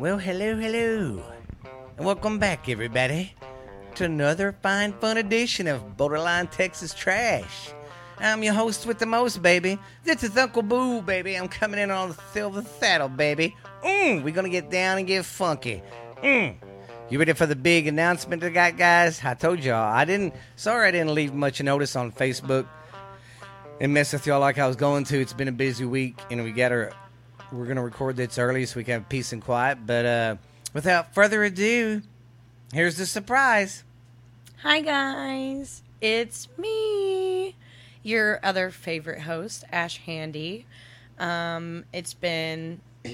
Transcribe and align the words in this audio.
Well, 0.00 0.18
hello, 0.18 0.54
hello. 0.54 1.20
And 1.96 2.06
welcome 2.06 2.38
back, 2.38 2.68
everybody, 2.68 3.34
to 3.96 4.04
another 4.04 4.54
fine, 4.62 4.92
fun 4.92 5.16
edition 5.16 5.66
of 5.66 5.96
Borderline 5.96 6.46
Texas 6.46 6.94
Trash. 6.94 7.70
I'm 8.18 8.44
your 8.44 8.54
host 8.54 8.86
with 8.86 9.00
the 9.00 9.06
most, 9.06 9.42
baby. 9.42 9.76
This 10.04 10.22
is 10.22 10.36
Uncle 10.36 10.62
Boo, 10.62 11.02
baby. 11.02 11.34
I'm 11.34 11.48
coming 11.48 11.80
in 11.80 11.90
on 11.90 12.10
the 12.10 12.18
silver 12.32 12.62
saddle, 12.78 13.08
baby. 13.08 13.56
Mm, 13.82 14.22
we're 14.22 14.32
gonna 14.32 14.48
get 14.48 14.70
down 14.70 14.98
and 14.98 15.06
get 15.08 15.24
funky. 15.24 15.82
Mm. 16.22 16.54
You 17.10 17.18
ready 17.18 17.32
for 17.32 17.46
the 17.46 17.56
big 17.56 17.88
announcement 17.88 18.44
I 18.44 18.50
got, 18.50 18.76
guys? 18.76 19.20
I 19.24 19.34
told 19.34 19.64
y'all. 19.64 19.92
I 19.92 20.04
didn't. 20.04 20.32
Sorry, 20.54 20.86
I 20.86 20.92
didn't 20.92 21.12
leave 21.12 21.34
much 21.34 21.60
notice 21.60 21.96
on 21.96 22.12
Facebook 22.12 22.68
and 23.80 23.92
mess 23.92 24.12
with 24.12 24.28
y'all 24.28 24.38
like 24.38 24.58
I 24.58 24.68
was 24.68 24.76
going 24.76 25.02
to. 25.06 25.20
It's 25.20 25.32
been 25.32 25.48
a 25.48 25.52
busy 25.52 25.86
week, 25.86 26.20
and 26.30 26.44
we 26.44 26.52
got 26.52 26.70
our. 26.70 26.92
We're 27.50 27.66
gonna 27.66 27.82
record 27.82 28.16
this 28.16 28.38
early 28.38 28.66
so 28.66 28.76
we 28.78 28.84
can 28.84 28.94
have 28.94 29.08
peace 29.08 29.32
and 29.32 29.42
quiet. 29.42 29.86
But 29.86 30.04
uh, 30.06 30.36
without 30.74 31.14
further 31.14 31.42
ado, 31.44 32.02
here's 32.72 32.96
the 32.96 33.06
surprise. 33.06 33.84
Hi, 34.62 34.80
guys. 34.80 35.82
It's 36.00 36.48
me, 36.58 37.56
your 38.02 38.38
other 38.42 38.70
favorite 38.70 39.22
host, 39.22 39.64
Ash 39.72 39.98
Handy. 39.98 40.66
Um, 41.18 41.84
it's 41.92 42.14
been 42.14 42.80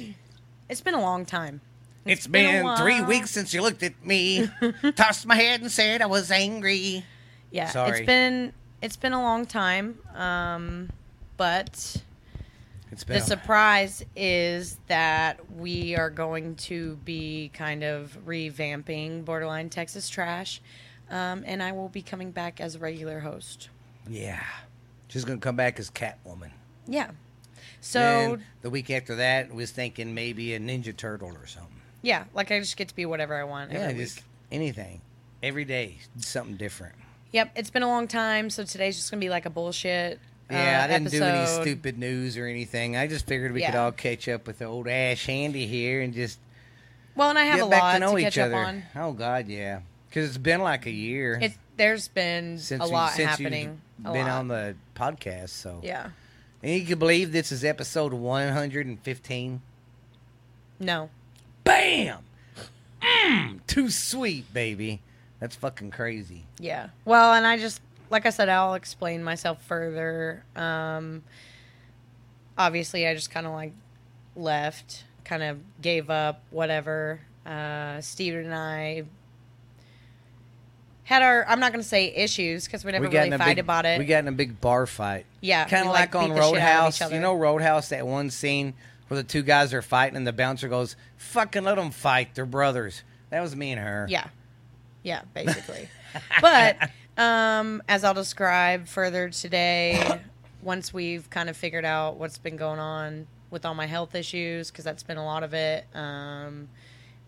it's 0.69 0.81
been 0.81 0.95
a 0.95 1.01
long 1.01 1.25
time. 1.25 1.61
it's 2.05 2.27
been 2.27 2.65
been 2.65 2.77
three 2.77 3.03
weeks 3.03 3.31
since 3.31 3.55
you 3.55 3.63
looked 3.63 3.83
at 3.83 4.05
me, 4.05 4.51
tossed 4.97 5.27
my 5.27 5.37
head, 5.37 5.61
and 5.61 5.71
said 5.71 6.03
I 6.03 6.07
was 6.07 6.31
angry. 6.31 7.05
Yeah, 7.51 7.69
Sorry. 7.69 7.99
it's 7.99 8.07
been 8.07 8.53
it's 8.83 8.97
been 8.97 9.13
a 9.13 9.23
long 9.23 9.47
time. 9.47 9.99
Um, 10.15 10.91
but 11.37 12.03
It's 12.95 13.03
been. 13.03 13.19
the 13.19 13.25
surprise 13.25 14.05
is 14.15 14.79
that 14.87 15.41
we 15.57 15.97
are 15.97 16.11
going 16.11 16.55
to 16.57 16.95
be 17.05 17.51
kind 17.53 17.83
of 17.83 18.17
revamping 18.25 19.25
Borderline 19.25 19.69
Texas 19.69 20.09
Trash, 20.09 20.61
um, 21.11 21.43
and 21.45 21.61
I 21.61 21.73
will 21.73 21.89
be 21.89 22.03
coming 22.03 22.31
back 22.31 22.61
as 22.61 22.77
a 22.77 22.79
regular 22.79 23.19
host. 23.19 23.69
yeah, 24.09 24.45
she's 25.09 25.25
gonna 25.25 25.41
come 25.41 25.57
back 25.57 25.81
as 25.81 25.91
Catwoman. 25.91 26.51
Yeah. 26.87 27.11
So 27.81 27.99
Then 27.99 28.45
the 28.63 28.71
week 28.71 28.91
after 28.91 29.17
that, 29.17 29.53
was 29.53 29.73
thinking 29.73 30.15
maybe 30.15 30.55
a 30.55 30.61
Ninja 30.61 30.97
Turtle 30.97 31.31
or 31.37 31.47
something. 31.49 31.81
yeah, 32.03 32.25
like 32.33 32.53
I 32.53 32.61
just 32.61 32.77
get 32.77 32.87
to 32.89 32.95
be 32.95 33.07
whatever 33.07 33.35
I 33.35 33.43
want. 33.43 33.73
Yeah, 33.73 33.81
every 33.81 34.05
just 34.05 34.19
week. 34.19 34.25
anything, 34.53 35.01
every 35.43 35.65
day, 35.65 35.99
something 36.17 36.57
different. 36.57 36.95
Yep, 37.33 37.51
it's 37.57 37.71
been 37.71 37.83
a 37.83 37.89
long 37.89 38.07
time, 38.07 38.51
so 38.51 38.63
today's 38.63 38.95
just 38.95 39.11
gonna 39.11 39.21
be 39.21 39.31
like 39.31 39.47
a 39.47 39.51
bullshit. 39.51 40.21
Yeah, 40.51 40.81
uh, 40.81 40.85
I 40.85 40.87
didn't 40.99 41.11
do 41.11 41.23
any 41.23 41.47
stupid 41.63 41.99
news 41.99 42.37
or 42.37 42.47
anything. 42.47 42.97
I 42.97 43.07
just 43.07 43.27
figured 43.27 43.53
we 43.53 43.63
could 43.65 43.75
all 43.75 43.93
catch 43.93 44.29
up 44.29 44.47
with 44.47 44.59
the 44.59 44.67
old 44.67 44.87
Ash 44.89 45.25
Handy 45.27 45.67
here 45.67 46.03
and 46.03 46.13
just 46.13 46.39
Well, 47.17 47.31
and 47.31 47.39
I 47.39 47.45
have 47.45 47.61
a 47.61 47.65
lot 47.65 47.95
to 47.95 47.99
know 48.01 48.17
catch 48.17 48.35
each 48.35 48.39
other. 48.39 48.57
on. 48.57 48.83
Oh 48.95 49.13
God, 49.13 49.49
yeah, 49.49 49.81
because 50.09 50.29
it's 50.29 50.39
been 50.39 50.61
like 50.61 50.87
a 50.87 50.91
year 50.91 51.39
It's 51.41 51.57
there's 51.77 52.09
been 52.09 52.59
since 52.59 52.83
a 52.83 52.87
lot 52.87 53.13
since 53.13 53.29
happening. 53.31 53.81
You've 54.05 54.13
been 54.13 54.27
lot. 54.27 54.39
on 54.39 54.49
the 54.49 54.77
podcast, 54.95 55.51
so 55.51 55.81
yeah. 55.83 56.11
And 56.63 56.73
you 56.73 56.85
can 56.87 56.99
believe 56.99 57.33
this 57.33 57.51
is 57.51 57.65
episode 57.65 58.13
one 58.13 58.53
hundred 58.53 58.87
and 58.87 59.01
fifteen. 59.01 59.61
No. 60.79 61.09
Bam! 61.65 62.19
Mm, 63.03 63.61
too 63.67 63.89
sweet, 63.91 64.53
baby. 64.53 65.01
That's 65.41 65.57
fucking 65.57 65.91
crazy. 65.91 66.45
Yeah. 66.59 66.89
Well, 67.05 67.33
and 67.35 67.47
I 67.47 67.59
just 67.59 67.81
like 68.15 68.27
I 68.27 68.31
said, 68.31 68.49
I'll 68.49 68.75
explain 68.75 69.25
myself 69.25 69.61
further. 69.65 70.45
Um, 70.55 71.25
obviously, 72.57 73.09
I 73.09 73.15
just 73.15 73.29
kind 73.29 73.45
of 73.45 73.53
like 73.53 73.73
left, 74.37 75.03
kind 75.25 75.43
of 75.43 75.59
gave 75.83 76.11
up, 76.11 76.41
whatever. 76.51 77.21
Uh, 77.45 78.01
Steven 78.01 78.45
and 78.45 78.55
I 78.55 79.03
had 81.03 81.23
our. 81.23 81.45
I'm 81.49 81.59
not 81.59 81.73
going 81.73 81.83
to 81.83 81.89
say 81.89 82.07
issues 82.15 82.67
because 82.67 82.85
we 82.85 82.93
never 82.93 83.09
got 83.09 83.25
really 83.25 83.37
fight 83.37 83.57
big, 83.57 83.59
about 83.59 83.85
it. 83.85 83.99
We 83.99 84.05
got 84.05 84.21
in 84.21 84.29
a 84.29 84.33
big 84.33 84.61
bar 84.61 84.87
fight. 84.87 85.27
yeah. 85.41 85.65
kind 85.65 85.85
of 85.85 85.93
like, 85.93 86.15
on 86.15 86.29
beat 86.29 86.37
the 86.37 86.43
shit 86.43 86.45
out 86.45 86.87
of 86.87 87.01
Roadhouse. 87.01 87.13
You 87.13 87.19
know 87.19 87.35
Roadhouse, 87.35 87.89
that 87.89 88.07
one 88.07 88.31
scene 88.31 88.75
where 89.09 89.21
the 89.21 89.29
two 89.29 89.43
guys 89.43 89.75
are 89.75 89.83
fighting 89.83 90.17
and 90.17 90.25
the 90.25 90.33
bouncer 90.33 90.69
goes, 90.69 90.95
"Fucking 91.17 91.65
let 91.65 91.75
them 91.75 91.91
fight. 91.91 92.37
They're 92.37 92.47
brothers." 92.47 93.03
That 93.31 93.41
was 93.41 93.57
me 93.57 93.73
and 93.73 93.81
her. 93.81 94.07
Yeah. 94.09 94.29
Yeah, 95.03 95.23
basically. 95.35 95.89
but 96.41 96.77
um, 97.17 97.83
as 97.89 98.05
I'll 98.05 98.15
describe 98.15 98.87
further 98.87 99.29
today, 99.29 100.21
once 100.63 100.93
we've 100.93 101.29
kind 101.31 101.49
of 101.49 101.57
figured 101.57 101.85
out 101.85 102.17
what's 102.17 102.39
been 102.39 102.57
going 102.57 102.81
on 102.81 103.27
with 103.51 103.65
all 103.65 103.75
my 103.75 103.87
health 103.87 104.15
issues, 104.15 104.71
because 104.71 104.85
that's 104.85 105.03
been 105.03 105.17
a 105.17 105.25
lot 105.25 105.43
of 105.43 105.55
it, 105.55 105.87
um, 105.95 106.69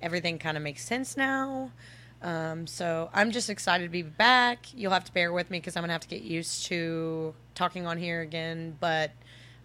everything 0.02 0.38
kind 0.38 0.56
of 0.56 0.62
makes 0.62 0.84
sense 0.84 1.16
now. 1.16 1.70
Um, 2.22 2.66
so 2.66 3.10
I'm 3.12 3.30
just 3.30 3.50
excited 3.50 3.84
to 3.84 3.90
be 3.90 4.02
back. 4.02 4.66
You'll 4.74 4.92
have 4.92 5.04
to 5.04 5.12
bear 5.12 5.32
with 5.32 5.50
me 5.50 5.58
because 5.58 5.76
I'm 5.76 5.82
going 5.82 5.88
to 5.88 5.94
have 5.94 6.02
to 6.02 6.08
get 6.08 6.22
used 6.22 6.66
to 6.66 7.34
talking 7.54 7.86
on 7.86 7.98
here 7.98 8.22
again, 8.22 8.76
but 8.80 9.12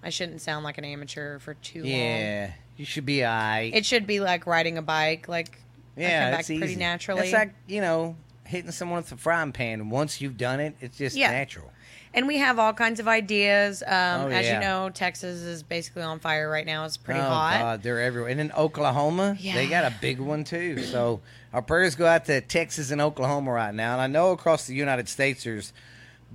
I 0.04 0.10
shouldn't 0.10 0.42
sound 0.42 0.64
like 0.64 0.78
an 0.78 0.86
amateur 0.86 1.40
for 1.40 1.54
too 1.56 1.82
long. 1.84 1.92
Yeah, 1.92 2.52
you 2.78 2.86
should 2.86 3.06
be 3.06 3.24
I. 3.24 3.72
It 3.74 3.86
should 3.86 4.06
be 4.06 4.20
like 4.20 4.46
riding 4.46 4.78
a 4.78 4.82
bike, 4.82 5.28
like 5.28 5.60
I 5.98 6.02
yeah, 6.02 6.24
come 6.24 6.38
back 6.38 6.46
pretty 6.46 6.64
easy. 6.64 6.76
naturally. 6.76 7.22
It's 7.22 7.34
like 7.34 7.54
you 7.68 7.82
know 7.82 8.16
hitting 8.52 8.72
someone 8.72 8.98
with 8.98 9.12
a 9.12 9.18
frying 9.18 9.52
pan. 9.52 9.90
Once 9.90 10.22
you've 10.22 10.38
done 10.38 10.60
it, 10.60 10.76
it's 10.80 10.98
just 10.98 11.16
Yeah. 11.16 11.32
natural. 11.32 11.72
And 12.14 12.28
we 12.28 12.38
have 12.40 12.60
all 12.60 12.74
kinds 12.74 13.00
of 13.00 13.08
ideas. 13.08 13.82
Um, 13.84 13.90
Oh, 13.92 14.28
As 14.28 14.46
yeah. 14.46 14.56
you 14.56 14.60
know, 14.60 14.90
Texas 14.90 15.40
is 15.42 15.64
basically 15.64 16.02
on 16.04 16.20
fire 16.20 16.50
right 16.50 16.66
now. 16.66 16.84
It's 16.86 16.98
pretty 16.98 17.22
oh, 17.22 17.24
hot. 17.24 17.60
God, 17.60 17.84
they're 17.84 18.02
everywhere. 18.02 18.30
And 18.30 18.42
in 18.42 18.52
Oklahoma, 18.52 19.38
Yeah. 19.40 19.56
they 19.56 19.68
got 19.68 19.86
a 19.86 19.96
big 20.02 20.20
one 20.20 20.44
too. 20.44 20.84
So 20.84 21.22
our 21.54 21.62
prayers 21.62 21.96
go 21.96 22.06
out 22.06 22.26
to 22.26 22.42
Texas 22.42 22.92
and 22.92 23.00
Oklahoma 23.02 23.52
right 23.52 23.74
now. 23.74 23.94
And 23.94 24.02
I 24.02 24.08
know 24.08 24.32
across 24.32 24.68
the 24.68 24.76
United 24.76 25.08
States 25.08 25.46
there's 25.46 25.72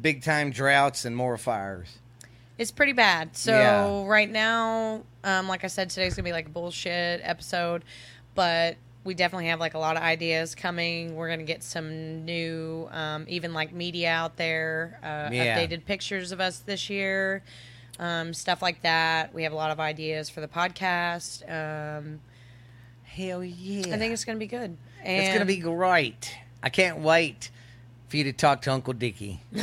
big 0.00 0.22
time 0.22 0.50
droughts 0.50 1.04
and 1.04 1.14
more 1.14 1.36
fires. 1.36 1.98
It's 2.58 2.70
pretty 2.70 2.94
bad. 2.94 3.36
So 3.36 3.52
Yeah. 3.52 4.08
right 4.10 4.30
now, 4.30 5.02
um, 5.24 5.46
like 5.46 5.62
I 5.62 5.66
said, 5.66 5.90
today's 5.90 6.14
gonna 6.14 6.24
be 6.24 6.32
like 6.32 6.46
a 6.46 6.50
bullshit 6.50 7.20
episode, 7.22 7.84
but 8.34 8.76
we 9.06 9.14
definitely 9.14 9.46
have 9.46 9.60
like 9.60 9.74
a 9.74 9.78
lot 9.78 9.96
of 9.96 10.02
ideas 10.02 10.54
coming. 10.54 11.14
We're 11.14 11.30
gonna 11.30 11.44
get 11.44 11.62
some 11.62 12.24
new, 12.24 12.88
um, 12.90 13.24
even 13.28 13.54
like 13.54 13.72
media 13.72 14.10
out 14.10 14.36
there, 14.36 14.98
uh, 15.02 15.30
Yeah. 15.32 15.56
updated 15.56 15.84
pictures 15.86 16.32
of 16.32 16.40
us 16.40 16.58
this 16.58 16.90
year, 16.90 17.42
um, 17.98 18.34
stuff 18.34 18.60
like 18.60 18.82
that. 18.82 19.32
We 19.32 19.44
have 19.44 19.52
a 19.52 19.56
lot 19.56 19.70
of 19.70 19.80
ideas 19.80 20.28
for 20.28 20.40
the 20.40 20.48
podcast. 20.48 21.42
Um, 21.50 22.20
Hell 23.04 23.42
yeah! 23.42 23.94
I 23.94 23.98
think 23.98 24.12
it's 24.12 24.24
gonna 24.26 24.38
be 24.38 24.46
good. 24.46 24.76
And 25.02 25.22
it's 25.24 25.32
gonna 25.32 25.46
be 25.46 25.56
great. 25.56 26.36
I 26.62 26.68
can't 26.68 26.98
wait 26.98 27.50
for 28.08 28.16
you 28.18 28.24
to 28.24 28.32
talk 28.32 28.60
to 28.62 28.72
Uncle 28.72 28.92
Dickie. 28.92 29.40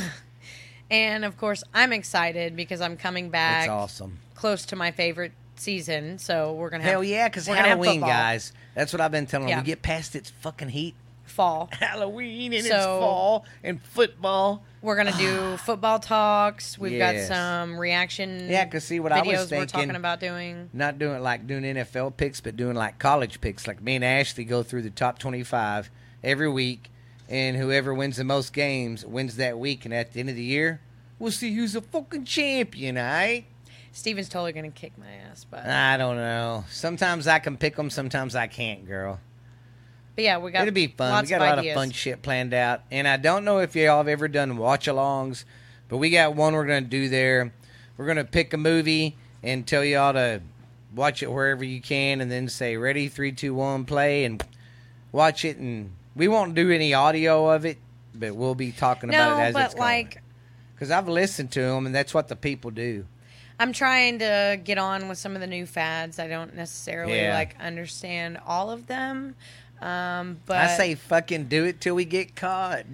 And 0.91 1.25
of 1.25 1.37
course, 1.37 1.63
I'm 1.73 1.91
excited 1.91 2.55
because 2.55 2.79
I'm 2.79 2.97
coming 2.97 3.29
back 3.29 3.61
That's 3.61 3.69
awesome. 3.69 4.19
close 4.35 4.63
to 4.67 4.75
my 4.75 4.91
favorite 4.91 5.31
season. 5.55 6.19
So 6.19 6.53
we're 6.53 6.69
gonna 6.69 6.83
have 6.83 6.91
Hell 6.91 7.03
yeah, 7.03 7.27
because 7.29 7.47
Halloween, 7.47 8.01
guys. 8.01 8.53
That's 8.75 8.91
what 8.93 9.01
I've 9.01 9.11
been 9.11 9.25
telling 9.27 9.47
them. 9.47 9.59
We 9.59 9.63
get 9.65 9.81
past 9.81 10.15
its 10.15 10.29
fucking 10.41 10.69
heat. 10.69 10.95
fall. 11.25 11.69
Halloween 11.79 12.53
and 12.53 12.65
it's 12.65 12.75
fall 12.75 13.45
and 13.63 13.81
football. 13.81 14.61
We're 14.81 14.97
gonna 14.97 15.13
do 15.17 15.55
football 15.65 15.99
talks. 15.99 16.77
We've 16.77 16.91
Yes. 16.93 17.29
got 17.29 17.35
some 17.35 17.79
reaction. 17.79 18.49
Yeah, 18.49 18.65
'cause 18.65 18.83
see, 18.83 18.99
what 18.99 19.11
I 19.13 19.21
was 19.21 19.27
we're 19.27 19.45
thinking- 19.45 19.67
talking 19.67 19.95
about 19.95 20.19
doing. 20.19 20.69
Not 20.73 20.99
doing 20.99 21.21
like 21.23 21.47
doing 21.47 21.63
NFL 21.63 22.11
picks, 22.17 22.41
but 22.41 22.57
doing 22.57 22.75
like 22.75 22.99
college 22.99 23.39
picks. 23.41 23.67
Like 23.67 23.81
me 23.81 23.95
and 23.95 24.03
Ashley 24.05 24.43
go 24.43 24.63
through 24.63 24.81
the 24.81 24.89
top 24.89 25.17
twenty-five 25.17 25.89
every 26.23 26.49
week, 26.49 26.91
and 27.29 27.55
whoever 27.55 27.93
wins 27.93 28.17
the 28.17 28.23
most 28.25 28.51
games 28.53 29.05
wins 29.05 29.37
that 29.37 29.57
week. 29.57 29.85
And 29.85 29.93
at 29.93 30.11
the 30.13 30.19
end 30.19 30.29
of 30.29 30.35
the 30.35 30.43
year, 30.43 30.81
we'll 31.19 31.31
see 31.31 31.55
who's 31.55 31.73
a 31.75 31.81
fucking 31.81 32.25
champion. 32.25 32.97
All 32.97 33.03
right? 33.05 33.45
Steven's 33.93 34.27
totally 34.27 34.51
gonna 34.53 34.71
kick 34.71 34.97
my 34.97 35.09
ass, 35.29 35.45
but 35.49 35.65
I 35.67 35.97
don't 35.97 36.15
know. 36.17 36.65
Sometimes 36.69 37.27
I 37.27 37.39
can 37.39 37.57
pick 37.57 37.75
them, 37.75 37.89
sometimes 37.89 38.35
I 38.35 38.47
can't, 38.47 38.87
girl. 38.87 39.19
but 40.15 40.23
yeah, 40.23 40.39
we 40.39 40.51
got 40.51 40.63
It'll 40.63 40.73
be 40.73 40.87
fun. 40.87 41.23
We 41.23 41.29
got 41.29 41.41
a 41.41 41.45
lot 41.45 41.59
ideas. 41.59 41.75
of 41.75 41.81
fun 41.81 41.91
shit 41.91 42.21
planned 42.23 42.53
out. 42.55 42.81
And 42.91 43.07
I 43.07 43.17
don't 43.17 43.45
know 43.45 43.59
if 43.59 43.75
y'all 43.75 43.97
have 43.97 44.07
ever 44.07 44.27
done 44.27 44.57
watch 44.57 44.87
alongs, 44.87 45.45
but 45.89 45.97
we 45.97 46.09
got 46.09 46.35
one 46.35 46.53
we're 46.53 46.65
going 46.65 46.83
to 46.83 46.89
do 46.89 47.07
there. 47.07 47.53
We're 47.97 48.05
going 48.05 48.17
to 48.17 48.23
pick 48.23 48.53
a 48.53 48.57
movie 48.57 49.15
and 49.43 49.65
tell 49.67 49.83
y'all 49.85 50.13
to 50.13 50.41
watch 50.95 51.21
it 51.21 51.31
wherever 51.31 51.63
you 51.63 51.79
can 51.81 52.19
and 52.21 52.31
then 52.31 52.49
say, 52.49 52.77
ready, 52.77 53.07
three, 53.07 53.31
two, 53.31 53.53
one, 53.53 53.85
play, 53.85 54.25
and 54.25 54.43
watch 55.11 55.45
it. 55.45 55.57
And 55.57 55.91
we 56.15 56.27
won't 56.27 56.55
do 56.55 56.71
any 56.71 56.93
audio 56.95 57.49
of 57.51 57.63
it, 57.65 57.77
but 58.15 58.35
we'll 58.35 58.55
be 58.55 58.71
talking 58.71 59.09
No, 59.11 59.17
about 59.17 59.39
it 59.39 59.41
as 59.43 59.53
but 59.53 59.65
it's 59.65 59.75
like 59.75 60.21
Because 60.73 60.89
I've 60.89 61.07
listened 61.07 61.51
to 61.51 61.61
them, 61.61 61.85
and 61.85 61.93
that's 61.93 62.13
what 62.13 62.27
the 62.27 62.35
people 62.35 62.71
do. 62.71 63.05
I'm 63.59 63.73
trying 63.73 64.19
to 64.19 64.59
get 64.63 64.77
on 64.77 65.07
with 65.09 65.17
some 65.17 65.35
of 65.35 65.41
the 65.41 65.47
new 65.47 65.65
fads. 65.65 66.19
I 66.19 66.27
don't 66.27 66.55
necessarily 66.55 67.15
Yeah. 67.17 67.33
like 67.35 67.55
understand 67.59 68.39
all 68.45 68.69
of 68.71 68.87
them. 68.87 69.35
Um, 69.81 70.39
but 70.45 70.57
I 70.57 70.77
say 70.77 70.95
fucking 70.95 71.45
do 71.45 71.65
it 71.65 71.81
till 71.81 71.93
we 71.95 72.05
get 72.05 72.35
caught. 72.35 72.85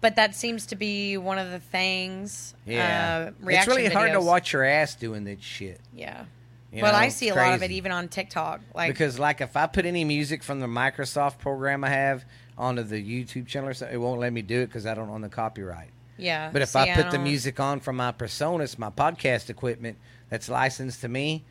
But 0.00 0.16
that 0.16 0.34
seems 0.34 0.66
to 0.66 0.76
be 0.76 1.16
one 1.16 1.38
of 1.38 1.50
the 1.50 1.60
things. 1.60 2.54
yeah. 2.64 3.30
uh, 3.44 3.48
it's 3.48 3.66
really 3.68 3.86
hard 3.86 4.12
to 4.12 4.20
watch 4.20 4.52
your 4.52 4.64
ass 4.64 4.94
doing 4.96 5.24
that 5.24 5.42
shit. 5.42 5.80
Yeah, 5.94 6.24
You 6.72 6.80
but 6.80 6.92
know, 6.92 6.98
I 6.98 7.08
see 7.08 7.28
a 7.28 7.34
lot 7.34 7.54
of 7.54 7.62
it 7.62 7.70
even 7.70 7.92
on 7.92 8.08
TikTok. 8.08 8.60
Like, 8.74 8.88
because 8.90 9.18
like 9.18 9.40
if 9.40 9.56
I 9.56 9.66
put 9.66 9.86
any 9.86 10.04
music 10.04 10.42
from 10.42 10.60
the 10.60 10.66
Microsoft 10.66 11.38
program 11.38 11.84
I 11.84 11.90
have 11.90 12.24
onto 12.58 12.82
the 12.82 13.02
YouTube 13.02 13.46
channel 13.46 13.68
or 13.68 13.74
something, 13.74 13.94
it 13.94 13.98
won't 13.98 14.20
let 14.20 14.32
me 14.32 14.42
do 14.42 14.60
it 14.62 14.66
because 14.66 14.86
I 14.86 14.94
don't 14.94 15.10
own 15.10 15.20
the 15.20 15.28
copyright. 15.28 15.90
Yeah. 16.18 16.50
But 16.52 16.62
if 16.62 16.70
see, 16.70 16.78
I 16.78 16.94
put 16.94 17.10
the 17.10 17.18
music 17.18 17.60
on 17.60 17.80
from 17.80 17.96
my 17.96 18.12
PreSonus, 18.12 18.78
my 18.78 18.90
podcast 18.90 19.50
equipment 19.50 19.98
that's 20.30 20.48
licensed 20.48 21.00
to 21.02 21.08
me, 21.08 21.44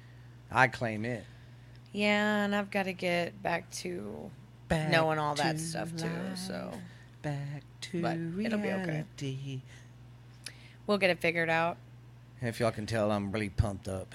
I 0.51 0.67
claim 0.67 1.05
it. 1.05 1.23
yeah, 1.91 2.43
and 2.45 2.55
I've 2.55 2.71
got 2.71 2.83
to 2.83 2.93
get 2.93 3.41
back 3.41 3.69
to 3.71 4.31
Back 4.67 4.89
knowing 4.89 5.19
all 5.19 5.35
that 5.35 5.57
to 5.57 5.61
stuff 5.61 5.95
too. 5.95 6.09
So 6.35 6.71
back 7.21 7.63
to 7.81 8.01
But 8.01 8.17
it'll 8.17 8.59
be 8.59 8.69
okay. 8.71 9.05
reality. 9.21 9.61
we'll 10.87 10.97
get 10.97 11.09
it 11.11 11.19
figured 11.19 11.49
out. 11.49 11.77
If 12.41 12.59
y'all 12.59 12.71
can 12.71 12.85
tell, 12.85 13.11
I'm 13.11 13.31
really 13.31 13.49
pumped 13.49 13.87
up. 13.87 14.13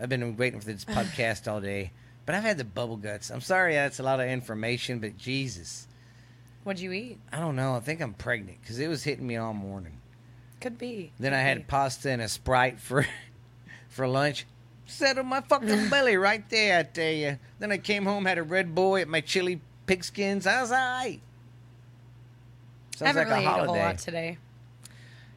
I've 0.00 0.08
been 0.08 0.36
waiting 0.36 0.60
for 0.60 0.66
this 0.66 0.84
podcast 0.86 1.50
all 1.50 1.60
day, 1.60 1.90
but 2.26 2.34
I've 2.34 2.42
had 2.44 2.58
the 2.58 2.64
bubble 2.64 2.96
guts. 2.96 3.30
I'm 3.30 3.40
sorry 3.40 3.74
that's 3.74 3.98
a 3.98 4.02
lot 4.02 4.20
of 4.20 4.26
information, 4.28 5.00
but 5.00 5.16
Jesus, 5.18 5.86
What'd 6.64 6.80
you 6.80 6.92
eat? 6.92 7.18
I 7.32 7.38
don't 7.38 7.56
know. 7.56 7.74
I 7.74 7.80
think 7.80 8.00
I'm 8.00 8.14
pregnant 8.14 8.60
because 8.60 8.78
it 8.78 8.88
was 8.88 9.02
hitting 9.04 9.26
me 9.26 9.36
all 9.36 9.54
morning. 9.54 9.98
Could 10.60 10.78
be. 10.78 11.12
Then 11.18 11.32
Could 11.32 11.38
I 11.38 11.42
had 11.42 11.58
be. 11.58 11.64
pasta 11.64 12.10
and 12.10 12.20
a 12.22 12.28
sprite 12.28 12.78
for 12.80 13.06
for 13.88 14.06
lunch. 14.06 14.46
Settled 14.86 15.26
my 15.26 15.40
fucking 15.40 15.88
belly 15.90 16.16
right 16.16 16.48
there, 16.50 16.78
I 16.80 16.82
tell 16.82 17.12
you. 17.12 17.38
Then 17.58 17.72
I 17.72 17.78
came 17.78 18.04
home, 18.04 18.24
had 18.26 18.38
a 18.38 18.42
Red 18.42 18.74
Bull 18.74 18.96
at 18.96 19.08
my 19.08 19.20
chili 19.20 19.60
pigskins. 19.86 20.46
I 20.46 20.60
was 20.60 20.70
alright. 20.70 21.20
I 23.00 23.06
haven't 23.06 23.28
like 23.30 23.38
really 23.38 23.46
a 23.46 23.50
ate 23.50 23.60
a 23.62 23.66
whole 23.66 23.76
lot 23.76 23.98
today. 23.98 24.38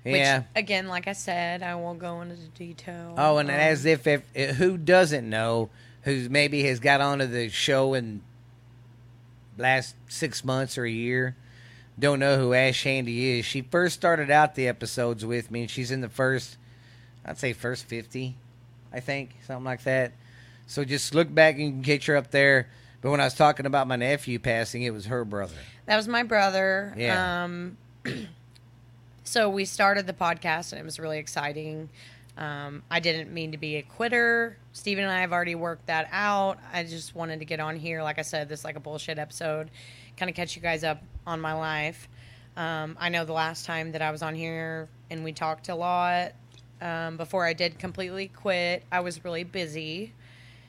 yeah. 0.03 0.39
Which, 0.39 0.45
again, 0.55 0.87
like 0.89 1.07
I 1.07 1.13
said, 1.13 1.63
I 1.63 1.75
won't 1.75 1.99
go 1.99 2.19
into 2.21 2.35
detail. 2.35 3.13
Oh, 3.17 3.37
and 3.37 3.49
Um, 3.49 3.55
as 3.55 3.85
if, 3.85 4.05
if 4.05 4.25
who 4.57 4.77
doesn't 4.77 5.29
know, 5.29 5.69
who 6.01 6.27
maybe 6.29 6.63
has 6.63 6.79
got 6.81 6.99
onto 6.99 7.25
the 7.25 7.47
show 7.47 7.93
in 7.93 8.21
last 9.57 9.95
six 10.07 10.43
months 10.43 10.77
or 10.77 10.85
a 10.85 10.91
year, 10.91 11.35
don't 11.97 12.19
know 12.19 12.37
who 12.37 12.53
Ash 12.53 12.83
Handy 12.83 13.39
is. 13.39 13.45
She 13.45 13.61
first 13.61 13.95
started 13.95 14.31
out 14.31 14.55
the 14.55 14.67
episodes 14.67 15.25
with 15.25 15.51
me, 15.51 15.61
and 15.61 15.69
she's 15.69 15.91
in 15.91 16.01
the 16.01 16.09
first, 16.09 16.57
I'd 17.25 17.37
say 17.37 17.53
first 17.53 17.85
fifty, 17.85 18.35
I 18.91 18.99
think, 18.99 19.31
something 19.45 19.65
like 19.65 19.83
that. 19.83 20.13
So 20.67 20.83
just 20.83 21.13
look 21.13 21.33
back 21.33 21.59
and 21.59 21.83
get 21.83 22.05
her 22.05 22.15
up 22.15 22.31
there. 22.31 22.69
But 23.01 23.11
when 23.11 23.19
I 23.19 23.25
was 23.25 23.33
talking 23.33 23.65
about 23.65 23.87
my 23.87 23.97
nephew 23.97 24.39
passing, 24.39 24.83
it 24.83 24.91
was 24.93 25.07
her 25.07 25.25
brother. 25.25 25.55
That 25.85 25.97
was 25.97 26.07
my 26.07 26.23
brother. 26.23 26.93
Yeah. 26.97 27.43
Um, 27.43 27.77
so 29.23 29.49
we 29.49 29.65
started 29.65 30.07
the 30.07 30.13
podcast, 30.13 30.71
and 30.71 30.79
it 30.79 30.85
was 30.85 30.99
really 30.99 31.19
exciting. 31.19 31.89
Um, 32.37 32.81
I 32.89 32.99
didn't 32.99 33.31
mean 33.31 33.51
to 33.51 33.57
be 33.57 33.75
a 33.75 33.83
quitter. 33.83 34.57
Steven 34.71 35.03
and 35.03 35.13
I 35.13 35.21
have 35.21 35.31
already 35.31 35.55
worked 35.55 35.87
that 35.87 36.09
out. 36.11 36.57
I 36.71 36.83
just 36.83 37.15
wanted 37.15 37.39
to 37.39 37.45
get 37.45 37.59
on 37.59 37.75
here. 37.75 38.01
Like 38.01 38.17
I 38.17 38.23
said, 38.23 38.49
this 38.49 38.59
is 38.59 38.65
like 38.65 38.75
a 38.75 38.79
bullshit 38.79 39.19
episode, 39.19 39.69
kind 40.17 40.29
of 40.29 40.35
catch 40.35 40.55
you 40.55 40.61
guys 40.61 40.83
up 40.83 41.01
on 41.27 41.39
my 41.39 41.53
life. 41.53 42.07
Um, 42.57 42.97
I 42.99 43.09
know 43.09 43.25
the 43.25 43.33
last 43.33 43.65
time 43.65 43.91
that 43.91 44.01
I 44.01 44.11
was 44.11 44.21
on 44.21 44.35
here 44.35 44.89
and 45.09 45.23
we 45.23 45.31
talked 45.31 45.69
a 45.69 45.75
lot. 45.75 46.33
Um, 46.81 47.17
before 47.17 47.45
I 47.45 47.53
did 47.53 47.79
completely 47.79 48.27
quit, 48.27 48.83
I 48.91 48.99
was 48.99 49.23
really 49.23 49.43
busy. 49.43 50.13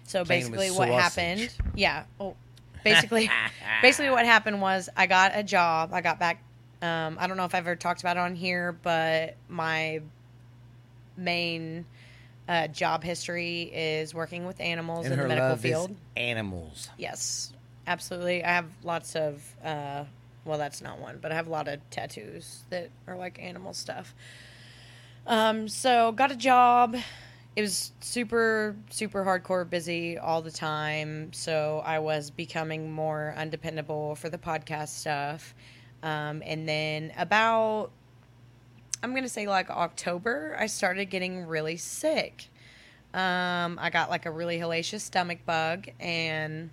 So 0.04 0.24
Playing 0.24 0.50
basically, 0.50 0.70
what 0.70 0.88
happened? 0.88 1.50
Yeah. 1.74 2.04
Oh, 2.20 2.36
basically, 2.84 3.30
basically 3.82 4.10
what 4.10 4.26
happened 4.26 4.60
was 4.60 4.88
I 4.96 5.06
got 5.06 5.32
a 5.34 5.42
job. 5.42 5.92
I 5.92 6.02
got 6.02 6.18
back. 6.18 6.42
Um, 6.82 7.16
I 7.18 7.26
don't 7.26 7.38
know 7.38 7.46
if 7.46 7.54
I've 7.54 7.66
ever 7.66 7.76
talked 7.76 8.00
about 8.00 8.16
it 8.16 8.20
on 8.20 8.34
here, 8.34 8.72
but 8.72 9.36
my 9.48 10.02
main 11.16 11.86
uh, 12.48 12.68
job 12.68 13.02
history 13.02 13.62
is 13.62 14.14
working 14.14 14.46
with 14.46 14.60
animals 14.60 15.06
And 15.06 15.14
in 15.14 15.20
the 15.20 15.28
medical 15.28 15.56
field. 15.56 15.96
animals. 16.16 16.90
Yes, 16.98 17.52
absolutely. 17.86 18.44
I 18.44 18.52
have 18.52 18.66
lots 18.82 19.16
of. 19.16 19.42
Uh, 19.64 20.04
well, 20.44 20.58
that's 20.58 20.82
not 20.82 20.98
one, 20.98 21.18
but 21.22 21.32
I 21.32 21.36
have 21.36 21.46
a 21.46 21.50
lot 21.50 21.68
of 21.68 21.80
tattoos 21.88 22.64
that 22.70 22.90
are 23.06 23.16
like 23.16 23.38
animal 23.42 23.72
stuff. 23.72 24.14
Um, 25.26 25.68
so 25.68 26.12
got 26.12 26.30
a 26.30 26.36
job. 26.36 26.96
It 27.56 27.62
was 27.62 27.92
super, 28.00 28.76
super 28.90 29.24
hardcore 29.24 29.68
busy 29.68 30.18
all 30.18 30.42
the 30.42 30.50
time. 30.50 31.32
So 31.32 31.80
I 31.84 32.00
was 32.00 32.30
becoming 32.30 32.90
more 32.90 33.32
undependable 33.38 34.16
for 34.16 34.28
the 34.28 34.38
podcast 34.38 34.88
stuff. 34.88 35.54
Um, 36.02 36.42
and 36.44 36.68
then 36.68 37.12
about, 37.16 37.90
I'm 39.04 39.10
going 39.10 39.24
to 39.24 39.28
say 39.28 39.46
like 39.46 39.68
October, 39.68 40.56
I 40.58 40.64
started 40.66 41.10
getting 41.10 41.46
really 41.46 41.76
sick. 41.76 42.48
Um, 43.12 43.78
I 43.78 43.90
got 43.92 44.08
like 44.08 44.24
a 44.24 44.30
really 44.30 44.58
hellacious 44.58 45.02
stomach 45.02 45.40
bug 45.44 45.88
and 46.00 46.70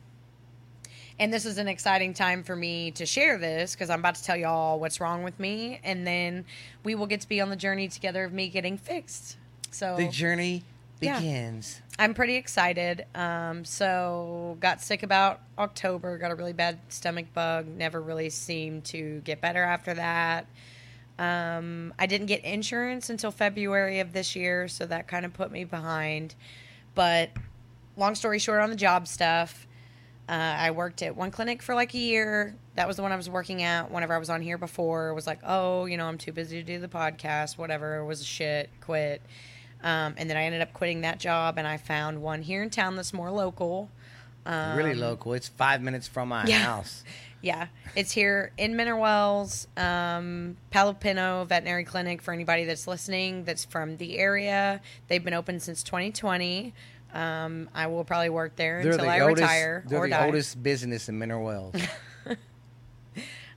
and 1.19 1.31
this 1.31 1.45
is 1.45 1.57
an 1.57 1.67
exciting 1.67 2.13
time 2.13 2.41
for 2.41 2.55
me 2.55 2.91
to 2.91 3.05
share 3.05 3.37
this 3.37 3.75
because 3.75 3.89
I'm 3.89 3.99
about 3.99 4.15
to 4.15 4.23
tell 4.23 4.37
y'all 4.37 4.79
what's 4.79 4.99
wrong 4.99 5.21
with 5.21 5.39
me, 5.39 5.79
and 5.83 6.07
then 6.07 6.45
we 6.83 6.95
will 6.95 7.05
get 7.05 7.21
to 7.21 7.29
be 7.29 7.41
on 7.41 7.49
the 7.49 7.55
journey 7.55 7.89
together 7.89 8.23
of 8.23 8.33
me 8.33 8.47
getting 8.47 8.75
fixed. 8.75 9.37
So 9.69 9.97
The 9.97 10.07
journey 10.07 10.63
Yeah. 10.99 11.19
begins. 11.19 11.81
I'm 11.99 12.15
pretty 12.15 12.37
excited. 12.37 13.05
Um, 13.13 13.65
so 13.65 14.57
got 14.61 14.81
sick 14.81 15.03
about 15.03 15.41
October, 15.59 16.17
got 16.17 16.31
a 16.31 16.35
really 16.35 16.53
bad 16.53 16.79
stomach 16.89 17.27
bug, 17.35 17.67
never 17.67 18.01
really 18.01 18.31
seemed 18.31 18.85
to 18.85 19.19
get 19.19 19.41
better 19.41 19.63
after 19.63 19.93
that. 19.93 20.47
Um, 21.21 21.93
I 21.99 22.07
didn't 22.07 22.25
get 22.25 22.43
insurance 22.43 23.11
until 23.11 23.29
February 23.29 23.99
of 23.99 24.11
this 24.11 24.35
year, 24.35 24.67
so 24.67 24.87
that 24.87 25.07
kind 25.07 25.23
of 25.23 25.33
put 25.33 25.51
me 25.51 25.65
behind. 25.65 26.33
But 26.95 27.29
long 27.95 28.15
story 28.15 28.39
short, 28.39 28.59
on 28.59 28.71
the 28.71 28.75
job 28.75 29.07
stuff, 29.07 29.67
uh, 30.27 30.31
I 30.31 30.71
worked 30.71 31.03
at 31.03 31.15
one 31.15 31.29
clinic 31.29 31.61
for 31.61 31.75
like 31.75 31.93
a 31.93 31.99
year. 31.99 32.55
That 32.73 32.87
was 32.87 32.95
the 32.95 33.03
one 33.03 33.11
I 33.11 33.17
was 33.17 33.29
working 33.29 33.61
at 33.61 33.91
whenever 33.91 34.15
I 34.15 34.17
was 34.17 34.31
on 34.31 34.41
here 34.41 34.57
before. 34.57 35.09
It 35.09 35.13
was 35.13 35.27
like, 35.27 35.41
oh, 35.45 35.85
you 35.85 35.95
know, 35.95 36.07
I'm 36.07 36.17
too 36.17 36.31
busy 36.31 36.57
to 36.57 36.63
do 36.63 36.79
the 36.79 36.87
podcast, 36.87 37.55
whatever. 37.55 37.97
It 37.97 38.05
was 38.05 38.21
a 38.21 38.25
shit, 38.25 38.71
quit. 38.81 39.21
Um, 39.83 40.15
and 40.17 40.27
then 40.27 40.37
I 40.37 40.45
ended 40.45 40.61
up 40.61 40.73
quitting 40.73 41.01
that 41.01 41.19
job 41.19 41.59
and 41.59 41.67
I 41.67 41.77
found 41.77 42.23
one 42.23 42.41
here 42.41 42.63
in 42.63 42.71
town 42.71 42.95
that's 42.95 43.13
more 43.13 43.29
local. 43.29 43.89
Um, 44.47 44.75
really 44.75 44.95
local. 44.95 45.33
It's 45.33 45.49
five 45.49 45.83
minutes 45.83 46.07
from 46.07 46.29
my 46.29 46.45
yeah. 46.45 46.63
house. 46.63 47.03
Yeah, 47.41 47.67
it's 47.95 48.11
here 48.11 48.51
in 48.57 48.75
Mineral 48.75 49.01
Wells, 49.01 49.67
um, 49.75 50.57
Palo 50.69 50.93
Pinto 50.93 51.45
Veterinary 51.45 51.83
Clinic. 51.83 52.21
For 52.21 52.33
anybody 52.33 52.65
that's 52.65 52.87
listening, 52.87 53.45
that's 53.45 53.65
from 53.65 53.97
the 53.97 54.19
area, 54.19 54.79
they've 55.07 55.23
been 55.23 55.33
open 55.33 55.59
since 55.59 55.81
2020. 55.83 56.73
Um, 57.13 57.69
I 57.73 57.87
will 57.87 58.03
probably 58.05 58.29
work 58.29 58.55
there 58.55 58.81
They're 58.83 58.93
until 58.93 59.05
the 59.05 59.11
I 59.11 59.19
oldest, 59.21 59.41
retire 59.41 59.83
They're 59.87 59.99
or 59.99 60.07
the 60.07 60.11
die. 60.11 60.25
oldest 60.27 60.61
business 60.63 61.09
in 61.09 61.17
Mineral 61.19 61.43
Wells. 61.43 61.75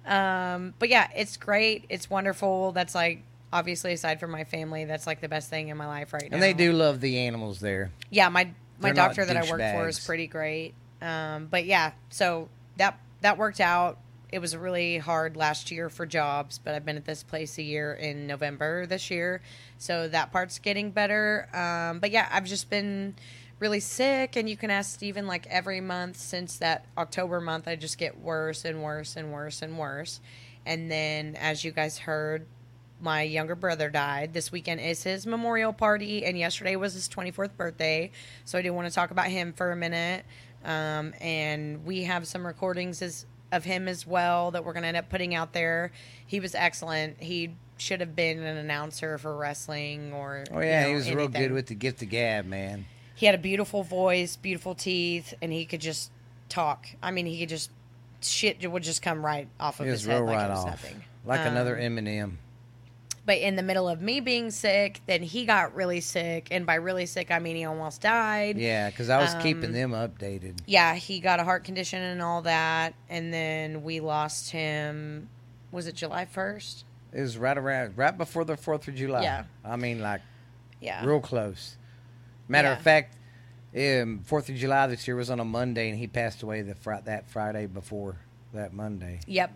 Um, 0.06 0.74
but 0.78 0.88
yeah, 0.88 1.08
it's 1.16 1.36
great. 1.36 1.84
It's 1.88 2.10
wonderful. 2.10 2.72
That's 2.72 2.94
like 2.94 3.22
obviously 3.52 3.92
aside 3.92 4.20
from 4.20 4.30
my 4.30 4.44
family, 4.44 4.84
that's 4.84 5.06
like 5.06 5.20
the 5.20 5.28
best 5.28 5.48
thing 5.48 5.68
in 5.68 5.76
my 5.76 5.86
life 5.86 6.12
right 6.12 6.30
now. 6.30 6.34
and 6.34 6.42
they 6.42 6.52
do 6.52 6.72
love 6.72 7.00
the 7.00 7.18
animals 7.20 7.60
there. 7.60 7.90
Yeah, 8.10 8.28
my 8.28 8.44
my 8.80 8.88
They're 8.88 8.94
doctor 8.94 9.24
that 9.24 9.36
I 9.36 9.50
work 9.50 9.60
for 9.60 9.88
is 9.88 10.04
pretty 10.04 10.26
great. 10.26 10.74
Um, 11.00 11.46
but 11.50 11.64
yeah, 11.64 11.92
so 12.10 12.48
that 12.76 12.98
that 13.24 13.38
worked 13.38 13.60
out. 13.60 13.98
It 14.30 14.38
was 14.38 14.54
really 14.54 14.98
hard 14.98 15.34
last 15.34 15.70
year 15.70 15.88
for 15.88 16.04
jobs, 16.04 16.60
but 16.62 16.74
I've 16.74 16.84
been 16.84 16.98
at 16.98 17.06
this 17.06 17.22
place 17.22 17.56
a 17.56 17.62
year 17.62 17.94
in 17.94 18.26
November 18.26 18.84
this 18.84 19.10
year, 19.10 19.40
so 19.78 20.08
that 20.08 20.30
part's 20.30 20.58
getting 20.58 20.90
better. 20.90 21.48
Um, 21.54 22.00
but 22.00 22.10
yeah, 22.10 22.28
I've 22.30 22.44
just 22.44 22.68
been 22.68 23.14
really 23.60 23.80
sick, 23.80 24.36
and 24.36 24.46
you 24.46 24.58
can 24.58 24.70
ask 24.70 24.92
Steven 24.92 25.26
like 25.26 25.46
every 25.46 25.80
month 25.80 26.18
since 26.18 26.58
that 26.58 26.84
October 26.98 27.40
month, 27.40 27.66
I 27.66 27.76
just 27.76 27.96
get 27.96 28.20
worse 28.20 28.66
and 28.66 28.82
worse 28.82 29.16
and 29.16 29.32
worse 29.32 29.62
and 29.62 29.78
worse. 29.78 30.20
And 30.66 30.90
then, 30.90 31.34
as 31.36 31.64
you 31.64 31.70
guys 31.70 31.96
heard, 31.96 32.44
my 33.00 33.22
younger 33.22 33.54
brother 33.54 33.88
died. 33.88 34.34
This 34.34 34.52
weekend 34.52 34.80
is 34.80 35.02
his 35.02 35.26
memorial 35.26 35.72
party, 35.72 36.26
and 36.26 36.38
yesterday 36.38 36.76
was 36.76 36.92
his 36.92 37.08
24th 37.08 37.56
birthday. 37.56 38.10
So 38.44 38.58
I 38.58 38.62
do 38.62 38.74
want 38.74 38.86
to 38.86 38.94
talk 38.94 39.10
about 39.10 39.28
him 39.28 39.54
for 39.54 39.72
a 39.72 39.76
minute. 39.76 40.26
Um, 40.64 41.14
and 41.20 41.84
we 41.84 42.04
have 42.04 42.26
some 42.26 42.46
recordings 42.46 43.02
as, 43.02 43.26
of 43.52 43.64
him 43.64 43.86
as 43.88 44.06
well 44.06 44.50
that 44.52 44.64
we're 44.64 44.72
going 44.72 44.82
to 44.82 44.88
end 44.88 44.96
up 44.96 45.08
putting 45.10 45.34
out 45.34 45.52
there. 45.52 45.92
He 46.26 46.40
was 46.40 46.54
excellent. 46.54 47.20
He 47.22 47.54
should 47.76 48.00
have 48.00 48.16
been 48.16 48.42
an 48.42 48.56
announcer 48.56 49.18
for 49.18 49.36
wrestling 49.36 50.12
or. 50.12 50.44
Oh 50.52 50.60
yeah, 50.60 50.80
you 50.80 50.82
know, 50.84 50.88
he 50.90 50.94
was 50.94 51.12
real 51.12 51.28
good 51.28 51.52
with 51.52 51.66
the 51.66 51.74
gift 51.74 52.02
of 52.02 52.08
gab, 52.08 52.46
man. 52.46 52.86
He 53.14 53.26
had 53.26 53.34
a 53.34 53.38
beautiful 53.38 53.82
voice, 53.82 54.36
beautiful 54.36 54.74
teeth, 54.74 55.34
and 55.40 55.52
he 55.52 55.64
could 55.66 55.80
just 55.80 56.10
talk. 56.48 56.86
I 57.02 57.10
mean, 57.10 57.26
he 57.26 57.38
could 57.40 57.48
just. 57.48 57.70
Shit 58.22 58.70
would 58.70 58.82
just 58.82 59.02
come 59.02 59.22
right 59.24 59.48
off 59.60 59.80
of 59.80 59.86
his 59.86 60.06
head 60.06 60.22
like 60.22 60.36
right 60.36 60.46
it 60.46 60.50
was 60.50 60.60
off, 60.60 60.66
nothing. 60.66 61.04
like 61.26 61.40
Um, 61.40 61.48
another 61.48 61.76
Eminem. 61.76 62.36
But 63.26 63.38
in 63.38 63.56
the 63.56 63.62
middle 63.62 63.88
of 63.88 64.00
me 64.02 64.20
being 64.20 64.50
sick, 64.50 65.00
then 65.06 65.22
he 65.22 65.44
got 65.46 65.74
really 65.74 66.00
sick, 66.00 66.48
and 66.50 66.66
by 66.66 66.74
really 66.76 67.06
sick, 67.06 67.30
I 67.30 67.38
mean 67.38 67.56
he 67.56 67.64
almost 67.64 68.00
died. 68.00 68.58
Yeah, 68.58 68.90
because 68.90 69.08
I 69.10 69.18
was 69.18 69.34
um, 69.34 69.42
keeping 69.42 69.72
them 69.72 69.92
updated. 69.92 70.58
Yeah, 70.66 70.94
he 70.94 71.20
got 71.20 71.40
a 71.40 71.44
heart 71.44 71.64
condition 71.64 72.02
and 72.02 72.20
all 72.22 72.42
that, 72.42 72.94
and 73.08 73.32
then 73.32 73.82
we 73.82 74.00
lost 74.00 74.50
him. 74.50 75.28
Was 75.72 75.86
it 75.86 75.94
July 75.94 76.24
first? 76.26 76.84
It 77.12 77.20
was 77.20 77.38
right 77.38 77.56
around, 77.56 77.96
right 77.96 78.16
before 78.16 78.44
the 78.44 78.56
Fourth 78.56 78.88
of 78.88 78.94
July. 78.94 79.22
Yeah. 79.22 79.44
I 79.64 79.76
mean, 79.76 80.00
like 80.00 80.20
Yeah. 80.80 81.04
real 81.04 81.20
close. 81.20 81.76
Matter 82.48 82.68
Yeah. 82.68 82.76
of 82.76 82.82
fact, 82.82 83.16
Um, 83.76 84.20
Fourth 84.24 84.48
of 84.48 84.54
July 84.54 84.86
this 84.86 85.08
year 85.08 85.16
was 85.16 85.30
on 85.30 85.40
a 85.40 85.44
Monday, 85.44 85.88
and 85.90 85.98
he 85.98 86.06
passed 86.06 86.44
away 86.44 86.62
the 86.62 86.76
fr- 86.76 87.02
that 87.06 87.28
Friday 87.28 87.66
before 87.66 88.18
that 88.52 88.72
Monday. 88.72 89.18
Yep. 89.26 89.52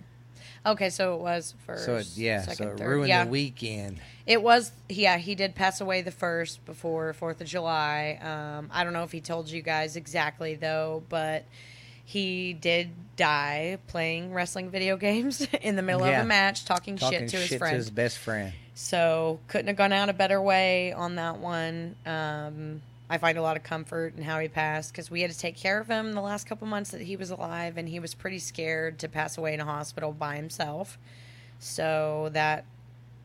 Okay, 0.67 0.91
so 0.91 1.15
it 1.15 1.21
was 1.21 1.55
first. 1.67 1.85
So 1.85 1.97
it, 1.97 2.09
yeah, 2.17 2.43
second, 2.43 2.57
so 2.57 2.73
it 2.73 2.79
third. 2.79 2.88
ruined 2.88 3.09
yeah. 3.09 3.25
the 3.25 3.31
weekend. 3.31 4.00
It 4.27 4.43
was, 4.43 4.73
yeah, 4.88 5.17
he 5.17 5.35
did 5.35 5.55
pass 5.55 5.81
away 5.81 6.03
the 6.03 6.11
first 6.11 6.65
before 6.67 7.12
Fourth 7.15 7.41
of 7.41 7.47
July. 7.47 8.19
Um, 8.23 8.69
I 8.73 8.85
don't 8.85 8.93
know 8.93 9.05
if 9.05 9.12
he 9.12 9.21
told 9.21 9.49
you 9.49 9.62
guys 9.62 9.97
exactly 9.97 10.55
though, 10.55 11.03
but 11.09 11.45
he 12.05 12.53
did 12.55 12.91
die 13.17 13.79
playing 13.87 14.33
wrestling 14.35 14.71
video 14.71 14.97
games 14.97 15.47
in 15.62 15.77
the 15.77 15.83
middle 15.83 16.07
Yeah. 16.07 16.21
of 16.21 16.25
a 16.25 16.29
match, 16.29 16.65
talking, 16.65 16.97
Talking 16.97 17.21
shit 17.21 17.29
to 17.31 17.37
his 17.37 17.49
friend. 17.59 17.73
to 17.73 17.77
his 17.77 17.91
best 17.91 18.19
friend. 18.19 18.53
So 18.75 19.41
couldn't 19.49 19.67
have 19.69 19.77
gone 19.77 19.93
out 19.93 20.09
a 20.09 20.12
better 20.12 20.41
way 20.41 20.93
on 20.93 21.17
that 21.17 21.38
one. 21.38 21.97
Um, 22.07 22.81
I 23.11 23.17
find 23.19 23.38
a 23.38 23.43
lot 23.43 23.57
of 23.57 23.62
comfort 23.62 24.15
in 24.17 24.23
how 24.23 24.38
he 24.38 24.49
passed 24.49 24.93
because 24.93 25.11
we 25.11 25.23
had 25.23 25.31
to 25.31 25.38
take 25.38 25.57
care 25.57 25.81
of 25.81 25.88
him 25.88 26.12
the 26.12 26.21
last 26.21 26.47
couple 26.47 26.67
months 26.67 26.91
that 26.91 27.00
he 27.00 27.17
was 27.17 27.31
alive, 27.31 27.77
and 27.79 27.88
he 27.88 28.00
was 28.00 28.15
pretty 28.15 28.38
scared 28.38 28.99
to 28.99 29.09
pass 29.09 29.38
away 29.38 29.55
in 29.55 29.61
a 29.61 29.65
hospital 29.65 30.12
by 30.12 30.37
himself. 30.37 30.99
So 31.59 32.31
that 32.33 32.65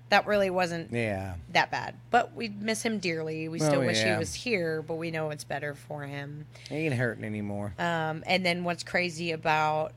that 0.09 0.27
really 0.27 0.49
wasn't 0.51 0.91
Yeah, 0.91 1.35
that 1.53 1.71
bad, 1.71 1.95
but 2.11 2.35
we 2.35 2.49
miss 2.49 2.83
him 2.83 2.99
dearly. 2.99 3.47
We 3.49 3.57
still 3.59 3.81
Oh, 3.81 3.85
wish 3.85 3.97
yeah. 4.03 4.13
he 4.13 4.19
was 4.19 4.33
here, 4.35 4.81
but 4.83 4.95
we 4.95 5.09
know 5.09 5.31
it's 5.31 5.43
better 5.43 5.73
for 5.73 6.03
him. 6.03 6.45
he 6.69 6.75
ain't 6.75 6.93
hurting 6.93 7.23
anymore. 7.23 7.73
Um, 7.79 8.23
and 8.27 8.45
then 8.45 8.63
what's 8.63 8.83
crazy 8.83 9.31
about 9.31 9.93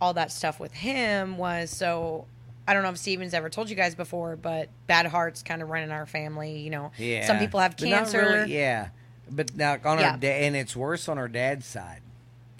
all 0.00 0.14
that 0.14 0.32
stuff 0.32 0.58
with 0.58 0.72
him 0.72 1.38
was 1.38 1.70
so 1.70 2.26
I 2.66 2.74
don't 2.74 2.82
know 2.82 2.90
if 2.90 2.98
Steven's 2.98 3.34
ever 3.34 3.48
told 3.48 3.70
you 3.70 3.76
guys 3.76 3.94
before, 3.94 4.36
but 4.36 4.68
bad 4.86 5.06
hearts 5.06 5.42
kind 5.42 5.62
of 5.62 5.68
run 5.70 5.82
in 5.82 5.90
our 5.90 6.06
family. 6.06 6.58
You 6.58 6.70
know, 6.70 6.92
Yeah, 6.98 7.26
some 7.26 7.38
people 7.38 7.60
have 7.60 7.76
cancer. 7.76 8.18
really- 8.22 8.54
yeah, 8.54 8.88
but 9.30 9.54
now 9.56 9.78
on 9.84 9.98
Yeah. 9.98 10.12
our 10.12 10.16
da- 10.16 10.46
and 10.46 10.56
it's 10.56 10.74
worse 10.76 11.08
on 11.08 11.18
our 11.18 11.28
dad's 11.28 11.66
side. 11.66 12.00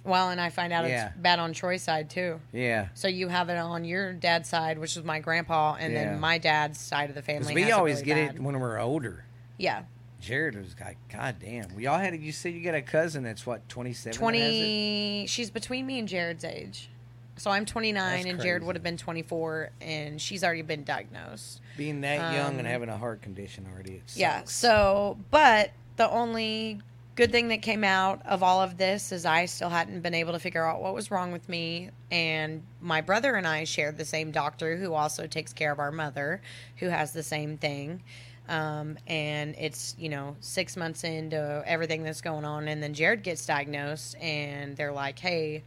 Well, 0.02 0.30
and 0.30 0.40
I 0.40 0.48
find 0.48 0.72
out 0.72 0.88
Yeah. 0.88 1.08
it's 1.08 1.16
bad 1.18 1.38
on 1.38 1.52
Troy's 1.52 1.82
side 1.82 2.08
too. 2.08 2.40
Yeah, 2.52 2.88
So 2.94 3.06
you 3.08 3.28
have 3.28 3.50
it 3.50 3.58
on 3.58 3.84
your 3.84 4.12
dad's 4.14 4.48
side, 4.48 4.78
which 4.78 4.96
is 4.96 5.04
my 5.04 5.18
grandpa, 5.18 5.74
and 5.78 5.92
Yeah. 5.92 6.04
then 6.04 6.20
my 6.20 6.38
dad's 6.38 6.78
side 6.80 7.10
of 7.10 7.14
the 7.14 7.20
because 7.22 7.46
family. 7.46 7.54
we 7.54 7.62
has 7.62 7.72
always 7.72 7.96
really 7.96 8.06
get 8.06 8.26
bad. 8.28 8.34
it 8.36 8.42
when 8.42 8.58
we're 8.58 8.78
older. 8.78 9.24
Yeah, 9.58 9.82
Jared 10.20 10.56
was 10.56 10.74
like, 10.80 10.96
God 11.12 11.36
damn. 11.40 11.74
We 11.74 11.86
all 11.86 11.98
had 11.98 12.14
it. 12.14 12.20
You 12.20 12.32
said 12.32 12.54
you 12.54 12.62
got 12.64 12.74
a 12.74 12.82
cousin 12.82 13.22
that's 13.24 13.44
what, 13.46 13.68
27? 13.68 14.12
that 14.12 14.14
has 14.14 14.16
it? 14.16 14.18
twenty. 14.20 15.26
She's 15.26 15.50
between 15.50 15.86
me 15.86 15.98
and 15.98 16.08
Jared's 16.08 16.44
age. 16.44 16.88
So 17.36 17.50
I'm 17.50 17.64
29, 17.64 17.94
That's 17.94 18.26
and 18.26 18.38
Jared 18.40 18.60
crazy. 18.60 18.66
would 18.66 18.76
have 18.76 18.82
been 18.82 18.98
24, 18.98 19.70
and 19.80 20.20
she's 20.20 20.44
already 20.44 20.60
been 20.60 20.84
diagnosed. 20.84 21.60
Being 21.78 22.02
that 22.02 22.34
young 22.34 22.58
and 22.58 22.60
Um, 22.60 22.72
having 22.72 22.88
a 22.90 22.98
heart 22.98 23.22
condition 23.22 23.66
already. 23.72 23.94
It 23.94 24.02
Yeah. 24.14 24.42
So, 24.44 25.16
but 25.30 25.70
the 26.00 26.10
only 26.10 26.80
good 27.14 27.30
thing 27.30 27.48
that 27.48 27.60
came 27.60 27.84
out 27.84 28.22
of 28.24 28.42
all 28.42 28.62
of 28.62 28.78
this 28.78 29.12
is 29.12 29.26
I 29.26 29.44
still 29.44 29.68
hadn't 29.68 30.00
been 30.00 30.14
able 30.14 30.32
to 30.32 30.38
figure 30.38 30.64
out 30.64 30.80
what 30.80 30.94
was 30.94 31.10
wrong 31.10 31.30
with 31.30 31.46
me. 31.46 31.90
And 32.10 32.62
my 32.80 33.02
brother 33.02 33.34
and 33.34 33.46
I 33.46 33.64
shared 33.64 33.98
the 33.98 34.06
same 34.06 34.30
doctor 34.30 34.78
who 34.78 34.94
also 34.94 35.26
takes 35.26 35.52
care 35.52 35.70
of 35.70 35.78
our 35.78 35.92
mother, 35.92 36.40
who 36.76 36.88
has 36.88 37.12
the 37.12 37.22
same 37.22 37.58
thing. 37.58 38.02
Um, 38.48 38.96
and 39.06 39.54
it's, 39.58 39.94
you 39.98 40.08
know, 40.08 40.36
six 40.40 40.74
months 40.74 41.04
into 41.04 41.62
everything 41.66 42.02
that's 42.02 42.22
going 42.22 42.46
on. 42.46 42.66
And 42.66 42.82
then 42.82 42.94
Jared 42.94 43.22
gets 43.22 43.44
diagnosed, 43.44 44.16
and 44.16 44.74
they're 44.78 44.92
like, 44.92 45.18
hey, 45.18 45.64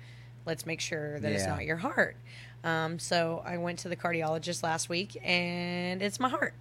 let's 0.48 0.66
make 0.66 0.82
sure 0.82 1.20
that 1.20 1.32
it's 1.32 1.46
not 1.46 1.63
your 1.63 1.78
heart. 1.78 2.18
Um, 2.63 2.98
so 2.98 3.44
I 3.46 3.60
went 3.60 3.78
to 3.80 3.88
the 3.88 3.96
cardiologist 3.96 4.63
last 4.63 4.90
week, 4.90 5.16
and 5.24 6.02
it's 6.02 6.20
my 6.20 6.30
heart. 6.30 6.56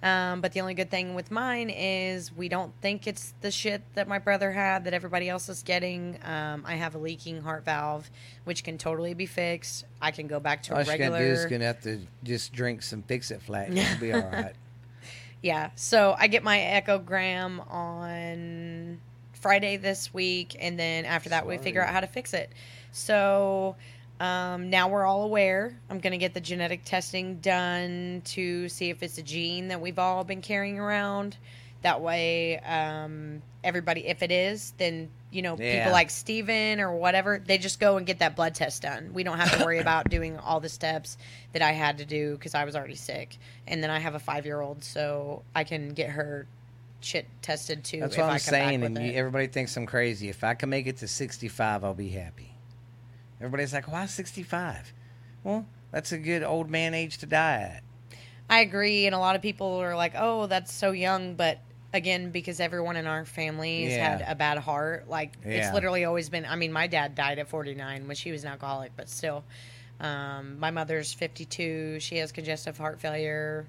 Um, 0.00 0.40
but 0.40 0.52
the 0.52 0.60
only 0.60 0.74
good 0.74 0.90
thing 0.90 1.14
with 1.14 1.30
mine 1.32 1.70
is 1.70 2.32
we 2.32 2.48
don't 2.48 2.72
think 2.80 3.08
it's 3.08 3.34
the 3.40 3.50
shit 3.50 3.82
that 3.94 4.06
my 4.06 4.20
brother 4.20 4.52
had 4.52 4.84
that 4.84 4.94
everybody 4.94 5.28
else 5.28 5.48
is 5.48 5.62
getting. 5.64 6.18
Um, 6.24 6.62
I 6.64 6.74
have 6.76 6.94
a 6.94 6.98
leaking 6.98 7.42
heart 7.42 7.64
valve, 7.64 8.08
which 8.44 8.62
can 8.62 8.78
totally 8.78 9.14
be 9.14 9.26
fixed. 9.26 9.84
I 10.00 10.12
can 10.12 10.28
go 10.28 10.38
back 10.38 10.62
to 10.64 10.74
all 10.74 10.80
a 10.80 10.84
she's 10.84 10.96
going 10.96 11.12
to 11.12 11.18
do 11.18 11.24
is 11.24 11.44
regular. 11.44 11.48
going 11.48 11.60
to 11.60 11.66
have 11.66 11.80
to 11.82 12.00
just 12.22 12.52
drink 12.52 12.82
some 12.82 13.02
fix 13.02 13.32
it 13.32 13.42
flat. 13.42 13.76
It'll 13.76 14.00
be 14.00 14.12
all 14.12 14.20
right. 14.20 14.54
Yeah. 15.40 15.70
So 15.76 16.16
I 16.18 16.26
get 16.26 16.42
my 16.42 16.58
echogram 16.58 17.60
on 17.72 19.00
Friday 19.34 19.76
this 19.76 20.12
week, 20.12 20.56
and 20.58 20.78
then 20.78 21.04
after 21.04 21.28
that, 21.28 21.46
we 21.46 21.58
figure 21.58 21.80
out 21.80 21.92
how 21.92 22.00
to 22.00 22.08
fix 22.08 22.34
it. 22.34 22.50
So 22.90 23.76
um, 24.20 24.70
now 24.70 24.88
we're 24.88 25.04
all 25.04 25.22
aware. 25.22 25.78
I'm 25.88 26.00
going 26.00 26.12
to 26.12 26.18
get 26.18 26.34
the 26.34 26.40
genetic 26.40 26.84
testing 26.84 27.36
done 27.40 28.22
to 28.26 28.68
see 28.68 28.90
if 28.90 29.02
it's 29.02 29.18
a 29.18 29.22
gene 29.22 29.68
that 29.68 29.80
we've 29.80 29.98
all 29.98 30.24
been 30.24 30.42
carrying 30.42 30.78
around. 30.78 31.36
That 31.82 32.00
way, 32.00 32.58
um, 32.58 33.40
everybody, 33.62 34.06
if 34.08 34.22
it 34.24 34.32
is, 34.32 34.72
then 34.78 35.10
you 35.30 35.42
know 35.42 35.56
Yeah. 35.56 35.78
people 35.78 35.92
like 35.92 36.10
Steven 36.10 36.80
or 36.80 36.96
whatever, 36.96 37.38
they 37.44 37.56
just 37.58 37.78
go 37.78 37.96
and 37.96 38.04
get 38.06 38.18
that 38.18 38.34
blood 38.34 38.56
test 38.56 38.82
done. 38.82 39.12
We 39.14 39.22
don't 39.22 39.38
have 39.38 39.56
to 39.56 39.64
worry 39.64 39.78
about 39.78 40.10
doing 40.10 40.36
all 40.38 40.58
the 40.58 40.68
steps 40.68 41.16
that 41.52 41.62
I 41.62 41.70
had 41.70 41.98
to 41.98 42.04
do 42.04 42.32
because 42.32 42.56
I 42.56 42.64
was 42.64 42.74
already 42.74 42.96
sick. 42.96 43.36
And 43.68 43.80
then 43.80 43.90
I 43.90 44.00
have 44.00 44.16
a 44.16 44.18
five 44.18 44.44
year 44.44 44.60
old, 44.60 44.82
so 44.82 45.44
I 45.54 45.62
can 45.62 45.90
get 45.90 46.10
her 46.10 46.48
shit 47.00 47.26
tested 47.42 47.84
too. 47.84 48.00
That's 48.00 48.16
what 48.16 48.28
I'm 48.28 48.38
saying. 48.40 48.82
And 48.82 48.98
you, 48.98 49.12
everybody 49.12 49.46
thinks 49.46 49.76
I'm 49.76 49.86
crazy. 49.86 50.28
If 50.28 50.42
I 50.42 50.54
can 50.54 50.70
make 50.70 50.88
it 50.88 50.96
to 50.98 51.06
65, 51.06 51.84
I'll 51.84 51.94
be 51.94 52.08
happy. 52.08 52.54
Everybody's 53.40 53.72
like, 53.72 53.90
why 53.90 54.06
65? 54.06 54.92
Well, 55.44 55.66
that's 55.90 56.12
a 56.12 56.18
good 56.18 56.42
old 56.42 56.70
man 56.70 56.94
age 56.94 57.18
to 57.18 57.26
die 57.26 57.72
at. 57.76 57.82
I 58.50 58.60
agree, 58.60 59.06
and 59.06 59.14
a 59.14 59.18
lot 59.18 59.36
of 59.36 59.42
people 59.42 59.74
are 59.82 59.94
like, 59.94 60.14
"Oh, 60.16 60.46
that's 60.46 60.72
so 60.72 60.92
young," 60.92 61.34
but 61.34 61.58
again, 61.92 62.30
because 62.30 62.60
everyone 62.60 62.96
in 62.96 63.06
our 63.06 63.24
family 63.26 63.84
has 63.84 63.92
Yeah. 63.94 64.18
had 64.18 64.24
a 64.26 64.34
bad 64.34 64.56
heart, 64.58 65.08
like 65.08 65.32
it's 65.44 65.72
literally 65.74 66.04
always 66.06 66.30
been. 66.30 66.46
I 66.46 66.56
mean, 66.56 66.72
my 66.72 66.86
dad 66.86 67.14
died 67.14 67.38
at 67.38 67.48
49 67.48 68.06
when 68.06 68.16
she 68.16 68.32
was 68.32 68.44
an 68.44 68.50
alcoholic, 68.50 68.92
but 68.96 69.10
still, 69.10 69.44
um, 70.00 70.58
my 70.58 70.70
mother's 70.70 71.12
52. 71.12 72.00
She 72.00 72.16
has 72.16 72.32
congestive 72.32 72.78
heart 72.78 73.00
failure. 73.00 73.66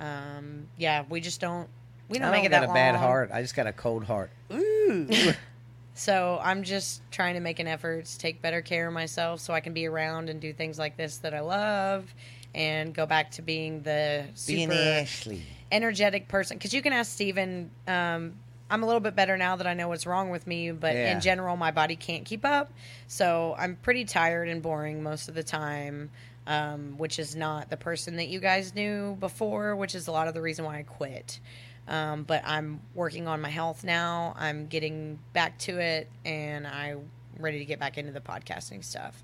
Um, 0.00 0.66
yeah, 0.76 1.04
we 1.08 1.20
just 1.20 1.40
don't. 1.40 1.68
We 2.08 2.18
don't 2.18 2.28
I 2.28 2.30
make 2.32 2.38
don't 2.38 2.46
it 2.46 2.50
got 2.50 2.60
that 2.62 2.70
a 2.70 2.74
bad 2.74 2.96
heart. 2.96 3.30
I 3.32 3.42
just 3.42 3.54
got 3.54 3.66
a 3.68 3.72
cold 3.72 4.04
heart. 4.04 4.30
Ooh. 4.52 5.06
So 5.98 6.38
I'm 6.40 6.62
just 6.62 7.02
trying 7.10 7.34
to 7.34 7.40
make 7.40 7.58
an 7.58 7.66
effort 7.66 8.04
to 8.04 8.18
take 8.18 8.40
better 8.40 8.62
care 8.62 8.86
of 8.86 8.92
myself 8.94 9.40
so 9.40 9.52
I 9.52 9.58
can 9.58 9.72
be 9.72 9.86
around 9.86 10.28
and 10.30 10.40
do 10.40 10.52
things 10.52 10.78
like 10.78 10.96
this 10.96 11.18
that 11.18 11.34
I 11.34 11.40
love 11.40 12.14
and 12.54 12.94
go 12.94 13.04
back 13.04 13.32
to 13.32 13.42
being 13.42 13.82
the 13.82 14.26
Being 14.46 14.68
super 14.68 14.80
Ashley. 14.80 15.42
energetic 15.72 16.28
person. 16.28 16.56
Because 16.56 16.72
you 16.72 16.82
can 16.82 16.92
ask 16.92 17.10
Steven, 17.10 17.72
um, 17.88 18.34
I'm 18.70 18.84
a 18.84 18.86
little 18.86 19.00
bit 19.00 19.16
better 19.16 19.36
now 19.36 19.56
that 19.56 19.66
I 19.66 19.74
know 19.74 19.88
what's 19.88 20.06
wrong 20.06 20.30
with 20.30 20.46
me, 20.46 20.70
but 20.70 20.94
Yeah. 20.94 21.14
in 21.14 21.20
general, 21.20 21.56
my 21.56 21.72
body 21.72 21.96
can't 21.96 22.24
keep 22.24 22.44
up. 22.44 22.70
So 23.08 23.56
I'm 23.58 23.74
pretty 23.74 24.04
tired 24.04 24.48
and 24.48 24.62
boring 24.62 25.02
most 25.02 25.28
of 25.28 25.34
the 25.34 25.42
time, 25.42 26.10
um, 26.46 26.96
which 26.96 27.18
is 27.18 27.34
not 27.34 27.70
the 27.70 27.76
person 27.76 28.16
that 28.16 28.28
you 28.28 28.38
guys 28.38 28.72
knew 28.72 29.16
before, 29.18 29.74
which 29.74 29.96
is 29.96 30.06
a 30.06 30.12
lot 30.12 30.28
of 30.28 30.34
the 30.34 30.42
reason 30.42 30.64
why 30.64 30.78
I 30.78 30.82
quit. 30.84 31.40
Um, 31.88 32.22
but 32.24 32.42
I'm 32.44 32.80
working 32.94 33.26
on 33.26 33.40
my 33.40 33.48
health 33.48 33.82
now. 33.82 34.34
I'm 34.38 34.66
getting 34.66 35.18
back 35.32 35.58
to 35.60 35.78
it, 35.78 36.08
and 36.24 36.66
I'm 36.66 37.08
ready 37.38 37.58
to 37.58 37.64
get 37.64 37.80
back 37.80 37.96
into 37.98 38.12
the 38.12 38.20
podcasting 38.20 38.84
stuff. 38.84 39.22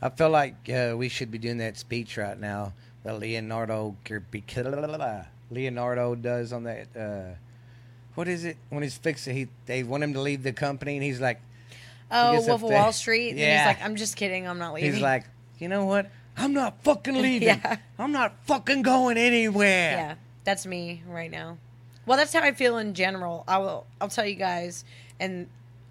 I 0.00 0.08
feel 0.10 0.30
like 0.30 0.54
uh, 0.70 0.94
we 0.96 1.08
should 1.08 1.30
be 1.30 1.38
doing 1.38 1.58
that 1.58 1.76
speech 1.76 2.16
right 2.16 2.38
now 2.38 2.72
that 3.04 3.18
Leonardo 3.18 3.96
Leonardo 5.50 6.14
does 6.14 6.52
on 6.52 6.64
that. 6.64 6.86
Uh, 6.96 7.34
what 8.14 8.28
is 8.28 8.44
it 8.44 8.56
when 8.70 8.82
he's 8.82 8.96
fixing? 8.96 9.36
He 9.36 9.48
they 9.66 9.82
want 9.82 10.02
him 10.02 10.12
to 10.14 10.20
leave 10.20 10.42
the 10.42 10.52
company, 10.52 10.94
and 10.96 11.02
he's 11.04 11.20
like, 11.20 11.40
Oh, 12.10 12.32
gets 12.34 12.46
Wolf 12.48 12.62
of. 12.62 12.70
Wall 12.70 12.92
Street. 12.92 13.30
And 13.30 13.38
Yeah. 13.38 13.58
he's 13.58 13.66
like, 13.76 13.84
I'm 13.84 13.96
just 13.96 14.16
kidding. 14.16 14.46
I'm 14.48 14.58
not 14.58 14.72
leaving. 14.74 14.92
he's 14.94 15.02
like, 15.02 15.24
you 15.58 15.68
know 15.68 15.84
what? 15.84 16.10
I'm 16.36 16.52
not 16.54 16.82
fucking 16.84 17.14
leaving. 17.22 17.48
Yeah. 17.48 17.76
I'm 17.98 18.12
not 18.12 18.34
fucking 18.46 18.82
going 18.82 19.18
anywhere. 19.18 19.92
Yeah, 19.92 20.14
that's 20.48 20.64
me 20.64 21.02
right 21.06 21.30
now. 21.30 21.58
Well, 22.06 22.16
that's 22.16 22.32
how 22.32 22.40
I 22.40 22.52
feel 22.52 22.78
in 22.78 22.94
general. 22.94 23.44
I 23.46 23.58
will. 23.58 23.86
I'll 24.00 24.08
tell 24.08 24.24
you 24.24 24.34
guys, 24.34 24.82
and 25.20 25.46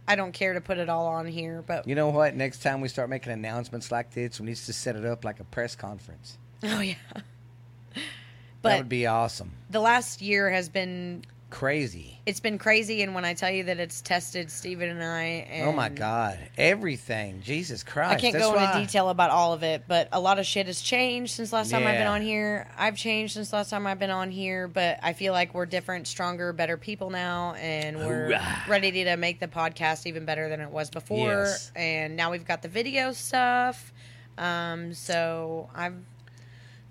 I 0.08 0.16
don't 0.16 0.32
care 0.32 0.54
to 0.56 0.62
put 0.62 0.80
it 0.80 0.90
all 0.90 1.06
on 1.06 1.28
here, 1.28 1.64
but 1.68 1.88
You 1.88 1.94
know 1.94 2.10
what? 2.10 2.34
Next 2.36 2.64
time 2.64 2.82
we 2.82 2.88
start 2.88 3.08
making 3.08 3.32
announcements 3.32 3.92
like 3.92 4.12
this, 4.16 4.40
we 4.40 4.48
need 4.48 4.56
to 4.56 4.74
set 4.74 4.96
it 4.96 5.06
up 5.06 5.24
like 5.24 5.40
a 5.40 5.44
press 5.44 5.76
conference. 5.76 6.40
oh 6.64 6.80
yeah. 6.80 6.96
that 7.94 8.02
But 8.64 8.78
would 8.80 8.90
be 8.90 9.06
awesome. 9.06 9.52
the 9.70 9.80
last 9.80 10.20
year 10.24 10.50
has 10.50 10.70
been 10.70 11.24
Crazy. 11.50 12.20
it's 12.26 12.42
been 12.42 12.58
crazy, 12.58 13.02
and 13.04 13.16
when 13.16 13.24
I 13.24 13.34
tell 13.34 13.50
you 13.50 13.64
that 13.64 13.80
it's 13.80 14.02
tested 14.02 14.52
Stephen 14.52 14.90
and 14.90 15.02
I, 15.02 15.24
and 15.50 15.70
oh 15.70 15.72
my 15.72 15.88
God! 15.88 16.38
Everything. 16.58 17.42
Jesus 17.42 17.84
Christ! 17.84 18.12
I 18.12 18.20
can't 18.20 18.34
That's 18.34 18.46
go 18.46 18.54
why- 18.54 18.66
into 18.66 18.86
detail 18.86 19.10
about 19.10 19.30
all 19.30 19.54
of 19.54 19.64
it, 19.64 19.84
but 19.88 20.10
a 20.12 20.20
lot 20.20 20.40
of 20.40 20.46
shit 20.46 20.68
has 20.68 20.82
changed 20.82 21.34
since 21.34 21.54
last 21.54 21.72
time 21.72 21.88
I've 21.88 21.98
been 21.98 22.08
on 22.08 22.22
here. 22.22 22.68
I've 22.78 22.98
changed 22.98 23.36
since 23.36 23.54
last 23.54 23.70
time 23.70 23.88
I've 23.88 23.98
been 23.98 24.10
on 24.10 24.30
here, 24.30 24.68
but 24.68 25.00
I 25.02 25.14
feel 25.14 25.32
like 25.32 25.54
we're 25.54 25.66
different, 25.66 26.08
stronger, 26.08 26.52
better 26.52 26.76
people 26.76 27.10
now, 27.12 27.54
and 27.54 27.98
we're 27.98 28.26
Hoorah. 28.28 28.64
ready 28.68 28.92
to 29.06 29.16
make 29.16 29.40
the 29.40 29.48
podcast 29.48 30.06
even 30.06 30.26
better 30.26 30.50
than 30.50 30.60
it 30.60 30.70
was 30.70 30.90
before. 30.90 31.46
Yes. 31.46 31.72
And 31.78 32.18
now 32.18 32.30
we've 32.32 32.46
got 32.46 32.62
the 32.62 32.68
video 32.70 33.14
stuff. 33.14 33.94
Um, 34.38 34.94
so 34.94 35.70
I'm 35.74 36.06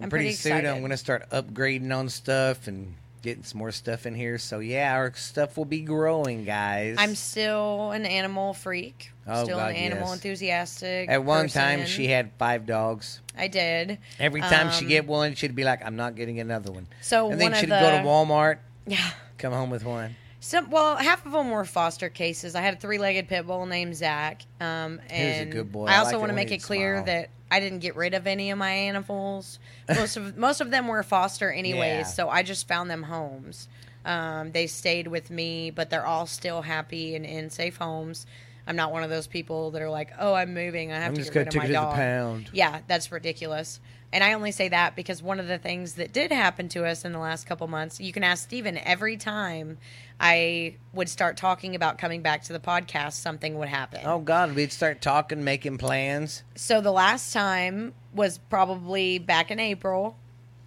I'm 0.01 0.09
pretty, 0.11 0.25
pretty, 0.27 0.37
soon 0.37 0.53
excited. 0.53 0.71
I'm 0.71 0.79
going 0.79 0.91
to 0.91 0.97
start 0.97 1.29
upgrading 1.31 1.95
on 1.97 2.09
stuff 2.09 2.67
and 2.67 2.95
getting 3.27 3.43
some 3.43 3.59
more 3.59 3.73
stuff 3.73 4.07
in 4.07 4.15
here. 4.15 4.39
So 4.39 4.61
yeah, 4.61 4.95
our 4.95 5.13
stuff 5.15 5.57
will 5.59 5.65
be 5.65 5.81
growing, 5.81 6.45
guys. 6.45 6.95
I'm 6.99 7.15
still 7.17 7.91
an 7.91 8.07
animal 8.07 8.55
freak. 8.55 9.11
Oh, 9.27 9.43
still 9.43 9.59
God, 9.59 9.71
an 9.71 9.77
animal 9.77 10.07
yes. 10.07 10.15
enthusiastic. 10.15 11.09
At 11.11 11.25
one 11.25 11.49
time, 11.49 11.85
she 11.87 12.07
had 12.07 12.31
five 12.39 12.67
dogs. 12.67 13.21
I 13.37 13.49
did. 13.49 13.99
Every 14.21 14.41
time 14.41 14.71
she 14.71 14.85
Um, 14.85 14.89
get 14.89 15.07
one, 15.07 15.35
she'd 15.35 15.55
be 15.57 15.65
like, 15.65 15.85
"I'm 15.85 15.97
not 15.97 16.15
getting 16.15 16.39
another 16.41 16.71
one." 16.71 16.87
So 17.03 17.31
and 17.31 17.41
then 17.41 17.53
she'd 17.55 17.69
the 17.69 17.81
go 17.81 17.91
to 17.91 17.99
Walmart, 18.09 18.59
yeah. 18.87 19.11
come 19.39 19.53
home 19.53 19.71
with 19.71 19.85
one. 19.85 20.15
Some 20.39 20.71
well, 20.71 20.97
half 20.97 21.27
of 21.27 21.33
them 21.33 21.51
were 21.51 21.65
foster 21.65 22.09
cases. 22.09 22.55
I 22.55 22.61
had 22.61 22.75
a 22.75 22.77
three-legged 22.77 23.27
pit 23.27 23.47
bull 23.49 23.67
named 23.67 23.97
Zach. 23.97 24.43
Um, 24.61 25.01
He 25.11 25.25
was 25.25 25.37
a 25.37 25.41
and 25.41 25.53
good 25.53 25.73
boy. 25.73 25.87
I 25.87 25.95
I 25.95 25.97
also 25.99 26.05
liked 26.05 26.15
it 26.15 26.19
want 26.21 26.31
to 26.31 26.37
make 26.37 26.53
it 26.53 26.63
clear 26.63 26.97
smile. 26.99 27.05
that 27.07 27.31
I 27.51 27.61
didn't 27.61 27.79
get 27.79 27.95
rid 27.97 28.15
of 28.15 28.27
any 28.27 28.51
of 28.51 28.59
my 28.59 28.71
animals. 28.71 29.59
Most 29.89 30.17
of 30.17 30.37
most 30.47 30.61
of 30.61 30.71
them 30.71 30.89
were 30.89 31.03
foster 31.03 31.51
anyways, 31.53 31.81
Yeah. 31.81 32.03
so 32.05 32.29
I 32.29 32.43
just 32.43 32.67
found 32.67 32.91
them 32.91 33.05
homes. 33.05 33.69
Um, 34.05 34.53
they 34.53 34.67
stayed 34.67 35.07
with 35.09 35.31
me, 35.31 35.71
but 35.71 35.91
they're 35.91 36.07
all 36.07 36.27
still 36.27 36.63
happy 36.63 37.15
and 37.17 37.25
in 37.27 37.51
safe 37.51 37.77
homes. 37.77 38.27
I'm 38.69 38.75
not 38.77 38.91
one 38.93 39.05
of 39.05 39.11
those 39.11 39.27
people 39.29 39.71
that 39.73 39.83
are 39.83 39.91
like, 39.91 40.11
"Oh, 40.19 40.35
I'm 40.35 40.55
moving. 40.55 40.91
I 40.93 40.97
have 41.01 41.11
I'm 41.11 41.15
to 41.17 41.23
get 41.23 41.35
rid 41.37 41.49
of 41.49 41.55
my 41.55 41.63
it 41.63 41.65
as 41.67 41.71
a 41.71 41.73
dog." 41.75 41.95
pound. 41.95 42.51
Yeah, 42.53 42.81
that's 42.89 43.13
ridiculous. 43.13 43.81
And 44.13 44.23
I 44.23 44.33
only 44.33 44.53
say 44.53 44.69
that 44.69 44.97
because 44.97 45.23
one 45.23 45.41
of 45.41 45.49
the 45.49 45.59
things 45.59 45.95
that 45.95 46.13
did 46.13 46.31
happen 46.31 46.69
to 46.71 46.85
us 46.87 47.05
in 47.05 47.13
the 47.13 47.19
last 47.19 47.47
couple 47.47 47.67
months, 47.67 48.01
you 48.01 48.13
can 48.13 48.23
ask 48.23 48.45
Steven 48.45 48.79
every 48.79 49.17
time 49.17 49.79
I 50.21 50.77
would 50.93 51.09
start 51.09 51.37
talking 51.37 51.75
about 51.75 51.99
coming 51.99 52.23
back 52.23 52.43
to 52.45 52.53
the 52.53 52.61
podcast, 52.61 53.15
something 53.15 53.59
would 53.59 53.69
happen. 53.69 54.01
Oh 54.05 54.21
God, 54.21 54.55
we'd 54.55 54.73
start 54.73 55.03
talking, 55.03 55.45
making 55.45 55.79
plans. 55.79 56.45
So 56.55 56.81
the 56.81 56.93
last 56.93 57.33
time 57.33 57.95
was 58.15 58.39
probably 58.39 59.19
back 59.19 59.51
in 59.51 59.61
April, 59.61 60.17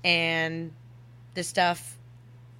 and 0.03 0.71
the 1.33 1.43
stuff 1.43 1.97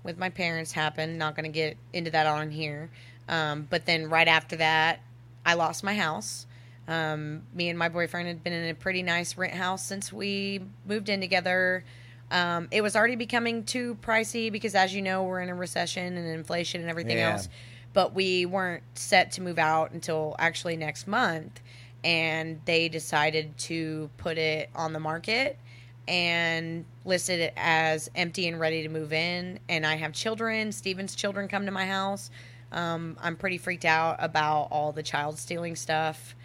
with 0.04 0.18
my 0.18 0.30
parents 0.30 0.72
happened. 0.72 1.20
Not 1.20 1.36
going 1.36 1.46
to 1.46 1.52
get 1.52 1.78
into 1.94 2.12
that 2.12 2.26
on 2.26 2.50
here. 2.50 2.90
Um, 3.28 3.68
but 3.70 3.86
then 3.86 4.10
right 4.10 4.28
after 4.28 4.56
that, 4.56 5.02
I 5.46 5.54
lost 5.54 5.84
my 5.84 5.94
house. 5.94 6.48
Um, 6.90 7.44
me 7.54 7.70
and 7.70 7.78
my 7.78 7.88
boyfriend 7.88 8.28
had 8.28 8.44
been 8.44 8.52
in 8.52 8.68
a 8.68 8.74
pretty 8.74 9.04
nice 9.04 9.38
rent 9.38 9.54
house 9.54 9.86
since 9.86 10.12
we 10.12 10.62
moved 10.88 11.08
in 11.08 11.22
together. 11.22 11.84
Um, 12.32 12.68
it 12.72 12.82
was 12.82 12.96
already 12.96 13.16
becoming 13.16 13.64
too 13.64 13.96
pricey 14.02 14.52
because, 14.52 14.74
as 14.74 14.94
you 14.94 15.04
know, 15.04 15.24
we're 15.24 15.40
in 15.42 15.50
a 15.50 15.56
recession 15.56 16.18
and 16.18 16.28
inflation 16.28 16.82
and 16.82 16.90
everything 16.90 17.18
Yeah. 17.18 17.34
else. 17.34 17.48
But 17.94 18.16
we 18.16 18.48
weren't 18.48 18.84
set 18.96 19.32
to 19.34 19.42
move 19.42 19.60
out 19.60 19.92
until 19.92 20.36
actually 20.40 20.78
next 20.78 21.08
month. 21.08 21.62
And 22.04 22.60
they 22.66 22.90
decided 22.90 23.56
to 23.60 24.10
put 24.18 24.38
it 24.40 24.70
on 24.74 24.94
the 24.94 25.00
market 25.00 25.60
and 26.08 26.86
listed 27.06 27.40
it 27.40 27.54
as 27.56 28.10
empty 28.16 28.48
and 28.48 28.60
ready 28.60 28.82
to 28.82 28.90
move 28.90 29.14
in. 29.14 29.60
And 29.70 29.86
I 29.86 29.96
have 29.96 30.14
children. 30.14 30.72
Steven's 30.72 31.14
children 31.14 31.48
come 31.48 31.66
to 31.66 31.72
my 31.72 31.86
house. 31.86 32.32
Um, 32.72 33.16
I'm 33.22 33.36
pretty 33.36 33.60
freaked 33.60 33.86
out 33.86 34.16
about 34.20 34.70
all 34.72 34.92
the 34.92 35.04
child 35.04 35.38
stealing 35.38 35.76
stuff. 35.76 36.36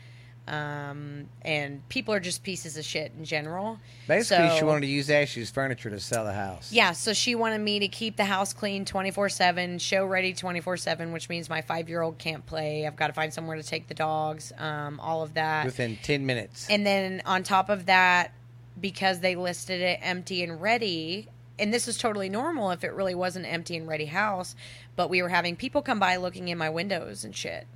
Um, 0.46 1.26
and 1.40 1.88
people 1.88 2.12
are 2.12 2.20
just 2.20 2.42
pieces 2.42 2.76
of 2.76 2.84
shit 2.84 3.12
in 3.18 3.24
general. 3.24 3.78
Basically, 4.06 4.50
she 4.58 4.64
wanted 4.64 4.82
to 4.82 4.86
use 4.88 5.08
Ashley's 5.08 5.50
furniture 5.50 5.88
to 5.88 5.98
sell 5.98 6.24
the 6.24 6.34
house. 6.34 6.70
Yeah, 6.70 6.92
so 6.92 7.14
she 7.14 7.34
wanted 7.34 7.62
me 7.62 7.78
to 7.78 7.88
keep 7.88 8.16
the 8.16 8.26
house 8.26 8.52
clean 8.52 8.84
24 8.84 9.30
7, 9.30 9.78
show 9.78 10.04
ready 10.04 10.34
24 10.34 10.76
7, 10.76 11.12
which 11.12 11.30
means 11.30 11.48
my 11.48 11.62
five 11.62 11.88
year 11.88 12.02
old 12.02 12.18
can't 12.18 12.44
play. 12.44 12.86
I've 12.86 12.96
got 12.96 13.06
to 13.06 13.14
find 13.14 13.32
somewhere 13.32 13.56
to 13.56 13.62
take 13.62 13.88
the 13.88 13.94
dogs, 13.94 14.52
um, 14.58 15.00
all 15.00 15.22
of 15.22 15.32
that. 15.34 15.64
within 15.64 15.96
ten 16.02 16.26
minutes. 16.26 16.68
And 16.68 16.84
then 16.84 17.22
on 17.24 17.42
top 17.42 17.70
of 17.70 17.86
that, 17.86 18.32
because 18.78 19.20
they 19.20 19.36
listed 19.36 19.80
it 19.80 19.98
empty 20.02 20.42
and 20.42 20.60
ready, 20.60 21.28
and 21.58 21.72
this 21.72 21.88
is 21.88 21.96
totally 21.96 22.28
normal 22.28 22.70
if 22.70 22.84
it 22.84 22.92
really 22.92 23.14
was 23.14 23.36
an 23.36 23.46
empty 23.46 23.76
and 23.78 23.88
ready 23.88 24.06
house, 24.06 24.56
but 24.94 25.08
we 25.08 25.22
were 25.22 25.28
having 25.30 25.56
people 25.56 25.80
come 25.80 25.98
by 25.98 26.16
looking 26.16 26.48
in 26.48 26.58
my 26.58 26.68
windows 26.68 27.24
and 27.24 27.34
shit. 27.34 27.66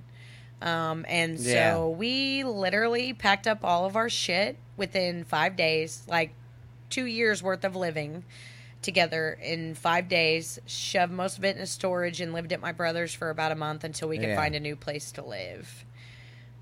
Um, 0.61 1.05
and 1.09 1.39
so 1.41 1.49
Yeah. 1.51 1.85
we 1.87 2.45
literally 2.45 3.13
packed 3.13 3.47
up 3.47 3.65
all 3.65 3.85
of 3.85 3.95
our 3.97 4.09
shit 4.09 4.57
within 4.77 5.25
five 5.25 5.55
days, 5.57 6.03
like 6.09 6.33
two 6.91 7.05
years 7.05 7.43
worth 7.43 7.65
of 7.65 7.77
living 7.77 8.25
together 8.83 9.39
in 9.43 9.75
five 9.75 10.09
days, 10.09 10.59
shoved 10.67 11.13
most 11.13 11.39
of 11.39 11.45
it 11.45 11.57
in 11.57 11.67
storage, 11.67 12.21
and 12.21 12.33
lived 12.33 12.53
at 12.53 12.61
my 12.61 12.73
brother's 12.73 13.13
for 13.13 13.31
about 13.31 13.53
a 13.53 13.57
month 13.57 13.85
until 13.85 14.09
we 14.09 14.19
could 14.19 14.31
Yeah. 14.31 14.37
find 14.37 14.55
a 14.55 14.61
new 14.61 14.77
place 14.77 15.13
to 15.13 15.23
live 15.25 15.85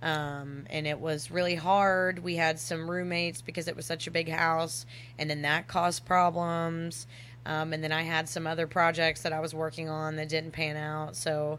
um, 0.02 0.66
and 0.68 0.86
it 0.86 1.00
was 1.00 1.30
really 1.30 1.54
hard. 1.54 2.18
We 2.18 2.36
had 2.36 2.58
some 2.58 2.88
roommates 2.90 3.40
because 3.40 3.66
it 3.66 3.74
was 3.74 3.86
such 3.86 4.06
a 4.06 4.10
big 4.10 4.28
house, 4.28 4.84
and 5.18 5.28
then 5.30 5.42
that 5.42 5.68
caused 5.68 6.04
problems. 6.04 7.06
Um, 7.46 7.72
and 7.72 7.82
then 7.82 7.92
I 7.92 8.02
had 8.02 8.28
some 8.28 8.46
other 8.46 8.66
projects 8.66 9.22
that 9.22 9.32
I 9.32 9.40
was 9.40 9.54
working 9.54 9.88
on 9.88 10.16
that 10.16 10.28
didn't 10.28 10.50
pan 10.52 10.76
out. 10.76 11.16
So 11.16 11.58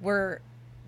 we're 0.00 0.38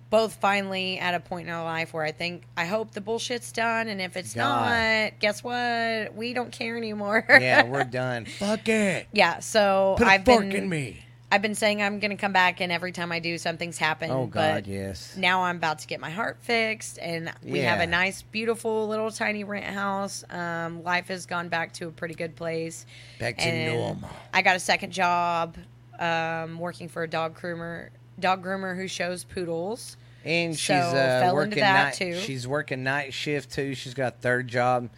both 0.09 0.35
finally 0.35 0.97
at 0.99 1.13
a 1.13 1.19
point 1.19 1.47
in 1.47 1.53
our 1.53 1.63
life 1.63 1.93
where 1.93 2.03
I 2.03 2.11
think 2.11 2.43
I 2.57 2.65
hope 2.65 2.91
the 2.91 3.01
bullshit's 3.01 3.51
done, 3.51 3.87
and 3.87 4.01
if 4.01 4.17
it's 4.17 4.33
God. 4.33 4.69
not, 5.11 5.19
guess 5.19 5.43
what? 5.43 6.15
We 6.15 6.33
don't 6.33 6.51
care 6.51 6.77
anymore. 6.77 7.25
yeah, 7.29 7.63
we're 7.63 7.83
done. 7.85 8.25
Fuck 8.25 8.67
it. 8.69 9.07
yeah. 9.13 9.39
So 9.39 9.95
Put 9.97 10.07
a 10.07 10.11
I've 10.11 10.25
fork 10.25 10.41
been 10.41 10.51
in 10.53 10.69
me. 10.69 11.03
I've 11.31 11.43
been 11.43 11.53
saying 11.53 11.79
I'm 11.83 11.99
going 11.99 12.09
to 12.09 12.17
come 12.17 12.33
back, 12.33 12.59
and 12.59 12.71
every 12.71 12.91
time 12.91 13.11
I 13.11 13.19
do, 13.19 13.37
something's 13.37 13.77
happened. 13.77 14.11
Oh 14.11 14.25
God, 14.25 14.63
but 14.63 14.67
yes. 14.67 15.15
now 15.15 15.43
I'm 15.43 15.57
about 15.57 15.77
to 15.79 15.87
get 15.87 15.99
my 15.99 16.09
heart 16.09 16.37
fixed, 16.41 16.97
and 16.99 17.31
we 17.43 17.59
have 17.59 17.77
Yeah. 17.77 17.83
a 17.83 17.85
nice, 17.87 18.23
beautiful 18.23 18.87
little 18.87 19.11
tiny 19.11 19.43
rent 19.43 19.65
house. 19.65 20.23
Um, 20.31 20.81
life 20.81 21.09
has 21.09 21.27
gone 21.27 21.47
back 21.49 21.73
to 21.73 21.87
a 21.87 21.91
pretty 21.91 22.15
good 22.15 22.35
place. 22.35 22.87
Back 23.19 23.37
to 23.37 23.43
And 23.43 23.75
normal. 23.75 24.09
I 24.33 24.41
got 24.41 24.55
a 24.55 24.59
second 24.59 24.91
job 24.91 25.55
um, 25.99 26.57
working 26.57 26.89
for 26.89 27.03
a 27.03 27.07
dog 27.07 27.39
groomer, 27.39 27.89
dog 28.19 28.43
groomer 28.43 28.75
who 28.75 28.87
shows 28.87 29.23
poodles. 29.23 29.97
And 30.25 30.53
she's 30.53 30.67
So, 30.67 30.73
uh, 30.75 30.91
fell 30.91 31.23
into 31.29 31.35
working 31.35 31.59
that, 31.61 31.83
night. 31.85 31.93
too. 31.93 32.19
She's 32.19 32.47
working 32.47 32.83
night 32.83 33.13
shift 33.13 33.51
too. 33.51 33.73
She's 33.73 33.93
got 33.93 34.15
a 34.15 34.17
third 34.17 34.47
job. 34.49 34.89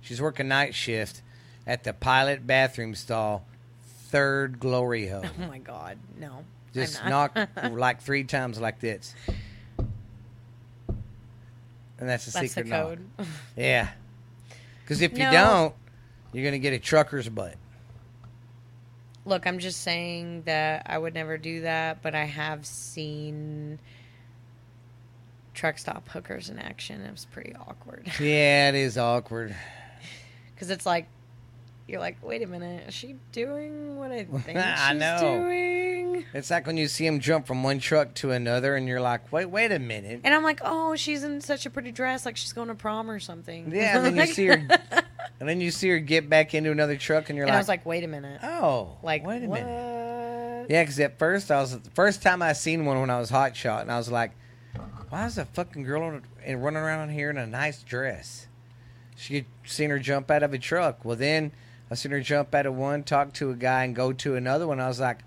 She's 0.00 0.20
working 0.22 0.48
night 0.48 0.74
shift 0.74 1.20
at 1.66 1.84
the 1.84 1.92
pilot 1.92 2.46
bathroom 2.46 2.94
stall, 2.94 3.44
third 4.08 4.58
glory 4.58 5.08
hole. 5.08 5.24
Oh 5.42 5.46
my 5.46 5.58
God, 5.58 5.98
no! 6.18 6.44
Just 6.72 7.04
knock 7.04 7.36
like 7.70 8.00
three 8.00 8.24
times 8.24 8.58
like 8.58 8.80
this. 8.80 9.14
And 11.98 12.08
that's 12.08 12.24
the 12.24 12.30
That's 12.32 12.42
the 12.42 12.48
secret 12.48 12.66
knock. 12.68 12.86
code. 12.86 13.06
Yeah. 13.56 13.88
Because 14.82 15.02
if 15.02 15.12
you 15.12 15.24
No. 15.24 15.30
don't, 15.32 15.74
you're 16.32 16.42
going 16.42 16.52
to 16.54 16.58
get 16.58 16.72
a 16.72 16.78
trucker's 16.78 17.28
butt. 17.28 17.54
Look, 19.30 19.46
I'm 19.46 19.60
just 19.60 19.82
saying 19.82 20.42
that 20.46 20.82
I 20.86 20.98
would 20.98 21.14
never 21.14 21.38
do 21.38 21.60
that, 21.60 22.02
but 22.02 22.16
I 22.16 22.24
have 22.24 22.66
seen 22.66 23.78
truck 25.54 25.78
stop 25.78 26.08
hookers 26.08 26.50
in 26.50 26.58
action. 26.58 27.00
It 27.02 27.12
was 27.12 27.26
pretty 27.26 27.54
awkward. 27.54 28.10
Yeah, 28.20 28.70
it 28.70 28.74
is 28.74 28.98
awkward. 28.98 29.54
Because 30.52 30.70
it's 30.70 30.84
like, 30.84 31.06
you're 31.86 32.00
like, 32.00 32.16
wait 32.24 32.42
a 32.42 32.46
minute, 32.48 32.88
is 32.88 32.94
she 32.94 33.14
doing 33.30 33.96
what 33.96 34.10
I 34.10 34.24
think 34.44 34.58
I 34.58 34.90
she's 34.90 34.98
know. 35.00 35.18
doing? 35.20 35.99
It's 36.34 36.50
like 36.50 36.66
when 36.66 36.76
you 36.76 36.88
see 36.88 37.04
them 37.04 37.20
jump 37.20 37.46
from 37.46 37.62
one 37.62 37.78
truck 37.78 38.14
to 38.16 38.30
another, 38.30 38.76
and 38.76 38.86
you're 38.86 39.00
like, 39.00 39.32
wait, 39.32 39.46
wait 39.46 39.72
a 39.72 39.78
minute. 39.78 40.20
And 40.24 40.34
I'm 40.34 40.42
like, 40.42 40.60
oh, 40.64 40.96
she's 40.96 41.24
in 41.24 41.40
such 41.40 41.66
a 41.66 41.70
pretty 41.70 41.92
dress, 41.92 42.24
like 42.24 42.36
she's 42.36 42.52
going 42.52 42.68
to 42.68 42.74
prom 42.74 43.10
or 43.10 43.20
something. 43.20 43.72
Yeah, 43.74 43.96
and 43.96 44.06
then 44.06 44.16
you 44.16 44.32
see 44.32 44.46
her, 44.46 44.54
and 45.40 45.48
then 45.48 45.60
you 45.60 45.70
see 45.70 45.88
her 45.90 45.98
get 45.98 46.28
back 46.28 46.54
into 46.54 46.70
another 46.70 46.96
truck, 46.96 47.30
and 47.30 47.36
you're 47.36 47.46
and 47.46 47.54
I 47.54 47.58
was 47.58 47.68
like, 47.68 47.84
wait 47.84 48.04
a 48.04 48.08
minute, 48.08 48.40
oh, 48.42 48.96
like 49.02 49.24
wait 49.24 49.44
a 49.44 49.46
what? 49.46 49.62
minute. 49.64 50.66
Yeah, 50.70 50.82
because 50.82 51.00
at 51.00 51.18
first 51.18 51.50
I 51.50 51.60
was 51.60 51.78
the 51.78 51.90
first 51.90 52.22
time 52.22 52.42
I 52.42 52.52
seen 52.52 52.84
one 52.84 53.00
when 53.00 53.10
I 53.10 53.18
was 53.18 53.30
hot 53.30 53.56
shot, 53.56 53.82
and 53.82 53.90
I 53.90 53.98
was 53.98 54.10
like, 54.10 54.32
why 55.08 55.26
is 55.26 55.38
a 55.38 55.44
fucking 55.44 55.82
girl 55.82 56.02
on 56.02 56.22
and 56.44 56.62
running 56.62 56.82
around 56.82 57.10
here 57.10 57.30
in 57.30 57.36
a 57.36 57.46
nice 57.46 57.82
dress? 57.82 58.46
She 59.16 59.34
had 59.34 59.46
seen 59.64 59.90
her 59.90 59.98
jump 59.98 60.30
out 60.30 60.42
of 60.42 60.54
a 60.54 60.58
truck. 60.58 61.04
Well, 61.04 61.16
then 61.16 61.52
I 61.90 61.94
seen 61.94 62.12
her 62.12 62.20
jump 62.20 62.54
out 62.54 62.66
of 62.66 62.74
one, 62.74 63.02
talk 63.02 63.32
to 63.34 63.50
a 63.50 63.54
guy, 63.54 63.84
and 63.84 63.94
go 63.94 64.12
to 64.12 64.36
another 64.36 64.66
one. 64.66 64.80
I 64.80 64.88
was 64.88 65.00
like, 65.00 65.18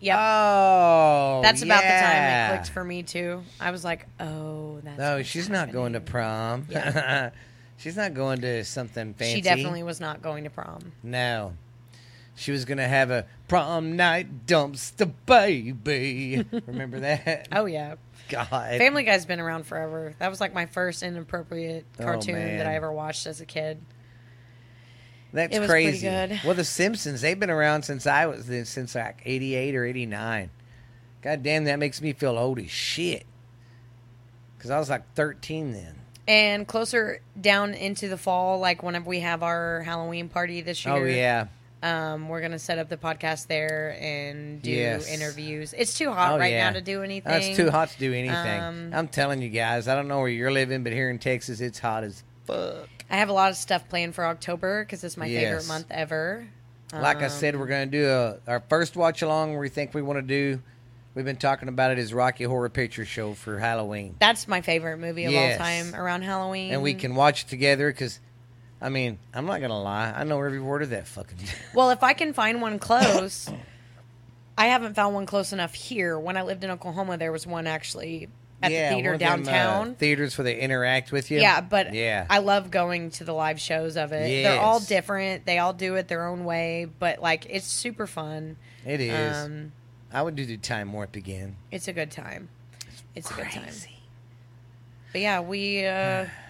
Yep. 0.00 0.16
oh, 0.18 1.40
that's 1.42 1.62
about 1.62 1.82
the 1.82 1.88
time 1.88 2.22
it 2.22 2.48
clicked 2.56 2.70
for 2.70 2.82
me 2.82 3.02
too. 3.02 3.42
I 3.60 3.70
was 3.70 3.84
like, 3.84 4.06
oh, 4.18 4.80
that's. 4.82 4.98
No, 4.98 5.22
she's 5.22 5.48
not 5.50 5.72
going 5.72 5.92
to 5.92 6.00
prom. 6.00 6.66
Yeah. 6.70 7.30
she's 7.76 7.96
not 7.96 8.14
going 8.14 8.40
to 8.40 8.64
something 8.64 9.14
fancy. 9.14 9.34
She 9.36 9.40
definitely 9.42 9.82
was 9.82 10.00
not 10.00 10.22
going 10.22 10.44
to 10.44 10.50
prom. 10.50 10.92
No. 11.02 11.52
She 12.36 12.52
was 12.52 12.64
going 12.64 12.78
to 12.78 12.88
have 12.88 13.10
a 13.10 13.26
prom 13.48 13.96
night 13.96 14.46
dumpster 14.46 15.12
baby. 15.26 16.46
Remember 16.66 17.00
that? 17.00 17.48
Oh 17.52 17.66
yeah, 17.66 17.96
God. 18.30 18.78
Family 18.78 19.02
Guy's 19.02 19.26
been 19.26 19.40
around 19.40 19.66
forever. 19.66 20.14
That 20.18 20.30
was 20.30 20.40
like 20.40 20.54
my 20.54 20.64
first 20.64 21.02
inappropriate 21.02 21.84
Oh, 21.98 22.04
cartoon 22.04 22.36
man. 22.36 22.56
that 22.58 22.66
I 22.66 22.76
ever 22.76 22.90
watched 22.90 23.26
as 23.26 23.42
a 23.42 23.46
kid. 23.46 23.78
That's 25.32 25.54
it 25.54 25.60
was 25.60 25.68
pretty 25.68 25.90
crazy. 25.90 26.08
good. 26.08 26.40
Well, 26.44 26.54
The 26.54 26.64
Simpsons, 26.64 27.20
they've 27.20 27.38
been 27.38 27.50
around 27.50 27.82
since 27.82 28.06
I 28.06 28.26
was 28.26 28.46
since 28.68 28.94
like 28.94 29.20
88 29.24 29.74
or 29.76 29.84
89. 29.84 30.50
God 31.22 31.42
damn, 31.42 31.64
that 31.64 31.78
makes 31.78 32.00
me 32.00 32.12
feel 32.12 32.36
old 32.38 32.58
as 32.58 32.70
shit. 32.70 33.26
Because 34.56 34.70
I 34.70 34.78
was 34.78 34.90
like 34.90 35.02
13 35.14 35.72
then. 35.72 35.96
And 36.28 36.66
closer 36.66 37.20
down 37.40 37.74
into 37.74 38.08
the 38.08 38.16
fall, 38.16 38.58
like 38.58 38.82
whenever 38.82 39.08
we 39.08 39.20
have 39.20 39.42
our 39.42 39.80
Halloween 39.82 40.28
party 40.28 40.60
this 40.60 40.84
year. 40.84 40.94
Oh, 40.94 41.04
yeah. 41.04 41.46
Um, 41.82 42.28
we're 42.28 42.42
gonna 42.42 42.58
set 42.58 42.78
up 42.78 42.90
the 42.90 42.98
podcast 42.98 43.46
there 43.46 43.96
and 43.98 44.60
do 44.60 44.70
Yes. 44.70 45.08
interviews. 45.08 45.72
It's 45.76 45.96
too 45.96 46.12
hot 46.12 46.32
Oh, 46.34 46.38
right 46.38 46.52
yeah. 46.52 46.68
now 46.68 46.74
to 46.74 46.82
do 46.82 47.02
anything. 47.02 47.32
Oh, 47.32 47.36
it's 47.36 47.56
too 47.56 47.70
hot 47.70 47.88
to 47.88 47.98
do 47.98 48.12
anything. 48.12 48.60
Um, 48.60 48.90
I'm 48.92 49.08
telling 49.08 49.40
you 49.40 49.48
guys, 49.48 49.88
I 49.88 49.94
don't 49.94 50.06
know 50.06 50.18
where 50.18 50.28
you're 50.28 50.52
living, 50.52 50.82
but 50.84 50.92
here 50.92 51.08
in 51.08 51.18
Texas, 51.18 51.60
it's 51.62 51.78
hot 51.78 52.04
as 52.04 52.22
fuck. 52.44 52.86
I 53.10 53.16
have 53.16 53.28
a 53.28 53.32
lot 53.32 53.50
of 53.50 53.56
stuff 53.56 53.88
planned 53.88 54.14
for 54.14 54.24
October 54.24 54.84
because 54.84 55.02
it's 55.04 55.16
my 55.16 55.26
favorite 55.28 55.66
month 55.68 55.86
ever. 55.90 56.46
Like 56.92 57.18
I 57.22 57.24
Um, 57.24 57.30
said, 57.30 57.58
we're 57.58 57.66
going 57.66 57.90
to 57.90 57.98
do 57.98 58.08
a, 58.08 58.38
our 58.50 58.60
first 58.68 58.96
watch 58.96 59.22
along 59.22 59.56
we 59.56 59.68
think 59.68 59.94
we 59.94 60.02
want 60.02 60.18
to 60.18 60.22
do. 60.22 60.60
We've 61.14 61.24
been 61.24 61.36
talking 61.36 61.68
about 61.68 61.90
it 61.90 61.98
is 61.98 62.14
Rocky 62.14 62.44
Horror 62.44 62.68
Picture 62.68 63.04
Show 63.04 63.34
for 63.34 63.58
Halloween. 63.58 64.14
That's 64.20 64.46
my 64.46 64.60
favorite 64.60 64.98
movie 64.98 65.24
of 65.24 65.32
Yes. 65.32 65.58
all 65.60 65.66
time 65.66 65.94
around 65.94 66.22
Halloween. 66.22 66.72
And 66.72 66.82
we 66.82 66.94
can 66.94 67.14
watch 67.16 67.44
it 67.44 67.48
together 67.48 67.90
because, 67.90 68.20
I 68.80 68.90
mean, 68.90 69.18
I'm 69.34 69.44
not 69.46 69.58
going 69.58 69.70
to 69.70 69.76
lie. 69.76 70.12
I 70.16 70.22
know 70.24 70.40
every 70.40 70.60
word 70.60 70.82
of 70.82 70.90
that 70.90 71.08
fucking. 71.08 71.38
Well, 71.74 71.90
if 71.90 72.02
I 72.04 72.12
can 72.12 72.32
find 72.32 72.62
one 72.62 72.78
close, 72.78 73.50
I 74.56 74.66
haven't 74.66 74.94
found 74.94 75.14
one 75.14 75.26
close 75.26 75.52
enough 75.52 75.74
here. 75.74 76.16
When 76.18 76.36
I 76.36 76.42
lived 76.42 76.62
in 76.64 76.70
Oklahoma, 76.70 77.16
there 77.18 77.32
was 77.32 77.44
one 77.46 77.66
actually 77.66 78.28
at 78.62 78.72
yeah, 78.72 78.90
the 78.90 78.94
theater 78.96 79.12
of 79.14 79.20
them, 79.20 79.28
uh, 79.28 79.36
downtown. 79.36 79.94
theaters 79.94 80.36
where 80.36 80.44
they 80.44 80.58
interact 80.58 81.12
with 81.12 81.30
you. 81.30 81.40
yeah, 81.40 81.60
but 81.60 81.94
yeah, 81.94 82.26
I 82.28 82.38
love 82.38 82.70
going 82.70 83.10
to 83.12 83.24
the 83.24 83.32
live 83.32 83.60
shows 83.60 83.96
of 83.96 84.12
it. 84.12 84.42
They're 84.42 84.60
all 84.60 84.80
different. 84.80 85.46
They 85.46 85.58
all 85.58 85.72
do 85.72 85.94
it 85.96 86.08
their 86.08 86.26
own 86.26 86.44
way, 86.44 86.88
but 86.98 87.20
like 87.20 87.46
it's 87.48 87.66
super 87.66 88.06
fun. 88.06 88.56
it 88.84 89.00
is. 89.00 89.36
Um, 89.36 89.72
I 90.12 90.22
would 90.22 90.36
do 90.36 90.44
the 90.44 90.56
time 90.56 90.92
warp 90.92 91.16
again. 91.16 91.56
it's 91.70 91.88
a 91.88 91.92
good 91.92 92.10
time. 92.10 92.48
It's 93.14 93.30
a 93.30 93.34
good 93.34 93.50
time. 93.50 93.72
But 95.12 95.20
yeah, 95.20 95.40
we 95.40 95.86
uh 95.86 96.26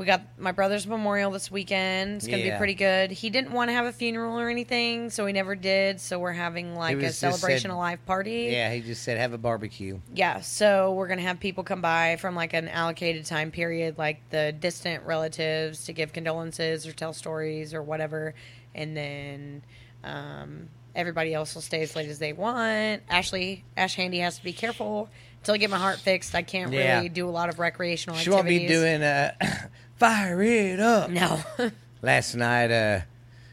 we 0.00 0.06
got 0.06 0.22
my 0.38 0.50
brother's 0.50 0.86
memorial 0.86 1.30
this 1.30 1.50
weekend. 1.50 2.16
It's 2.16 2.26
gonna 2.26 2.38
Yeah. 2.42 2.54
be 2.54 2.56
pretty 2.56 2.72
good. 2.72 3.10
He 3.10 3.28
didn't 3.28 3.52
want 3.52 3.68
to 3.68 3.74
have 3.74 3.84
a 3.84 3.92
funeral 3.92 4.40
or 4.40 4.48
anything, 4.48 5.10
so 5.10 5.26
he 5.26 5.34
never 5.34 5.54
did. 5.54 6.00
So 6.00 6.18
we're 6.18 6.32
having 6.32 6.74
like 6.74 6.96
was 6.96 7.04
a 7.04 7.06
just 7.08 7.20
celebration 7.20 7.70
of 7.70 7.76
life 7.76 7.98
party. 8.06 8.48
Yeah, 8.50 8.72
he 8.72 8.80
just 8.80 9.02
said 9.02 9.18
have 9.18 9.34
a 9.34 9.38
barbecue. 9.38 10.00
Yeah, 10.14 10.40
so 10.40 10.94
we're 10.94 11.06
gonna 11.08 11.20
have 11.20 11.38
people 11.38 11.64
come 11.64 11.82
by 11.82 12.16
from 12.16 12.34
like 12.34 12.54
an 12.54 12.66
allocated 12.68 13.26
time 13.26 13.50
period, 13.50 13.98
like 13.98 14.22
the 14.30 14.52
distant 14.58 15.04
relatives, 15.04 15.84
to 15.84 15.92
give 15.92 16.14
condolences 16.14 16.86
or 16.86 16.92
tell 16.92 17.12
stories 17.12 17.74
or 17.74 17.82
whatever, 17.82 18.32
and 18.74 18.96
then 18.96 19.62
um, 20.02 20.70
everybody 20.96 21.34
else 21.34 21.54
will 21.54 21.60
stay 21.60 21.82
as 21.82 21.94
late 21.94 22.08
as 22.08 22.18
they 22.18 22.32
want. 22.32 23.02
Ashley 23.10 23.64
Ash 23.76 23.96
Handy 23.96 24.20
has 24.20 24.38
to 24.38 24.44
be 24.44 24.54
careful 24.54 25.10
until 25.40 25.54
I 25.54 25.58
get 25.58 25.70
my 25.70 25.78
heart 25.78 25.98
fixed. 25.98 26.34
I 26.34 26.42
can't 26.42 26.72
Yeah. 26.72 26.96
really 26.96 27.08
do 27.08 27.26
a 27.26 27.30
lot 27.30 27.48
of 27.48 27.58
recreational 27.58 28.16
She 28.18 28.28
won't 28.30 28.40
activities. 28.46 28.68
be 28.68 28.74
doing 28.74 29.02
uh, 29.02 29.32
fire 30.00 30.42
it 30.42 30.80
up. 30.80 31.10
no. 31.10 31.40
Last 32.02 32.34
night, 32.34 32.70
uh, 32.72 33.00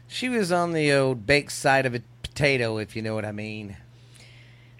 she 0.08 0.28
was 0.30 0.50
on 0.50 0.72
the 0.72 0.90
old 0.92 1.26
baked 1.26 1.52
side 1.52 1.84
of 1.86 1.94
a 1.94 2.00
potato, 2.22 2.78
if 2.78 2.96
you 2.96 3.02
know 3.02 3.14
what 3.14 3.26
I 3.26 3.32
mean. 3.32 3.76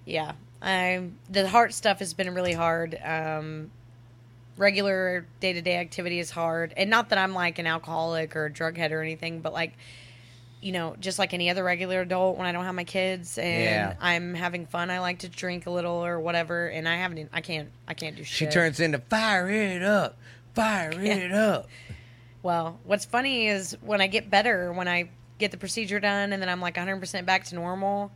yeah, 0.06 0.32
I 0.62 1.10
the 1.28 1.46
heart 1.48 1.74
stuff 1.74 1.98
has 2.00 2.14
been 2.14 2.34
really 2.34 2.54
hard. 2.54 2.98
Um, 3.04 3.70
regular 4.56 5.26
day 5.40 5.52
to 5.52 5.60
day 5.62 5.76
activity 5.76 6.18
is 6.18 6.30
hard, 6.30 6.72
and 6.76 6.88
not 6.88 7.10
that 7.10 7.18
I'm 7.18 7.34
like 7.34 7.58
an 7.58 7.66
alcoholic 7.66 8.34
or 8.34 8.46
a 8.46 8.52
drug 8.52 8.76
head 8.78 8.90
or 8.90 9.02
anything, 9.02 9.40
but 9.40 9.52
like 9.52 9.74
you 10.60 10.72
know, 10.72 10.96
just 10.98 11.20
like 11.20 11.32
any 11.34 11.50
other 11.50 11.62
regular 11.62 12.00
adult, 12.00 12.36
when 12.36 12.44
I 12.44 12.50
don't 12.50 12.64
have 12.64 12.74
my 12.74 12.82
kids 12.82 13.38
and 13.38 13.62
Yeah. 13.62 13.94
I'm 14.00 14.34
having 14.34 14.66
fun, 14.66 14.90
I 14.90 14.98
like 14.98 15.20
to 15.20 15.28
drink 15.28 15.66
a 15.66 15.70
little 15.70 16.04
or 16.04 16.18
whatever, 16.18 16.66
and 16.66 16.88
I 16.88 16.96
haven't, 16.96 17.30
I 17.32 17.42
can't, 17.42 17.68
I 17.86 17.94
can't 17.94 18.16
do 18.16 18.24
shit. 18.24 18.36
She 18.36 18.46
turns 18.52 18.80
into 18.80 18.98
fire 18.98 19.48
it 19.48 19.84
up, 19.84 20.18
fire 20.58 20.90
it 20.92 21.32
up. 21.32 21.68
Well, 22.42 22.78
what's 22.84 23.04
funny 23.04 23.48
is 23.48 23.76
when 23.80 24.00
I 24.00 24.06
get 24.06 24.30
better, 24.30 24.72
when 24.72 24.88
I 24.88 25.10
get 25.38 25.50
the 25.50 25.56
procedure 25.56 26.00
done, 26.00 26.32
and 26.32 26.40
then 26.42 26.48
I'm 26.48 26.60
like 26.60 26.76
100 26.76 26.98
percent 27.00 27.26
back 27.26 27.44
to 27.44 27.54
normal, 27.54 28.10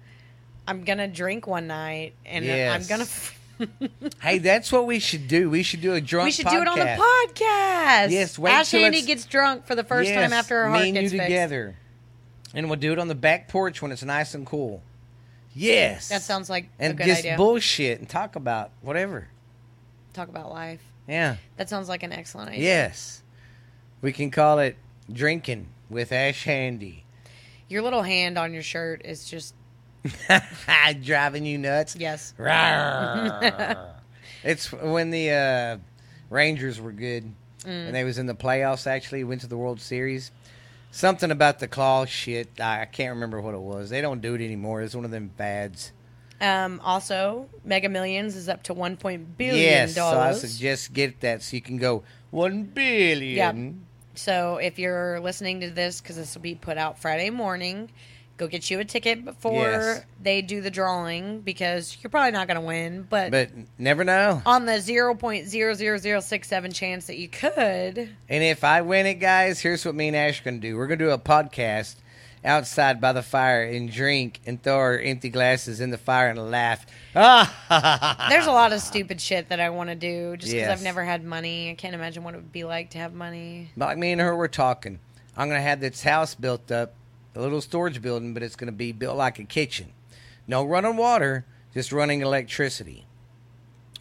I'm 0.67 0.85
gonna 0.85 1.09
drink 1.09 1.47
one 1.47 1.67
night, 1.67 2.15
and 2.27 2.45
Yes. 2.45 2.91
I'm 2.91 2.99
gonna. 2.99 3.09
Hey, 4.21 4.39
that's 4.39 4.73
what 4.73 4.87
we 4.87 4.99
should 4.99 5.29
do. 5.29 5.49
We 5.49 5.63
should 5.63 5.83
do 5.83 5.93
a 5.95 6.01
drunk. 6.01 6.25
we 6.27 6.31
should 6.33 6.49
do 6.49 6.61
it 6.63 6.67
on 6.67 6.79
the 6.81 6.85
podcast. 6.85 6.99
podcast. 7.37 8.11
Yes, 8.11 8.37
wait 8.39 8.51
Ash 8.51 8.75
it's- 8.75 9.07
gets 9.07 9.25
drunk 9.25 9.67
for 9.67 9.77
the 9.77 9.85
first 9.85 10.13
time 10.13 10.33
after 10.33 10.65
her 10.65 10.69
heart 10.71 10.83
and 10.85 10.95
gets 10.95 11.13
you 11.13 11.19
fixed. 11.21 11.27
together, 11.29 11.77
and 12.55 12.69
we'll 12.69 12.79
do 12.81 12.93
it 12.93 12.99
on 12.99 13.07
the 13.07 13.15
back 13.15 13.47
porch 13.49 13.81
when 13.81 13.93
it's 13.93 14.03
nice 14.03 14.35
and 14.35 14.45
cool. 14.47 14.83
Yes, 15.55 16.09
That 16.09 16.23
sounds 16.23 16.51
like 16.51 16.71
a 16.81 16.83
and 16.85 16.99
just 16.99 17.21
idea. 17.21 17.37
bullshit 17.37 18.01
and 18.01 18.09
talk 18.09 18.35
about 18.35 18.71
whatever. 18.81 19.29
Talk 20.13 20.29
about 20.29 20.51
life. 20.51 20.81
Yeah. 21.09 21.37
That 21.57 21.69
sounds 21.69 21.89
like 21.89 22.03
an 22.03 22.13
excellent 22.13 22.51
idea. 22.51 22.63
Yes, 22.65 23.23
we 24.01 24.13
can 24.13 24.31
call 24.31 24.59
it 24.61 24.77
drinking 25.13 25.69
with 25.91 26.13
Ash 26.13 26.45
Handy. 26.45 27.05
Your 27.69 27.83
little 27.83 28.03
hand 28.03 28.39
on 28.39 28.53
your 28.55 28.63
shirt 28.63 29.03
is 29.05 29.29
just 29.29 29.55
Driving 31.03 31.47
you 31.47 31.59
nuts. 31.59 31.97
yes. 31.97 32.35
It's 34.45 34.73
when 34.73 35.11
the 35.11 35.31
uh, 35.31 35.79
Rangers 36.31 36.81
were 36.81 36.93
good 36.93 37.33
Mm. 37.63 37.87
and 37.87 37.95
they 37.95 38.03
was 38.03 38.19
in 38.19 38.27
the 38.27 38.35
playoffs. 38.35 38.89
Actually, 38.89 39.23
went 39.23 39.41
to 39.43 39.47
the 39.47 39.57
World 39.57 39.81
Series. 39.81 40.33
Something 40.91 41.31
about 41.31 41.61
the 41.61 41.69
claw 41.69 42.05
shit. 42.07 42.61
I 42.61 42.81
I 42.83 42.85
can't 42.87 43.11
remember 43.15 43.41
what 43.41 43.55
it 43.55 43.61
was. 43.61 43.89
They 43.89 44.01
don't 44.01 44.21
do 44.21 44.35
it 44.35 44.41
anymore. 44.45 44.83
It's 44.83 44.97
one 44.97 45.05
of 45.05 45.13
them 45.13 45.31
fads. 45.39 45.93
Um, 46.43 46.81
also, 46.83 47.49
Mega 47.65 47.89
Millions 47.89 48.35
is 48.37 48.49
up 48.49 48.65
to 48.65 48.75
one 48.75 48.97
point 48.97 49.39
billion 49.39 49.59
yes, 49.63 49.95
so 49.95 50.05
I 50.07 50.33
suggest 50.33 50.93
get 50.93 51.21
that 51.21 51.41
so 51.43 51.55
you 51.57 51.63
can 51.63 51.77
go 51.79 52.03
one 52.33 52.65
billion. 52.65 53.87
So 54.15 54.57
if 54.59 54.79
you're 54.79 55.21
listening 55.21 55.61
to 55.61 55.71
this, 55.71 56.01
because 56.01 56.17
this 56.17 56.35
will 56.35 56.43
be 56.43 56.55
put 56.57 56.77
out 56.77 56.99
Friday 56.99 57.31
morning, 57.31 57.91
go 58.39 58.47
get 58.49 58.69
you 58.71 58.81
a 58.81 58.85
ticket 58.85 59.25
before 59.25 59.71
Yes. 59.71 60.05
they 60.21 60.43
do 60.43 60.61
the 60.61 60.71
drawing 60.71 61.41
because 61.43 61.97
you're 62.03 62.11
probably 62.11 62.33
not 62.33 62.49
going 62.49 62.61
to 62.61 62.67
win. 62.67 63.07
But, 63.09 63.31
But 63.31 63.51
never 63.79 64.03
know. 64.05 64.43
on 64.45 64.67
the 64.67 64.73
0.00067 64.73 66.75
chance 66.75 67.07
that 67.07 67.17
you 67.19 67.29
could, 67.29 68.11
And 68.29 68.43
if 68.45 68.65
I 68.65 68.83
win 68.83 69.07
it, 69.07 69.15
guys, 69.15 69.61
here's 69.61 69.85
what 69.87 69.95
me 69.95 70.09
and 70.09 70.17
Ash 70.17 70.41
are 70.41 70.45
gonna 70.45 70.59
do. 70.59 70.77
We're 70.77 70.89
gonna 70.89 70.97
do 70.99 71.11
a 71.11 71.19
podcast 71.19 71.95
outside 72.45 73.01
by 73.01 73.13
the 73.13 73.23
fire 73.23 73.63
and 73.65 73.91
drink 73.91 74.41
and 74.47 74.61
throw 74.63 74.75
our 74.77 74.99
empty 74.99 75.29
glasses 75.31 75.81
in 75.81 75.91
the 75.91 75.99
fire 75.99 76.29
and 76.29 76.51
laugh. 76.51 76.85
There's 77.15 78.47
a 78.47 78.53
lot 78.53 78.73
of 78.73 78.81
stupid 78.81 79.21
shit 79.21 79.49
that 79.51 79.61
I 79.61 79.71
want 79.71 79.91
to 79.91 79.95
do 79.97 80.37
just 80.37 80.53
because 80.53 80.69
Yes. 80.69 80.79
I've 80.79 80.83
never 80.83 81.05
had 81.05 81.25
money. 81.25 81.71
I 81.71 81.75
can't 81.75 81.95
imagine 81.95 82.25
what 82.25 82.35
it 82.35 82.39
would 82.39 82.53
be 82.53 82.65
like 82.65 82.91
to 82.91 82.99
have 82.99 83.13
money. 83.15 83.71
like 83.77 83.99
me 83.99 84.13
and 84.13 84.21
her 84.21 84.35
were 84.35 84.49
talking. 84.49 84.99
I'm 85.37 85.49
gonna 85.49 85.63
have 85.63 85.81
this 85.81 86.03
house 86.03 86.35
built 86.35 86.71
up, 86.71 86.95
a 87.35 87.41
little 87.41 87.61
storage 87.61 88.03
building, 88.03 88.35
but 88.35 88.43
it's 88.43 88.57
gonna 88.57 88.73
be 88.73 88.93
built 88.93 89.17
like 89.17 89.39
a 89.39 89.45
kitchen. 89.45 89.93
No 90.47 90.65
running 90.65 90.97
water, 90.97 91.47
just 91.73 91.93
running 91.93 92.21
electricity. 92.23 93.07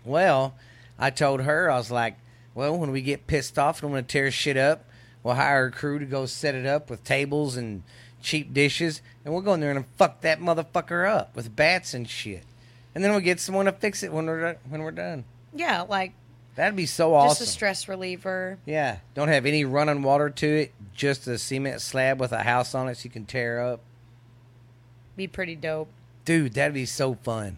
Well, 0.04 0.56
I 0.97 1.10
told 1.12 1.41
her 1.41 1.69
I 1.69 1.77
was 1.77 1.91
like, 1.91 2.15
well, 2.56 2.77
when 2.77 2.91
we 2.91 3.01
get 3.01 3.27
pissed 3.27 3.58
off 3.60 3.80
and 3.82 3.89
I'm 3.89 3.91
gonna 3.93 4.04
tear 4.04 4.32
shit 4.32 4.58
up, 4.58 4.86
we'll 5.23 5.36
hire 5.36 5.67
a 5.67 5.71
crew 5.71 5.99
to 5.99 6.06
go 6.06 6.25
set 6.25 6.56
it 6.56 6.65
up 6.65 6.89
with 6.89 7.04
tables 7.04 7.56
and 7.56 7.84
cheap 8.21 8.53
dishes, 8.53 9.01
and 9.23 9.34
we'll 9.34 9.43
go 9.43 9.53
in 9.53 9.60
there 9.60 9.71
and 9.71 9.86
fuck 9.97 10.21
that 10.21 10.39
motherfucker 10.39 11.10
up 11.10 11.36
with 11.36 11.55
bats 11.55 11.93
and 11.93 12.10
shit. 12.10 12.43
And 12.93 13.03
then 13.03 13.12
we'll 13.12 13.21
get 13.21 13.39
someone 13.39 13.65
to 13.65 13.71
fix 13.71 14.03
it 14.03 14.12
when 14.12 14.25
we're 14.25 14.57
when 14.69 14.81
we're 14.81 14.91
done. 14.91 15.23
Yeah, 15.53 15.81
like 15.81 16.13
That'd 16.55 16.75
be 16.75 16.86
so 16.86 17.13
awesome. 17.13 17.29
just 17.29 17.41
a 17.41 17.45
stress 17.45 17.88
reliever. 17.88 18.57
Yeah, 18.65 18.97
don't 19.13 19.29
have 19.29 19.45
any 19.45 19.63
running 19.63 20.03
water 20.03 20.29
to 20.29 20.47
it. 20.47 20.73
Just 20.93 21.27
a 21.27 21.38
cement 21.38 21.81
slab 21.81 22.19
with 22.19 22.34
a 22.34 22.43
house 22.43 22.75
on 22.75 22.89
it, 22.89 22.97
so 22.97 23.05
you 23.05 23.10
can 23.10 23.25
tear 23.25 23.62
up. 23.62 23.79
Be 25.15 25.27
pretty 25.27 25.55
dope. 25.55 25.89
Dude, 26.25 26.53
that'd 26.53 26.73
be 26.73 26.86
so 26.86 27.15
fun. 27.15 27.57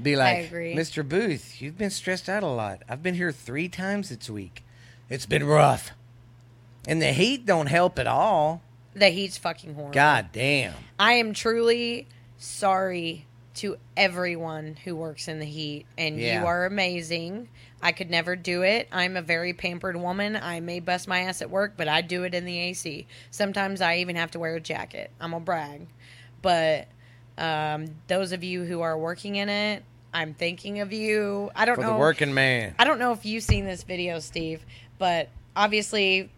Be 0.00 0.16
like. 0.16 0.50
Mr. 0.50 1.06
Booth, 1.06 1.60
you've 1.60 1.78
been 1.78 1.90
stressed 1.90 2.28
out 2.28 2.42
a 2.42 2.46
lot. 2.48 2.82
I've 2.88 3.02
been 3.02 3.14
here 3.14 3.32
three 3.32 3.68
times 3.68 4.10
this 4.10 4.28
week. 4.28 4.62
It's 5.08 5.26
been 5.26 5.44
rough, 5.44 5.92
and 6.86 7.00
the 7.00 7.12
heat 7.12 7.46
don't 7.46 7.66
help 7.66 7.98
at 7.98 8.06
all. 8.06 8.62
The 8.94 9.08
heat's 9.08 9.38
fucking 9.38 9.74
horrible. 9.74 9.92
God 9.94 10.30
damn. 10.32 10.74
I 10.98 11.14
am 11.14 11.32
truly 11.32 12.06
sorry 12.38 13.26
to 13.54 13.76
everyone 13.96 14.76
who 14.84 14.96
works 14.96 15.28
in 15.28 15.38
the 15.38 15.44
heat, 15.44 15.86
and 15.98 16.18
Yeah. 16.18 16.40
you 16.40 16.46
are 16.46 16.66
amazing. 16.66 17.48
I 17.82 17.92
could 17.92 18.10
never 18.10 18.36
do 18.36 18.62
it. 18.62 18.88
I'm 18.92 19.16
a 19.16 19.22
very 19.22 19.52
pampered 19.52 19.96
woman. 19.96 20.36
I 20.36 20.60
may 20.60 20.80
bust 20.80 21.08
my 21.08 21.20
ass 21.20 21.42
at 21.42 21.50
work, 21.50 21.74
but 21.76 21.88
I 21.88 22.00
do 22.00 22.24
it 22.24 22.34
in 22.34 22.44
the 22.44 22.58
AC. 22.58 23.06
Sometimes 23.30 23.80
I 23.80 23.96
even 23.98 24.16
have 24.16 24.30
to 24.32 24.38
wear 24.38 24.56
a 24.56 24.60
jacket. 24.60 25.10
I'm 25.20 25.34
a 25.34 25.40
brag. 25.40 25.86
But 26.42 26.88
um, 27.38 27.86
those 28.06 28.32
of 28.32 28.44
you 28.44 28.64
who 28.64 28.80
are 28.82 28.96
working 28.98 29.36
in 29.36 29.48
it, 29.48 29.82
I'm 30.12 30.34
thinking 30.34 30.80
of 30.80 30.92
you. 30.92 31.50
I 31.54 31.64
don't 31.64 31.76
For 31.76 31.82
know. 31.82 31.92
the 31.94 31.98
working 31.98 32.34
man. 32.34 32.74
I 32.78 32.84
don't 32.84 32.98
know 32.98 33.12
if 33.12 33.24
you've 33.24 33.44
seen 33.44 33.64
this 33.64 33.82
video, 33.82 34.18
Steve, 34.20 34.64
but 34.98 35.28
obviously, 35.54 36.30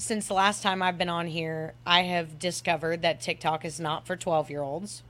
since 0.00 0.26
the 0.26 0.34
last 0.34 0.62
time 0.62 0.82
I've 0.82 0.98
been 0.98 1.08
on 1.08 1.26
here, 1.26 1.74
I 1.86 2.02
have 2.02 2.38
discovered 2.38 3.02
that 3.02 3.20
TikTok 3.20 3.64
is 3.64 3.78
not 3.78 4.06
for 4.06 4.16
12 4.16 4.50
year 4.50 4.62
olds. 4.62 5.02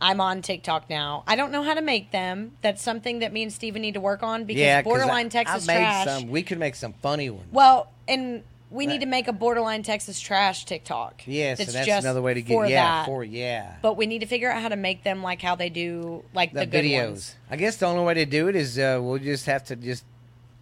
I'm 0.00 0.20
on 0.20 0.42
TikTok 0.42 0.88
now. 0.88 1.24
I 1.26 1.34
don't 1.34 1.50
know 1.50 1.64
how 1.64 1.74
to 1.74 1.82
make 1.82 2.12
them. 2.12 2.52
That's 2.62 2.80
something 2.80 3.18
that 3.18 3.32
me 3.32 3.42
and 3.42 3.52
Steven 3.52 3.82
need 3.82 3.94
to 3.94 4.00
work 4.00 4.22
on 4.22 4.44
because 4.44 4.60
yeah, 4.60 4.82
borderline 4.82 5.26
I, 5.26 5.30
Texas 5.30 5.68
I 5.68 5.74
made 5.74 5.80
trash. 5.80 6.06
some. 6.06 6.28
We 6.30 6.42
could 6.44 6.60
make 6.60 6.76
some 6.76 6.92
funny 7.02 7.30
ones. 7.30 7.48
Well, 7.50 7.90
and 8.06 8.44
we 8.70 8.86
need 8.86 9.00
to 9.00 9.06
make 9.06 9.26
a 9.26 9.32
borderline 9.32 9.82
Texas 9.82 10.20
trash 10.20 10.64
TikTok. 10.66 11.22
Yes, 11.26 11.58
that's 11.58 11.70
and 11.70 11.76
that's 11.76 11.86
just 11.86 12.04
another 12.04 12.22
way 12.22 12.34
to 12.34 12.42
get 12.42 12.54
for 12.54 12.66
yeah 12.66 12.84
that. 12.84 13.06
for 13.06 13.24
yeah 13.24 13.76
But 13.82 13.96
we 13.96 14.06
need 14.06 14.20
to 14.20 14.26
figure 14.26 14.50
out 14.50 14.62
how 14.62 14.68
to 14.68 14.76
make 14.76 15.02
them 15.02 15.22
like 15.22 15.42
how 15.42 15.56
they 15.56 15.68
do 15.68 16.22
like 16.32 16.52
the, 16.52 16.60
the, 16.60 16.66
good 16.66 16.84
videos. 16.84 17.34
I 17.50 17.56
guess 17.56 17.76
the 17.76 17.86
only 17.86 18.04
way 18.04 18.14
to 18.14 18.26
do 18.26 18.46
it 18.46 18.54
is 18.54 18.78
uh, 18.78 19.00
we'll 19.02 19.18
just 19.18 19.46
have 19.46 19.64
to 19.64 19.76
just 19.76 20.04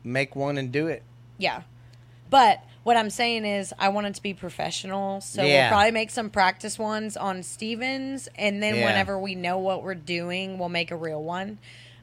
make 0.03 0.35
one 0.35 0.57
and 0.57 0.73
do 0.73 0.87
it. 0.87 1.03
Yeah. 1.37 1.63
But 2.31 2.63
what 2.85 2.97
I'm 2.97 3.11
saying 3.11 3.45
is 3.45 3.73
I 3.79 3.89
want 3.91 4.07
it 4.09 4.15
to 4.15 4.23
be 4.23 4.35
professional. 4.35 5.21
So 5.21 5.43
Yeah. 5.43 5.65
we'll 5.65 5.71
probably 5.71 5.93
make 5.93 6.11
some 6.11 6.31
practice 6.31 6.79
ones 6.79 7.17
on 7.17 7.43
Stevens 7.43 8.29
and 8.37 8.63
then 8.63 8.77
Yeah. 8.77 8.85
whenever 8.87 9.19
we 9.19 9.35
know 9.35 9.59
what 9.59 9.83
we're 9.83 9.95
doing, 9.95 10.59
we'll 10.59 10.69
make 10.69 10.91
a 10.91 10.97
real 10.97 11.23
one. 11.23 11.59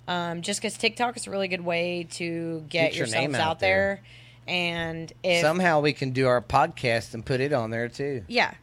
Um, 0.07 0.41
just 0.41 0.59
because 0.61 0.77
TikTok 0.77 1.17
is 1.17 1.27
a 1.27 1.31
really 1.31 1.47
good 1.47 1.63
way 1.63 2.07
to 2.11 2.61
get, 2.69 2.91
Get 2.91 2.95
your 2.95 3.05
yourselves 3.07 3.35
out, 3.35 3.41
out 3.41 3.59
there. 3.59 4.01
And 4.47 5.11
if 5.21 5.41
Somehow 5.41 5.81
we 5.81 5.93
can 5.93 6.11
do 6.11 6.27
our 6.27 6.41
podcast 6.41 7.13
and 7.13 7.23
put 7.25 7.39
it 7.41 7.53
on 7.53 7.69
there 7.69 7.87
too. 7.89 8.23
Yeah. 8.27 8.53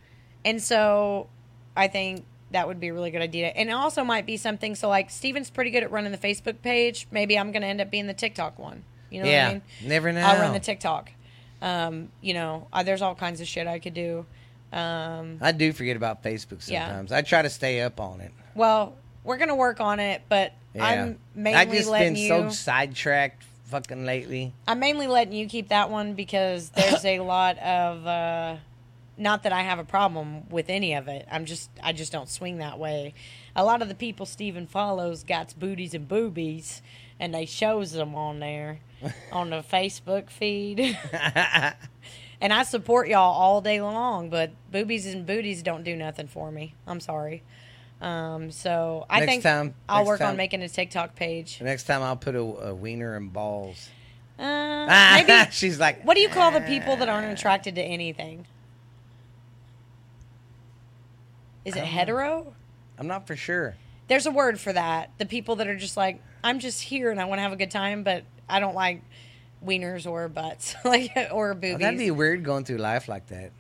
And 0.45 0.61
so 0.61 1.29
I 1.77 1.87
think 1.89 2.25
that 2.51 2.67
would 2.67 2.81
be 2.81 2.89
a 2.89 2.95
really 2.95 3.11
good 3.11 3.23
idea. 3.23 3.49
And 3.49 3.69
it 3.69 3.73
also 3.73 4.03
might 4.03 4.27
be 4.27 4.37
something 4.37 4.75
so 4.75 4.89
like 4.89 5.11
Steven's 5.11 5.51
pretty 5.51 5.71
good 5.71 5.83
at 5.83 5.91
running 5.91 6.13
the 6.13 6.19
Facebook 6.19 6.63
page. 6.63 7.07
Maybe 7.11 7.39
I'm 7.39 7.53
gonna 7.53 7.67
end 7.67 7.81
up 7.81 7.91
being 7.91 8.07
the 8.07 8.15
TikTok 8.15 8.59
one. 8.59 8.83
You 9.11 9.23
know 9.23 9.29
yeah, 9.29 9.45
what 9.47 9.51
I 9.51 9.53
mean? 9.55 9.63
never 9.89 10.13
know. 10.13 10.21
I'll 10.21 10.41
run 10.41 10.53
the 10.53 10.61
TikTok. 10.61 11.13
Um, 11.63 12.09
you 12.21 12.35
know, 12.35 12.69
uh, 12.73 12.83
there's 12.83 13.03
all 13.03 13.15
kinds 13.15 13.41
of 13.41 13.47
shit 13.49 13.67
I 13.67 13.79
could 13.79 13.95
do. 13.95 14.27
Um, 14.73 15.39
I 15.41 15.53
do 15.53 15.73
forget 15.73 15.97
about 15.97 16.23
Facebook 16.23 16.67
Yeah. 16.69 16.87
sometimes. 16.87 17.13
I 17.13 17.23
try 17.23 17.43
to 17.43 17.51
stay 17.51 17.81
up 17.81 18.01
on 18.01 18.21
it. 18.21 18.33
well, 18.55 18.95
we're 19.25 19.39
gonna 19.39 19.57
work 19.57 19.81
on 19.81 19.99
it, 19.99 20.23
but 20.29 20.53
Yeah. 20.75 20.85
I'm 20.85 21.19
mainly 21.35 21.59
I 21.59 21.65
just 21.65 21.89
letting 21.89 22.15
been 22.15 22.23
you. 22.23 22.29
so 22.29 22.49
sidetracked 22.51 23.43
fucking 23.65 24.05
lately. 24.05 24.53
I'm 24.69 24.79
mainly 24.79 25.09
letting 25.09 25.33
you 25.33 25.47
keep 25.49 25.69
that 25.71 25.91
one 25.91 26.15
because 26.15 26.71
there's 26.71 27.05
a 27.05 27.19
lot 27.35 27.59
of 27.59 28.07
uh 28.07 28.57
not 29.19 29.43
that 29.45 29.53
I 29.53 29.63
have 29.63 29.79
a 29.79 29.85
problem 29.85 30.49
with 30.51 30.69
any 30.69 30.93
of 30.95 31.09
it. 31.09 31.27
I'm 31.31 31.45
just 31.47 31.71
I 31.83 31.93
just 31.93 32.13
don't 32.13 32.29
swing 32.29 32.59
that 32.59 32.79
way. 32.79 33.15
A 33.57 33.65
lot 33.65 33.83
of 33.83 33.89
the 33.89 33.95
people 33.95 34.27
Steven 34.27 34.67
follows 34.67 35.25
got 35.25 35.59
booties 35.59 35.95
and 35.95 36.07
boobies 36.07 36.83
and 37.19 37.35
they 37.35 37.47
shows 37.47 37.93
them 37.93 38.15
on 38.15 38.41
there 38.41 38.81
on 39.33 39.51
the 39.51 39.63
Facebook 39.63 40.31
feed. 40.31 40.99
and 42.41 42.53
I 42.53 42.63
support 42.65 43.09
y'all 43.09 43.35
all 43.35 43.61
day 43.61 43.81
long, 43.81 44.31
but 44.31 44.51
boobies 44.71 45.07
and 45.07 45.27
booties 45.27 45.63
don't 45.63 45.85
do 45.85 45.97
nothing 45.97 46.29
for 46.29 46.51
me. 46.51 46.75
I'm 46.87 47.01
sorry. 47.01 47.43
Um, 48.01 48.51
so 48.51 49.07
I 49.09 49.21
Next 49.21 49.31
think 49.31 49.43
time- 49.43 49.75
I'll 49.89 50.05
work 50.05 50.21
on 50.21 50.37
making 50.37 50.63
a 50.63 50.69
TikTok 50.69 51.15
page. 51.15 51.61
Next 51.63 51.85
time 51.85 52.03
I'll 52.03 52.17
put 52.17 52.35
a, 52.35 52.41
a 52.41 52.75
wiener 52.75 53.17
and 53.17 53.33
balls. 53.33 53.89
Uh, 54.39 55.23
maybe 55.27 55.33
She's 55.51 55.81
like, 55.81 56.03
What 56.05 56.15
do 56.15 56.21
you 56.21 56.29
call 56.29 56.51
the 56.51 56.61
people 56.61 56.97
that 56.97 57.09
aren't 57.09 57.39
attracted 57.39 57.75
to 57.77 57.83
anything? 57.83 58.47
Is 61.65 61.75
it 61.75 61.85
hetero? 61.85 62.55
I'm 62.99 63.07
not 63.07 63.27
for 63.27 63.35
sure. 63.35 63.77
There's 64.09 64.27
a 64.27 64.31
word 64.31 64.61
for 64.61 64.73
that. 64.73 65.11
The 65.19 65.27
people 65.27 65.57
that 65.57 65.67
are 65.67 65.75
just 65.77 65.97
like, 65.97 66.23
I'm 66.45 66.59
just 66.59 66.83
here 66.83 67.11
and 67.11 67.21
I 67.21 67.25
want 67.25 67.39
to 67.39 67.43
have 67.43 67.53
a 67.53 67.57
good 67.57 67.71
time, 67.71 68.03
but 68.03 68.25
I 68.49 68.61
don't 68.61 68.75
like 68.75 69.03
wieners 69.65 70.07
or 70.11 70.29
butts, 70.29 70.75
like 70.85 71.13
or 71.33 71.51
Oh, 71.51 71.55
boobies. 71.55 71.79
that'd 71.79 71.99
be 71.99 72.11
weird 72.11 72.45
going 72.45 72.65
through 72.65 72.79
life 72.79 73.09
like 73.09 73.27
that. 73.29 73.51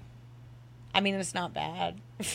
I 0.95 1.01
mean, 1.01 1.15
it's 1.15 1.35
not 1.35 1.53
bad. 1.55 2.01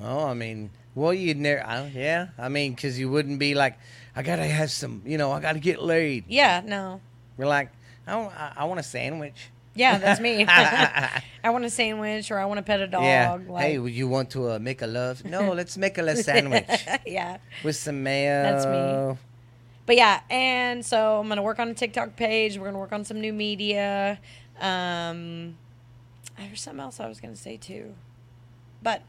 Oh, 0.00 0.26
I 0.26 0.34
mean, 0.34 0.70
well, 0.94 1.12
you'd 1.12 1.38
never, 1.38 1.60
I, 1.66 1.88
yeah. 1.88 2.28
I 2.38 2.48
mean, 2.48 2.72
because 2.72 2.98
you 3.00 3.10
wouldn't 3.10 3.40
be 3.40 3.54
like, 3.56 3.76
I 4.14 4.22
gotta 4.22 4.44
have 4.44 4.70
some, 4.70 5.02
you 5.04 5.18
know, 5.18 5.32
I 5.32 5.40
gotta 5.40 5.58
get 5.58 5.82
laid. 5.82 6.24
yeah, 6.28 6.62
no. 6.64 7.00
We're 7.36 7.46
like, 7.48 7.70
I, 8.06 8.14
want- 8.16 8.34
I, 8.36 8.52
I 8.58 8.64
want 8.66 8.78
a 8.80 8.84
sandwich. 8.84 9.50
Yeah, 9.74 9.98
that's 9.98 10.20
me. 10.20 10.44
I 10.48 11.50
want 11.50 11.64
a 11.64 11.70
sandwich 11.70 12.30
or 12.30 12.38
I 12.38 12.44
want 12.46 12.58
to 12.58 12.62
pet 12.62 12.80
a 12.80 12.86
dog. 12.86 13.02
yeah. 13.02 13.38
Like, 13.48 13.64
hey, 13.64 13.78
would 13.78 13.92
you 13.92 14.08
want 14.08 14.30
to 14.30 14.52
uh, 14.52 14.58
make 14.58 14.82
a 14.82 14.86
love? 14.86 15.24
No, 15.24 15.52
let's 15.52 15.76
make 15.76 15.98
a 15.98 16.02
love 16.02 16.18
sandwich 16.18 16.68
yeah. 17.06 17.38
with 17.62 17.76
some 17.76 18.02
mayo. 18.02 18.42
That's 18.42 18.66
me. 18.66 19.18
But 19.88 19.96
yeah, 19.96 20.20
and 20.28 20.84
so 20.84 21.18
I'm 21.18 21.28
gonna 21.28 21.42
work 21.42 21.58
on 21.58 21.70
a 21.70 21.74
TikTok 21.74 22.14
page. 22.14 22.58
We're 22.58 22.66
gonna 22.66 22.78
work 22.78 22.92
on 22.92 23.06
some 23.06 23.22
new 23.22 23.32
media. 23.32 24.20
Um, 24.60 25.56
there's 26.36 26.60
something 26.60 26.80
else 26.80 27.00
I 27.00 27.08
was 27.08 27.20
gonna 27.20 27.34
say 27.34 27.56
too, 27.56 27.94
but 28.82 29.00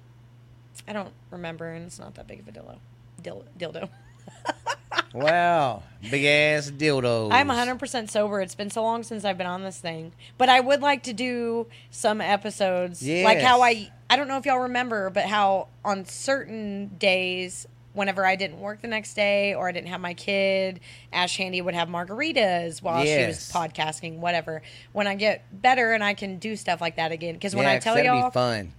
I 0.87 0.93
don't 0.93 1.11
remember, 1.31 1.69
and 1.69 1.85
it's 1.85 1.99
not 1.99 2.15
that 2.15 2.27
big 2.27 2.39
of 2.39 2.47
a 2.47 2.51
dildo. 2.53 2.77
Dil- 3.21 3.45
dildo. 3.59 3.89
Wow, 5.13 5.81
big 6.09 6.23
ass 6.23 6.69
dildos. 6.69 7.29
I'm 7.33 7.47
100% 7.47 8.09
sober. 8.11 8.41
It's 8.41 8.53
been 8.53 8.69
so 8.69 8.83
long 8.83 9.01
since 9.01 9.25
I've 9.25 9.39
been 9.39 9.47
on 9.47 9.63
this 9.63 9.79
thing, 9.79 10.13
but 10.37 10.49
I 10.49 10.59
would 10.59 10.81
like 10.81 11.03
to 11.03 11.13
do 11.13 11.65
some 11.89 12.21
episodes, 12.21 13.01
like 13.25 13.39
how 13.39 13.61
I 13.63 13.91
I 14.09 14.15
don't 14.15 14.27
know 14.27 14.37
if 14.37 14.45
y'all 14.45 14.59
remember, 14.59 15.09
but 15.09 15.25
how 15.25 15.67
on 15.83 16.05
certain 16.05 16.91
days. 16.99 17.67
Whenever 17.93 18.25
I 18.25 18.35
didn't 18.35 18.59
work 18.59 18.81
the 18.81 18.87
next 18.87 19.15
day 19.15 19.53
or 19.55 19.67
I 19.67 19.71
didn't 19.71 19.87
have 19.89 19.99
my 19.99 20.13
kid, 20.13 20.79
Ash 21.11 21.35
Handy 21.37 21.61
would 21.61 21.73
have 21.73 21.87
margaritas 21.89 22.81
while 22.81 23.03
she 23.03 23.25
was 23.25 23.27
Yes. 23.27 23.51
podcasting, 23.51 24.17
whatever. 24.19 24.61
When 24.93 25.07
I 25.07 25.15
get 25.15 25.43
better 25.61 25.91
and 25.93 26.03
I 26.03 26.13
can 26.13 26.37
do 26.37 26.55
stuff 26.55 26.81
like 26.81 26.97
that 26.97 27.11
again. 27.11 27.33
Because 27.33 27.55
when 27.55 27.65
I 27.65 27.79
tell 27.79 27.95
that'd 27.95 28.05
y'all, 28.05 28.29
be 28.29 28.33
fun. 28.33 28.73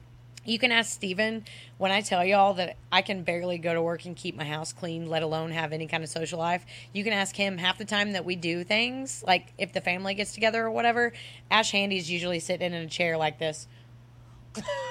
you 0.45 0.59
can 0.61 0.71
ask 0.71 0.93
Steven 0.93 1.45
when 1.77 1.91
I 1.91 2.03
tell 2.03 2.25
y'all 2.25 2.55
that 2.55 2.77
I 2.93 3.03
can 3.03 3.23
barely 3.25 3.59
go 3.59 3.75
to 3.75 3.83
work 3.83 4.05
and 4.05 4.15
keep 4.17 4.37
my 4.37 4.45
house 4.45 4.73
clean, 4.73 5.09
let 5.09 5.23
alone 5.25 5.51
have 5.51 5.73
any 5.73 5.87
kind 5.89 6.05
of 6.05 6.09
social 6.09 6.39
life. 6.39 6.65
You 6.93 7.03
can 7.03 7.13
ask 7.13 7.35
him 7.35 7.59
half 7.59 7.79
the 7.79 7.85
time 7.85 8.13
that 8.13 8.25
we 8.25 8.37
do 8.37 8.63
things, 8.65 9.25
like 9.27 9.53
if 9.59 9.73
the 9.73 9.81
family 9.81 10.15
gets 10.15 10.33
together 10.33 10.65
or 10.65 10.71
whatever. 10.71 11.13
Ash 11.51 11.73
Handy's 11.73 12.09
usually 12.11 12.39
sitting 12.39 12.73
in 12.73 12.83
a 12.83 12.87
chair 12.87 13.17
like 13.17 13.39
this. 13.41 13.67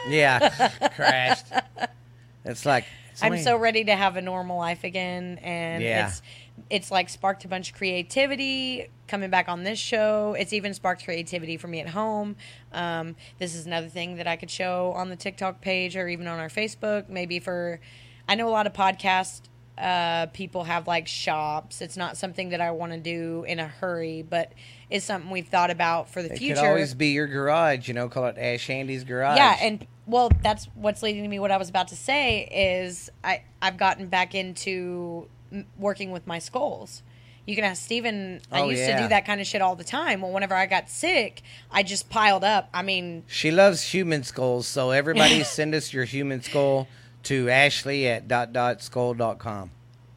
Yeah, 0.09 0.49
crashed. 0.95 1.45
It's 2.45 2.65
like 2.65 2.85
I'm 3.21 3.37
so 3.39 3.57
ready 3.57 3.83
to 3.85 3.95
have 3.95 4.15
a 4.15 4.21
normal 4.21 4.57
life 4.57 4.83
again, 4.83 5.39
and 5.41 5.83
Yeah. 5.83 6.07
it's 6.07 6.21
it's 6.69 6.91
like 6.91 7.09
sparked 7.09 7.45
a 7.45 7.47
bunch 7.47 7.71
of 7.71 7.77
creativity 7.77 8.89
coming 9.07 9.29
back 9.29 9.47
on 9.47 9.63
this 9.63 9.79
show. 9.79 10.35
It's 10.37 10.51
even 10.51 10.73
sparked 10.73 11.05
creativity 11.05 11.55
for 11.57 11.67
me 11.67 11.79
at 11.79 11.87
home. 11.89 12.35
Um, 12.73 13.15
this 13.37 13.55
is 13.55 13.65
another 13.65 13.87
thing 13.87 14.17
that 14.17 14.27
I 14.27 14.35
could 14.35 14.51
show 14.51 14.91
on 14.93 15.09
the 15.09 15.15
TikTok 15.15 15.61
page 15.61 15.95
or 15.95 16.07
even 16.09 16.27
on 16.27 16.37
our 16.37 16.49
Facebook. 16.49 17.07
Maybe 17.09 17.39
for 17.39 17.79
I 18.27 18.35
know 18.35 18.47
a 18.47 18.51
lot 18.51 18.67
of 18.67 18.73
podcast 18.73 19.43
uh, 19.79 20.25
people 20.27 20.63
have 20.65 20.87
like 20.87 21.07
shops. 21.07 21.81
It's 21.81 21.95
not 21.97 22.17
something 22.17 22.49
that 22.49 22.61
I 22.61 22.71
want 22.71 22.91
to 22.91 22.99
do 22.99 23.45
in 23.47 23.59
a 23.59 23.67
hurry, 23.67 24.21
but 24.21 24.51
it's 24.89 25.05
something 25.05 25.31
we've 25.31 25.47
thought 25.47 25.71
about 25.71 26.09
for 26.09 26.21
the 26.21 26.33
It 26.33 26.37
future. 26.39 26.55
could 26.61 26.67
always 26.67 26.93
be 26.93 27.09
your 27.09 27.27
garage, 27.27 27.87
you 27.87 27.93
know. 27.93 28.09
Call 28.09 28.25
it 28.25 28.37
Ash 28.37 28.67
Handy's 28.67 29.03
garage. 29.03 29.37
Yeah, 29.37 29.57
and 29.61 29.85
well, 30.05 30.31
that's 30.43 30.65
what's 30.75 31.01
leading 31.03 31.23
to 31.23 31.29
me. 31.29 31.39
What 31.39 31.51
I 31.51 31.57
was 31.57 31.69
about 31.69 31.87
to 31.89 31.95
say 31.95 32.41
is 32.85 33.09
I 33.23 33.43
I've 33.61 33.77
gotten 33.77 34.07
back 34.07 34.35
into 34.35 35.27
working 35.77 36.11
with 36.11 36.27
my 36.27 36.39
skulls. 36.39 37.01
You 37.45 37.55
can 37.55 37.63
ask 37.63 37.81
Steven. 37.83 38.41
I 38.51 38.61
Oh, 38.61 38.69
used 38.69 38.85
to 38.85 38.97
do 38.99 39.07
that 39.07 39.25
kind 39.25 39.41
of 39.41 39.47
shit 39.47 39.61
all 39.61 39.75
the 39.75 39.83
time. 39.83 40.21
Well, 40.21 40.31
whenever 40.31 40.53
I 40.53 40.67
got 40.67 40.87
sick, 40.87 41.41
I 41.71 41.81
just 41.81 42.07
piled 42.09 42.43
up. 42.43 42.69
I 42.73 42.83
mean, 42.83 43.23
she 43.25 43.49
loves 43.49 43.81
human 43.81 44.23
skulls, 44.23 44.67
so 44.67 44.91
everybody 44.91 45.43
send 45.43 45.73
us 45.73 45.91
your 45.91 46.03
human 46.03 46.43
skull 46.43 46.87
to 47.23 47.49
Ashley 47.49 48.07
at 48.07 48.27
dot 48.27 48.53
dot 48.53 48.81
skull 48.81 49.13
dot 49.13 49.39
com. 49.39 49.71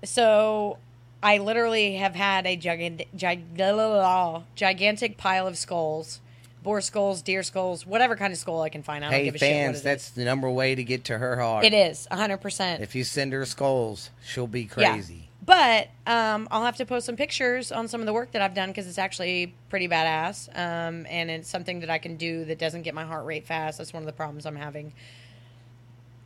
so 0.05 0.79
I 1.23 1.39
literally 1.39 1.97
have 1.97 2.15
had 2.15 2.47
a 2.47 2.57
gigantic, 2.57 3.09
gigantic 3.15 5.19
pile 5.19 5.47
of 5.47 5.57
skulls, 5.57 6.21
boar 6.63 6.81
skulls, 6.81 7.23
deer 7.23 7.43
skulls, 7.43 7.87
whatever 7.87 8.17
kind 8.17 8.33
of 8.33 8.39
skull 8.39 8.63
I 8.63 8.69
can 8.69 8.83
find. 8.83 9.05
I 9.05 9.11
don't 9.11 9.19
Hey 9.19 9.25
give 9.27 9.35
a 9.37 9.39
shit 9.39 9.51
fans, 9.51 9.81
it 9.81 9.85
that's 9.85 10.09
is. 10.09 10.15
the 10.15 10.25
number 10.25 10.51
way 10.51 10.75
to 10.75 10.83
get 10.83 11.05
to 11.05 11.19
her 11.19 11.41
heart. 11.41 11.65
It 11.65 11.75
is 11.75 12.07
hundred 12.11 12.39
percent. 12.39 12.83
If 12.83 12.95
you 12.95 13.05
send 13.05 13.33
her 13.33 13.45
skulls, 13.45 14.11
she'll 14.25 14.47
be 14.47 14.65
crazy. 14.65 15.29
But 15.45 15.89
um, 16.07 16.47
I'll 16.53 16.65
have 16.65 16.77
to 16.77 16.87
post 16.87 17.07
some 17.07 17.17
pictures 17.17 17.73
on 17.73 17.89
some 17.89 18.01
of 18.01 18.07
the 18.07 18.13
work 18.13 18.31
that 18.31 18.43
I've 18.43 18.55
done 18.55 18.69
because 18.71 18.87
it's 18.87 18.99
actually 18.99 19.53
pretty 19.71 19.89
badass. 19.89 20.49
Um, 20.57 21.05
and 21.11 21.33
it's 21.33 21.49
something 21.49 21.81
that 21.81 21.91
I 21.91 21.99
can 21.99 22.17
do 22.17 22.45
that 22.45 22.61
doesn't 22.61 22.83
get 22.83 22.95
my 22.95 23.05
heart 23.05 23.27
rate 23.27 23.45
fast. 23.45 23.79
That's 23.79 23.93
one 23.93 24.05
of 24.05 24.07
the 24.07 24.13
problems 24.13 24.47
I'm 24.47 24.55
having. 24.55 24.93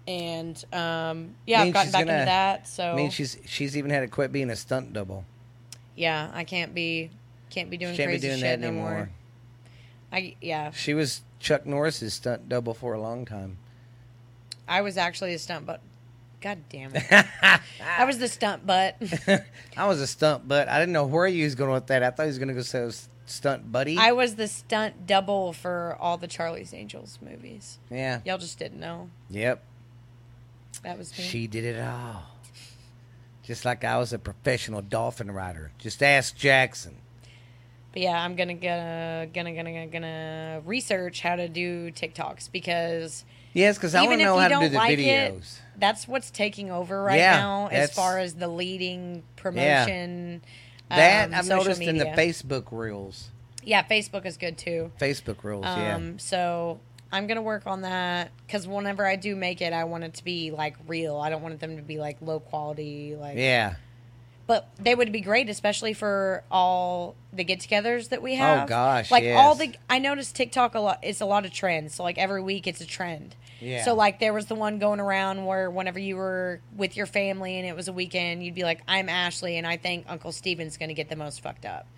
And 0.08 0.62
um, 0.72 1.34
yeah, 1.46 1.62
I've 1.62 1.72
gotten 1.74 1.92
back 1.92 2.06
gonna- 2.06 2.12
into 2.18 2.24
that. 2.26 2.68
So 2.68 2.92
I 2.92 2.94
mean, 2.96 3.10
she's 3.10 3.38
she's 3.46 3.76
even 3.76 3.90
had 3.90 4.00
to 4.00 4.08
quit 4.08 4.32
being 4.32 4.50
a 4.50 4.56
stunt 4.56 4.92
double. 4.92 5.24
yeah, 5.96 6.30
I 6.32 6.44
can't 6.44 6.74
be 6.74 7.10
can't 7.50 7.70
be 7.70 7.76
doing 7.76 7.92
She 7.94 7.98
can't 7.98 8.08
be 8.10 8.14
crazy 8.14 8.28
doing 8.28 8.40
shit 8.40 8.60
that 8.60 8.66
anymore. 8.66 9.10
I 10.12 10.36
yeah, 10.40 10.70
She 10.70 10.94
was 10.94 11.22
Chuck 11.40 11.66
Norris's 11.66 12.14
stunt 12.14 12.48
double 12.48 12.72
for 12.74 12.92
a 12.94 13.00
long 13.00 13.24
time. 13.24 13.58
I 14.68 14.80
was 14.80 14.96
actually 14.96 15.34
a 15.34 15.38
stunt 15.38 15.66
butt. 15.66 15.80
God 16.40 16.58
damn 16.68 16.92
it! 16.94 17.04
I 17.82 18.04
was 18.04 18.18
the 18.18 18.28
stunt 18.28 18.66
butt. 18.66 18.96
I 19.76 19.86
was 19.88 20.00
a 20.00 20.06
stunt, 20.06 20.46
but 20.46 20.68
I 20.68 20.78
didn't 20.78 20.92
know 20.92 21.06
where 21.06 21.26
he 21.26 21.42
was 21.42 21.54
going 21.54 21.72
with 21.72 21.86
that. 21.88 22.02
I 22.02 22.10
thought 22.10 22.24
he 22.24 22.28
was 22.28 22.38
going 22.38 22.48
to 22.48 22.54
go 22.54 22.60
say 22.62 22.88
stunt 23.26 23.72
buddy. 23.72 23.96
I 23.98 24.12
was 24.12 24.36
the 24.36 24.46
stunt 24.46 25.06
double 25.06 25.52
for 25.52 25.96
all 25.98 26.16
the 26.18 26.28
Charlie's 26.28 26.72
Angels 26.74 27.18
movies. 27.22 27.78
yeah. 27.90 28.20
Y'all 28.24 28.38
just 28.38 28.58
didn't 28.58 28.78
know 28.78 29.10
Yep. 29.30 29.62
That 30.86 30.96
was 30.96 31.16
me. 31.18 31.24
She 31.24 31.48
did 31.48 31.64
it 31.64 31.80
all. 31.80 32.22
Just 33.42 33.64
like 33.64 33.82
I 33.82 33.98
was 33.98 34.12
a 34.12 34.18
professional 34.20 34.82
dolphin 34.82 35.30
rider. 35.32 35.72
Just 35.78 36.00
ask 36.00 36.36
Jackson. 36.36 36.96
But 37.92 38.02
yeah, 38.02 38.22
I'm 38.22 38.36
gonna 38.36 38.54
gonna 38.54 39.26
gonna 39.34 39.52
gonna 39.52 39.86
gonna 39.88 40.62
research 40.64 41.22
how 41.22 41.34
to 41.34 41.48
do 41.48 41.90
TikToks 41.90 42.52
because 42.52 43.24
Yes, 43.52 43.76
because 43.76 43.94
I 43.96 44.02
want 44.02 44.12
even 44.12 44.18
to 44.18 44.24
if 44.24 44.26
know 44.26 44.34
you 44.36 44.40
how 44.42 44.48
to 44.48 44.54
don't 44.54 44.72
the 44.72 44.76
like 44.78 44.98
videos. 44.98 45.38
it, 45.38 45.62
that's 45.78 46.06
what's 46.06 46.30
taking 46.30 46.70
over 46.70 47.02
right 47.02 47.18
Yeah, 47.18 47.38
now 47.38 47.66
as 47.68 47.92
far 47.92 48.18
as 48.18 48.34
the 48.34 48.48
leading 48.48 49.24
promotion. 49.34 50.42
Yeah. 50.90 50.96
That 50.96 51.28
um, 51.30 51.34
I've 51.34 51.48
noticed 51.48 51.80
in 51.80 51.96
the. 51.96 52.04
Facebook 52.04 52.66
reels. 52.70 53.30
Yeah, 53.64 53.82
Facebook 53.82 54.24
is 54.24 54.36
good 54.36 54.56
too. 54.56 54.92
Facebook 55.00 55.42
reels, 55.42 55.64
yeah. 55.64 55.96
Um, 55.96 56.20
so 56.20 56.78
I'm 57.12 57.26
gonna 57.26 57.42
work 57.42 57.66
on 57.66 57.82
that 57.82 58.30
because 58.46 58.66
whenever 58.66 59.06
I 59.06 59.16
do 59.16 59.36
make 59.36 59.60
it, 59.60 59.72
I 59.72 59.84
want 59.84 60.04
it 60.04 60.14
to 60.14 60.24
be 60.24 60.50
like 60.50 60.76
real. 60.86 61.16
I 61.16 61.30
don't 61.30 61.42
want 61.42 61.58
them 61.60 61.76
to 61.76 61.82
be 61.82 61.98
like 61.98 62.18
low 62.20 62.40
quality, 62.40 63.16
like. 63.16 63.36
Yeah. 63.36 63.76
But 64.46 64.68
they 64.78 64.94
would 64.94 65.10
be 65.10 65.22
great, 65.22 65.48
especially 65.48 65.92
for 65.92 66.44
all 66.52 67.16
the 67.32 67.42
get-togethers 67.42 68.10
that 68.10 68.22
we 68.22 68.34
oh, 68.34 68.36
have. 68.36 68.62
Oh, 68.62 68.68
gosh, 68.68 69.10
Like 69.10 69.24
all 69.24 69.56
the, 69.56 69.74
I 69.90 69.98
noticed 69.98 70.36
TikTok 70.36 70.76
a 70.76 70.78
lot. 70.78 71.00
It's 71.02 71.20
a 71.20 71.26
lot 71.26 71.44
of 71.44 71.52
trends. 71.52 71.96
So 71.96 72.04
like 72.04 72.16
every 72.16 72.40
week, 72.40 72.68
it's 72.68 72.80
a 72.80 72.86
trend. 72.86 73.34
Yeah. 73.60 73.84
So 73.84 73.94
like 73.94 74.20
there 74.20 74.32
was 74.32 74.46
the 74.46 74.54
one 74.54 74.78
going 74.78 75.00
around 75.00 75.46
where 75.46 75.68
whenever 75.68 75.98
you 75.98 76.16
were 76.16 76.60
with 76.76 76.96
your 76.96 77.06
family 77.06 77.58
and 77.58 77.66
it 77.66 77.74
was 77.74 77.88
a 77.88 77.92
weekend, 77.92 78.44
you'd 78.44 78.54
be 78.54 78.62
like, 78.62 78.82
"I'm 78.86 79.08
Ashley, 79.08 79.56
and 79.56 79.66
I 79.66 79.78
think 79.78 80.04
Uncle 80.08 80.30
Steven's 80.30 80.76
going 80.76 80.90
to 80.90 80.94
get 80.94 81.08
the 81.08 81.16
most 81.16 81.40
fucked 81.40 81.64
up." 81.64 81.88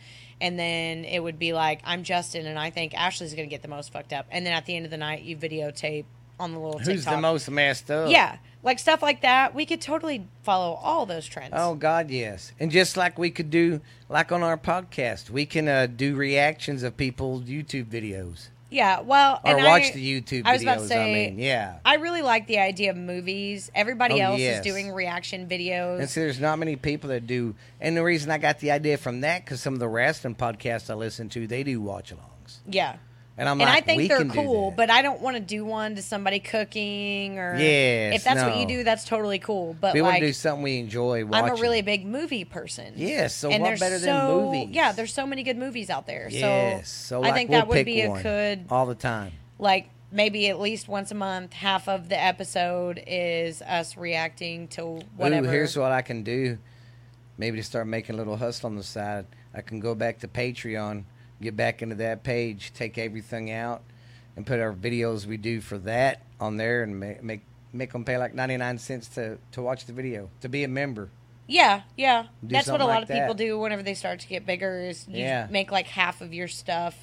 And 0.41 0.59
then 0.59 1.05
it 1.05 1.21
would 1.21 1.39
be 1.39 1.53
like, 1.53 1.81
"I'm 1.85 2.05
Justin, 2.05 2.47
and 2.47 2.59
I 2.59 2.71
think 2.71 2.95
Ashley's 2.95 3.35
going 3.35 3.49
to 3.49 3.51
get 3.51 3.63
the 3.63 3.69
most 3.69 3.93
fucked 3.93 4.13
up." 4.13 4.27
And 4.31 4.47
then 4.47 4.53
at 4.53 4.67
the 4.67 4.77
end 4.77 4.85
of 4.85 4.91
the 4.91 4.97
night, 4.97 5.23
you 5.23 5.37
videotape 5.37 6.05
on 6.41 6.53
the 6.53 6.59
little 6.59 6.79
Who's 6.79 6.87
TikTok. 7.05 7.15
the 7.15 7.21
most 7.21 7.51
messed 7.51 7.91
up? 7.91 8.11
Yeah, 8.11 8.37
like 8.63 8.79
stuff 8.79 9.03
like 9.03 9.23
that. 9.23 9.55
We 9.55 9.67
could 9.67 9.81
totally 9.81 10.27
follow 10.43 10.75
all 10.75 11.07
those 11.07 11.27
trends. 11.27 11.55
Oh 11.57 11.75
God, 11.75 12.11
yes. 12.11 12.53
And 12.61 12.71
just 12.71 12.97
like 12.97 13.19
we 13.19 13.31
could 13.31 13.51
do, 13.51 13.81
like 14.09 14.31
on 14.33 14.43
our 14.43 14.57
podcast, 14.57 15.31
we 15.31 15.47
can 15.47 15.69
uh, 15.69 15.87
do 15.87 16.15
reactions 16.15 16.83
of 16.83 16.97
people's 16.97 17.43
YouTube 17.45 17.87
videos 17.87 18.49
yeah. 18.71 19.01
Well, 19.01 19.41
or 19.45 19.57
and 19.57 19.65
watch 19.65 19.85
I, 19.85 19.91
the 19.93 20.21
YouTube 20.21 20.43
I 20.45 20.53
was 20.53 20.61
videos. 20.61 20.65
about 20.65 20.79
to 20.81 20.87
say, 20.89 21.27
I 21.27 21.31
mean, 21.31 21.39
yeah. 21.39 21.79
I 21.85 21.95
really 21.97 22.23
like 22.23 22.47
the 22.47 22.59
idea 22.59 22.91
of 22.91 22.97
movies. 22.97 23.71
Everybody 23.75 24.15
Oh, 24.23 24.33
else 24.33 24.41
yes. 24.41 24.59
is 24.59 24.73
doing 24.73 24.93
reaction 24.93 25.49
videos. 25.49 26.01
And 26.01 26.09
see, 26.11 26.21
there's 26.21 26.41
not 26.41 26.59
many 26.59 26.77
people 26.77 27.11
that 27.11 27.27
do. 27.27 27.55
And 27.81 27.97
the 27.97 28.05
reason 28.05 28.31
I 28.31 28.39
got 28.39 28.59
the 28.61 28.71
idea 28.71 28.97
from 28.97 29.21
that 29.23 29.45
because 29.45 29.61
some 29.61 29.75
of 29.75 29.81
the 29.81 29.89
wrestling 29.89 30.35
podcasts 30.35 30.91
I 30.91 30.95
listen 30.95 31.29
to, 31.31 31.47
they 31.47 31.63
do 31.63 31.81
watch-alongs, 31.81 32.59
yeah. 32.67 32.97
And 33.39 33.49
I'm 33.49 33.61
and 33.61 33.71
like, 33.71 33.85
I 33.85 33.87
think 33.87 34.09
they're 34.09 34.25
cool, 34.25 34.73
but 34.73 34.91
I 34.91 35.01
don't 35.01 35.21
want 35.21 35.37
to 35.37 35.41
do 35.41 35.65
one 35.65 35.95
to 35.95 36.03
somebody 36.03 36.41
cooking 36.41 37.39
or 37.39 37.57
Yes, 37.57 38.17
if 38.17 38.25
that's 38.25 38.43
what 38.43 38.59
you 38.59 38.67
do, 38.67 38.83
that's 38.83 39.05
totally 39.05 39.39
cool. 39.39 39.77
But 39.81 39.95
we 39.95 40.03
want 40.03 40.19
to 40.19 40.27
do 40.27 40.33
something 40.33 40.63
we 40.63 40.79
enjoy 40.79 41.25
watching. 41.25 41.51
I'm 41.51 41.57
a 41.57 41.61
really 41.61 41.81
big 41.83 42.05
movie 42.05 42.45
person. 42.45 42.95
yes. 42.97 43.35
So 43.35 43.51
and 43.51 43.63
what 43.63 43.79
better 43.79 43.99
so, 43.99 44.05
than 44.07 44.27
movies? 44.27 44.75
Yeah, 44.75 44.91
there's 44.93 45.15
so 45.15 45.25
many 45.25 45.45
good 45.45 45.57
movies 45.57 45.89
out 45.89 46.07
there. 46.07 46.29
yes. 46.29 46.89
So, 46.89 47.23
So 47.23 47.25
I 47.25 47.33
think 47.33 47.51
we'll 47.51 47.61
that 47.61 47.69
would 47.69 47.87
be 47.87 48.01
a 48.03 48.23
good 48.23 48.67
all 48.71 48.87
the 48.87 48.97
time. 48.97 49.33
like 49.59 49.89
maybe 50.11 50.49
at 50.49 50.59
least 50.59 50.89
once 50.89 51.11
a 51.11 51.15
month, 51.15 51.53
half 51.53 51.89
of 51.89 52.09
the 52.09 52.21
episode 52.21 53.01
is 53.07 53.63
us 53.63 53.97
reacting 53.97 54.67
to 54.69 55.01
whatever. 55.17 55.47
Ooh, 55.47 55.51
here's 55.51 55.77
what 55.77 55.93
I 55.93 56.03
can 56.03 56.23
do. 56.25 56.59
Maybe 57.37 57.59
to 57.59 57.63
start 57.63 57.87
making 57.87 58.17
a 58.17 58.19
little 58.19 58.37
hustle 58.37 58.67
on 58.69 58.75
the 58.77 58.83
side. 58.83 59.27
I 59.55 59.61
can 59.61 59.79
go 59.79 59.95
back 59.95 60.19
to 60.21 60.29
Patreon, 60.29 61.05
get 61.41 61.57
back 61.57 61.83
into 61.83 61.97
that 61.97 62.23
page, 62.23 62.73
take 62.75 62.99
everything 62.99 63.51
out, 63.51 63.83
and 64.37 64.47
put 64.47 64.61
our 64.61 64.73
videos 64.73 65.27
we 65.27 65.37
do 65.37 65.61
for 65.61 65.79
that 65.79 66.23
on 66.41 66.57
there, 66.57 66.83
and 66.83 66.99
make 66.99 67.23
make, 67.23 67.41
make 67.73 67.93
them 67.93 68.05
pay 68.05 68.19
like 68.19 68.35
ninety 68.35 68.57
nine 68.57 68.79
cents 68.79 69.09
to 69.09 69.39
to 69.53 69.63
watch 69.63 69.87
the 69.87 69.93
video 69.93 70.31
to 70.41 70.49
be 70.49 70.65
a 70.65 70.69
member. 70.69 71.11
Yeah, 71.47 71.83
yeah. 71.97 72.25
Do 72.47 72.53
That's 72.55 72.69
what 72.69 72.83
a 72.83 72.85
lot 72.85 73.01
like 73.01 73.03
of 73.05 73.09
people 73.09 73.29
that. 73.29 73.37
do 73.39 73.59
whenever 73.59 73.83
they 73.83 73.95
start 73.95 74.21
to 74.21 74.29
get 74.29 74.45
bigger 74.45 74.81
is 74.83 75.07
you 75.09 75.21
Yeah. 75.21 75.47
make 75.51 75.73
like 75.73 75.87
half 75.87 76.21
of 76.21 76.35
your 76.35 76.47
stuff 76.47 76.95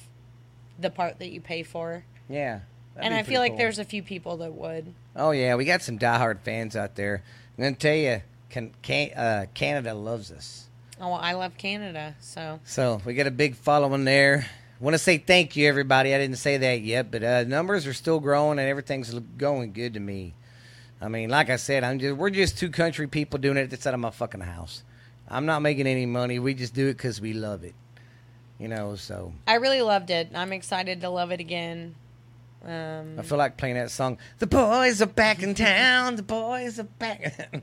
the 0.78 0.88
part 0.90 1.18
that 1.18 1.30
you 1.30 1.40
pay 1.40 1.62
for. 1.64 2.04
Yeah. 2.28 2.60
and 2.96 3.12
I 3.12 3.24
feel 3.24 3.40
like 3.40 3.56
there's 3.56 3.78
a 3.80 3.84
few 3.84 4.02
people 4.04 4.36
that 4.38 4.52
would. 4.52 4.94
Oh 5.16 5.32
yeah, 5.32 5.56
we 5.56 5.64
got 5.64 5.82
some 5.82 5.98
diehard 5.98 6.40
fans 6.42 6.76
out 6.76 6.94
there. 6.94 7.22
I'm 7.58 7.64
gonna 7.64 7.76
tell 7.76 7.94
you, 7.96 8.22
can, 8.50 8.72
can, 8.82 9.10
uh, 9.14 9.46
Canada 9.54 9.94
loves 9.94 10.30
us. 10.30 10.65
Oh, 11.00 11.08
well, 11.10 11.20
I 11.20 11.34
love 11.34 11.58
Canada, 11.58 12.14
so 12.20 12.58
So 12.64 13.02
we 13.04 13.14
got 13.14 13.26
a 13.26 13.30
big 13.30 13.54
following 13.54 14.04
there. 14.04 14.46
Want 14.80 14.94
to 14.94 14.98
say 14.98 15.18
thank 15.18 15.56
you, 15.56 15.68
everybody. 15.68 16.14
I 16.14 16.18
didn't 16.18 16.36
say 16.36 16.56
that 16.58 16.80
yet, 16.82 17.10
but 17.10 17.22
uh, 17.22 17.44
numbers 17.44 17.86
are 17.86 17.92
still 17.92 18.20
growing 18.20 18.58
and 18.58 18.68
everything's 18.68 19.12
going 19.12 19.72
good 19.72 19.94
to 19.94 20.00
me. 20.00 20.34
I 21.00 21.08
mean, 21.08 21.28
like 21.28 21.50
I 21.50 21.56
said, 21.56 21.84
I'm 21.84 21.98
just 21.98 22.16
we're 22.16 22.30
just 22.30 22.58
two 22.58 22.70
country 22.70 23.06
people 23.06 23.38
doing 23.38 23.56
it 23.58 23.72
outside 23.72 23.94
of 23.94 24.00
my 24.00 24.10
fucking 24.10 24.40
house. 24.40 24.82
I'm 25.28 25.44
not 25.44 25.60
making 25.60 25.86
any 25.86 26.06
money. 26.06 26.38
We 26.38 26.54
just 26.54 26.74
do 26.74 26.88
it 26.88 26.94
because 26.94 27.20
we 27.20 27.32
love 27.32 27.64
it. 27.64 27.74
You 28.58 28.68
know, 28.68 28.96
so 28.96 29.34
I 29.46 29.54
really 29.54 29.82
loved 29.82 30.10
it. 30.10 30.30
I'm 30.34 30.52
excited 30.52 31.02
to 31.02 31.10
love 31.10 31.30
it 31.30 31.40
again. 31.40 31.94
Um, 32.64 33.18
I 33.18 33.22
feel 33.22 33.36
like 33.38 33.58
playing 33.58 33.74
that 33.74 33.90
song. 33.90 34.18
The 34.38 34.46
boys 34.46 35.02
are 35.02 35.06
back 35.06 35.42
in 35.42 35.54
town. 35.54 36.16
The 36.16 36.22
boys 36.22 36.78
are 36.78 36.84
back. 36.84 37.62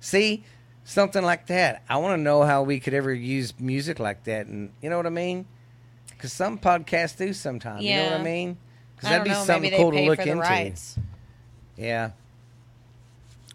See, 0.00 0.44
something 0.84 1.22
like 1.22 1.46
that. 1.48 1.82
I 1.88 1.98
want 1.98 2.18
to 2.18 2.22
know 2.22 2.42
how 2.42 2.62
we 2.62 2.80
could 2.80 2.94
ever 2.94 3.12
use 3.12 3.52
music 3.58 3.98
like 3.98 4.24
that, 4.24 4.46
and 4.46 4.70
you 4.82 4.90
know 4.90 4.96
what 4.96 5.06
I 5.06 5.10
mean? 5.10 5.46
Because 6.10 6.32
some 6.32 6.58
podcasts 6.58 7.16
do 7.16 7.32
sometimes. 7.32 7.84
You 7.84 7.96
know 7.96 8.04
what 8.10 8.20
I 8.20 8.22
mean? 8.22 8.56
Because 8.96 9.10
that'd 9.10 9.24
be 9.24 9.30
know. 9.30 9.44
something 9.44 9.70
cool 9.76 9.92
to 9.92 10.00
look 10.02 10.18
into. 10.18 10.36
rights. 10.36 10.98
Yeah. 11.76 12.10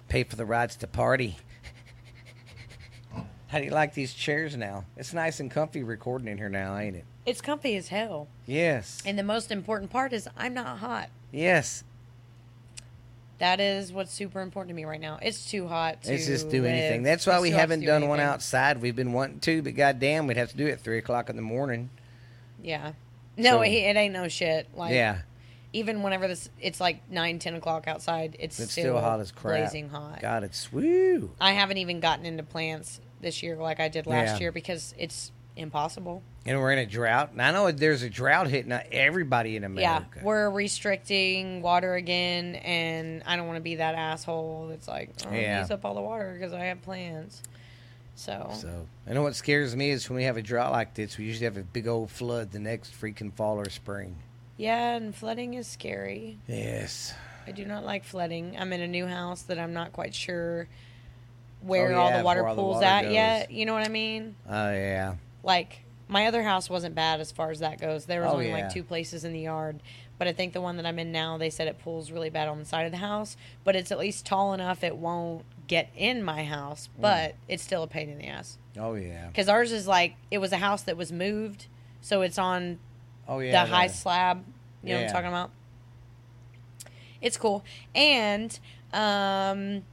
Pay 0.08 0.23
for 0.23 0.36
the 0.36 0.45
rights 0.45 0.75
to 0.77 0.88
party. 0.88 1.38
How 3.47 3.60
do 3.60 3.65
you 3.65 3.71
like 3.71 3.93
these 3.93 4.13
chairs 4.13 4.56
now? 4.56 4.86
It's 4.95 5.13
nice 5.13 5.39
and 5.39 5.51
comfy 5.51 5.84
recording 5.84 6.27
in 6.27 6.38
here 6.38 6.49
now, 6.49 6.77
ain't 6.77 6.95
it? 6.95 7.06
It's 7.25 7.41
comfy 7.41 7.75
as 7.75 7.89
hell. 7.89 8.27
Yes. 8.45 9.01
And 9.06 9.17
the 9.19 9.23
most 9.23 9.51
important 9.51 9.91
part 9.91 10.13
is 10.13 10.29
I'm 10.38 10.53
not 10.53 10.77
hot. 10.79 11.10
yes. 11.32 11.84
That 13.39 13.59
is 13.59 13.91
what's 13.91 14.13
super 14.13 14.41
important 14.41 14.69
to 14.69 14.73
me 14.75 14.85
right 14.85 15.01
now. 15.01 15.19
It's 15.21 15.49
too 15.49 15.67
hot 15.67 16.03
to 16.03 16.11
Let's 16.11 16.27
just 16.27 16.49
do 16.49 16.61
live. 16.61 16.71
anything. 16.71 17.03
That's 17.03 17.25
why 17.27 17.33
It's 17.35 17.41
we 17.41 17.49
too 17.49 17.53
hot 17.55 17.57
to 17.57 17.61
haven't 17.61 17.79
do 17.81 17.85
done 17.87 18.07
one 18.07 18.19
outside. 18.19 18.81
We've 18.81 18.95
been 18.95 19.11
wanting 19.11 19.39
to, 19.41 19.61
but 19.61 19.75
goddamn, 19.75 20.27
we'd 20.27 20.37
have 20.37 20.51
to 20.51 20.57
do 20.57 20.67
it 20.67 20.71
at 20.73 20.81
three 20.81 20.97
o'clock 20.99 21.29
in 21.29 21.35
the 21.35 21.41
morning. 21.41 21.89
Yeah. 22.61 22.93
No, 23.35 23.57
So- 23.57 23.61
it, 23.63 23.69
it 23.71 23.95
ain't 23.97 24.13
no 24.13 24.27
shit. 24.27 24.69
Like 24.75 24.93
yeah, 24.93 25.19
even 25.73 26.03
whenever 26.03 26.27
this 26.27 26.49
it's 26.61 26.79
like 26.79 27.09
nine, 27.09 27.39
ten 27.39 27.55
o'clock 27.55 27.87
outside, 27.87 28.37
it's, 28.39 28.59
it's 28.59 28.71
still, 28.71 28.83
still 28.83 28.99
hot 29.01 29.19
as 29.19 29.31
crap. 29.31 29.57
blazing 29.59 29.89
hot. 29.89 30.21
God, 30.21 30.43
it's 30.43 30.71
woo. 30.71 31.31
I 31.41 31.53
haven't 31.53 31.77
even 31.77 31.99
gotten 31.99 32.25
into 32.25 32.43
plants 32.43 33.01
this 33.21 33.41
year 33.41 33.55
like 33.55 33.79
I 33.79 33.89
did 33.89 34.05
last 34.05 34.35
Yeah. 34.35 34.39
year 34.39 34.51
because 34.51 34.93
it's 34.97 35.31
impossible. 35.57 36.21
And 36.45 36.60
we're 36.60 36.73
in 36.73 36.79
a 36.79 36.86
drought. 36.86 37.32
And 37.32 37.41
I 37.41 37.51
know 37.51 37.71
there's 37.71 38.03
a 38.03 38.10
drought 38.10 38.47
hitting 38.47 38.71
everybody 38.91 39.56
in 39.56 39.63
America. 39.63 40.08
Yeah, 40.17 40.23
we're 40.23 40.49
restricting 40.49 41.62
water 41.62 41.95
again, 41.95 42.56
and 42.56 43.23
I 43.25 43.38
don't 43.38 43.47
want 43.47 43.58
to 43.58 43.62
be 43.63 43.75
that 43.75 43.95
asshole 43.95 44.67
that's 44.69 44.88
like, 44.88 45.12
oh, 45.25 45.34
Yeah. 45.34 45.62
use 45.62 45.71
up 45.71 45.86
all 45.86 45.95
the 45.95 46.01
water 46.01 46.34
because 46.38 46.51
I 46.53 46.65
have 46.65 46.82
plans. 46.82 47.41
So, 48.15 48.51
So 48.53 48.88
I 49.08 49.13
know 49.13 49.23
what 49.23 49.36
scares 49.36 49.75
me 49.75 49.89
is 49.89 50.10
when 50.10 50.17
we 50.17 50.23
have 50.25 50.36
a 50.38 50.41
drought 50.41 50.71
like 50.71 50.93
this, 50.93 51.17
we 51.17 51.25
usually 51.25 51.45
have 51.45 51.58
a 51.58 51.63
big 51.63 51.88
old 51.88 52.12
flood 52.12 52.51
the 52.51 52.60
next 52.60 52.91
freaking 52.99 53.32
fall 53.34 53.58
or 53.60 53.69
spring. 53.69 54.17
yeah, 54.58 54.95
and 54.95 55.15
flooding 55.15 55.53
is 55.56 55.65
scary. 55.65 56.38
Yes. 56.47 57.13
I 57.47 57.51
do 57.51 57.65
not 57.65 57.84
like 57.86 58.03
flooding. 58.03 58.56
I'm 58.60 58.71
in 58.73 58.82
a 58.82 58.88
new 58.88 59.08
house 59.08 59.41
that 59.43 59.58
I'm 59.60 59.73
not 59.73 59.93
quite 59.93 60.13
sure 60.13 60.67
oh, 60.69 61.65
where 61.67 61.91
Oh, 61.93 62.01
all 62.01 62.17
the 62.17 62.23
water 62.23 62.45
all 62.45 62.56
the 62.56 62.62
pools 62.62 62.75
water 62.75 62.86
at 62.86 63.03
goes. 63.06 63.13
yet. 63.13 63.51
You 63.51 63.65
know 63.65 63.73
what 63.73 63.86
I 63.86 63.89
mean? 63.89 64.36
Oh 64.47 64.71
yeah. 64.71 65.15
Like 65.41 65.82
my 66.07 66.25
other 66.27 66.43
house 66.43 66.69
wasn't 66.69 66.95
bad 66.95 67.19
as 67.19 67.31
far 67.31 67.49
as 67.51 67.59
that 67.59 67.79
goes. 67.79 68.05
There 68.05 68.21
was 68.21 68.29
Oh, 68.31 68.33
only 68.33 68.47
yeah. 68.49 68.53
like 68.65 68.73
two 68.73 68.83
places 68.83 69.23
in 69.23 69.33
the 69.33 69.39
yard, 69.39 69.81
but 70.19 70.27
I 70.27 70.33
think 70.33 70.53
the 70.53 70.61
one 70.61 70.77
that 70.77 70.85
I'm 70.85 70.99
in 70.99 71.11
now, 71.11 71.37
they 71.37 71.49
said 71.49 71.67
it 71.67 71.79
pulls 71.79 72.11
really 72.11 72.29
bad 72.29 72.47
on 72.47 72.59
the 72.59 72.65
side 72.65 72.85
of 72.85 72.91
the 72.91 72.97
house, 72.99 73.35
but 73.63 73.75
it's 73.75 73.91
at 73.91 73.97
least 73.99 74.25
tall 74.25 74.53
enough 74.53 74.83
it 74.83 74.95
won't 74.97 75.45
get 75.67 75.89
in 75.95 76.21
my 76.23 76.43
house, 76.43 76.87
Mm. 76.97 77.01
but 77.01 77.35
it's 77.47 77.63
still 77.63 77.83
a 77.83 77.87
pain 77.87 78.09
in 78.09 78.17
the 78.17 78.27
ass. 78.27 78.57
Oh 78.77 78.95
yeah. 78.95 79.27
Because 79.27 79.47
ours 79.49 79.71
is 79.71 79.87
like 79.87 80.15
it 80.29 80.39
was 80.39 80.51
a 80.51 80.57
house 80.57 80.83
that 80.83 80.97
was 80.97 81.11
moved, 81.11 81.67
so 82.01 82.21
it's 82.21 82.37
on 82.37 82.79
Oh 83.27 83.39
yeah. 83.39 83.63
the 83.63 83.71
high 83.71 83.87
slab. 83.87 84.43
You 84.83 84.89
know 84.89 84.95
what 85.01 85.07
I'm 85.07 85.13
talking 85.13 85.29
about? 85.29 85.51
It's 87.21 87.38
cool. 87.38 87.63
And 87.95 88.59
um, 88.91 89.84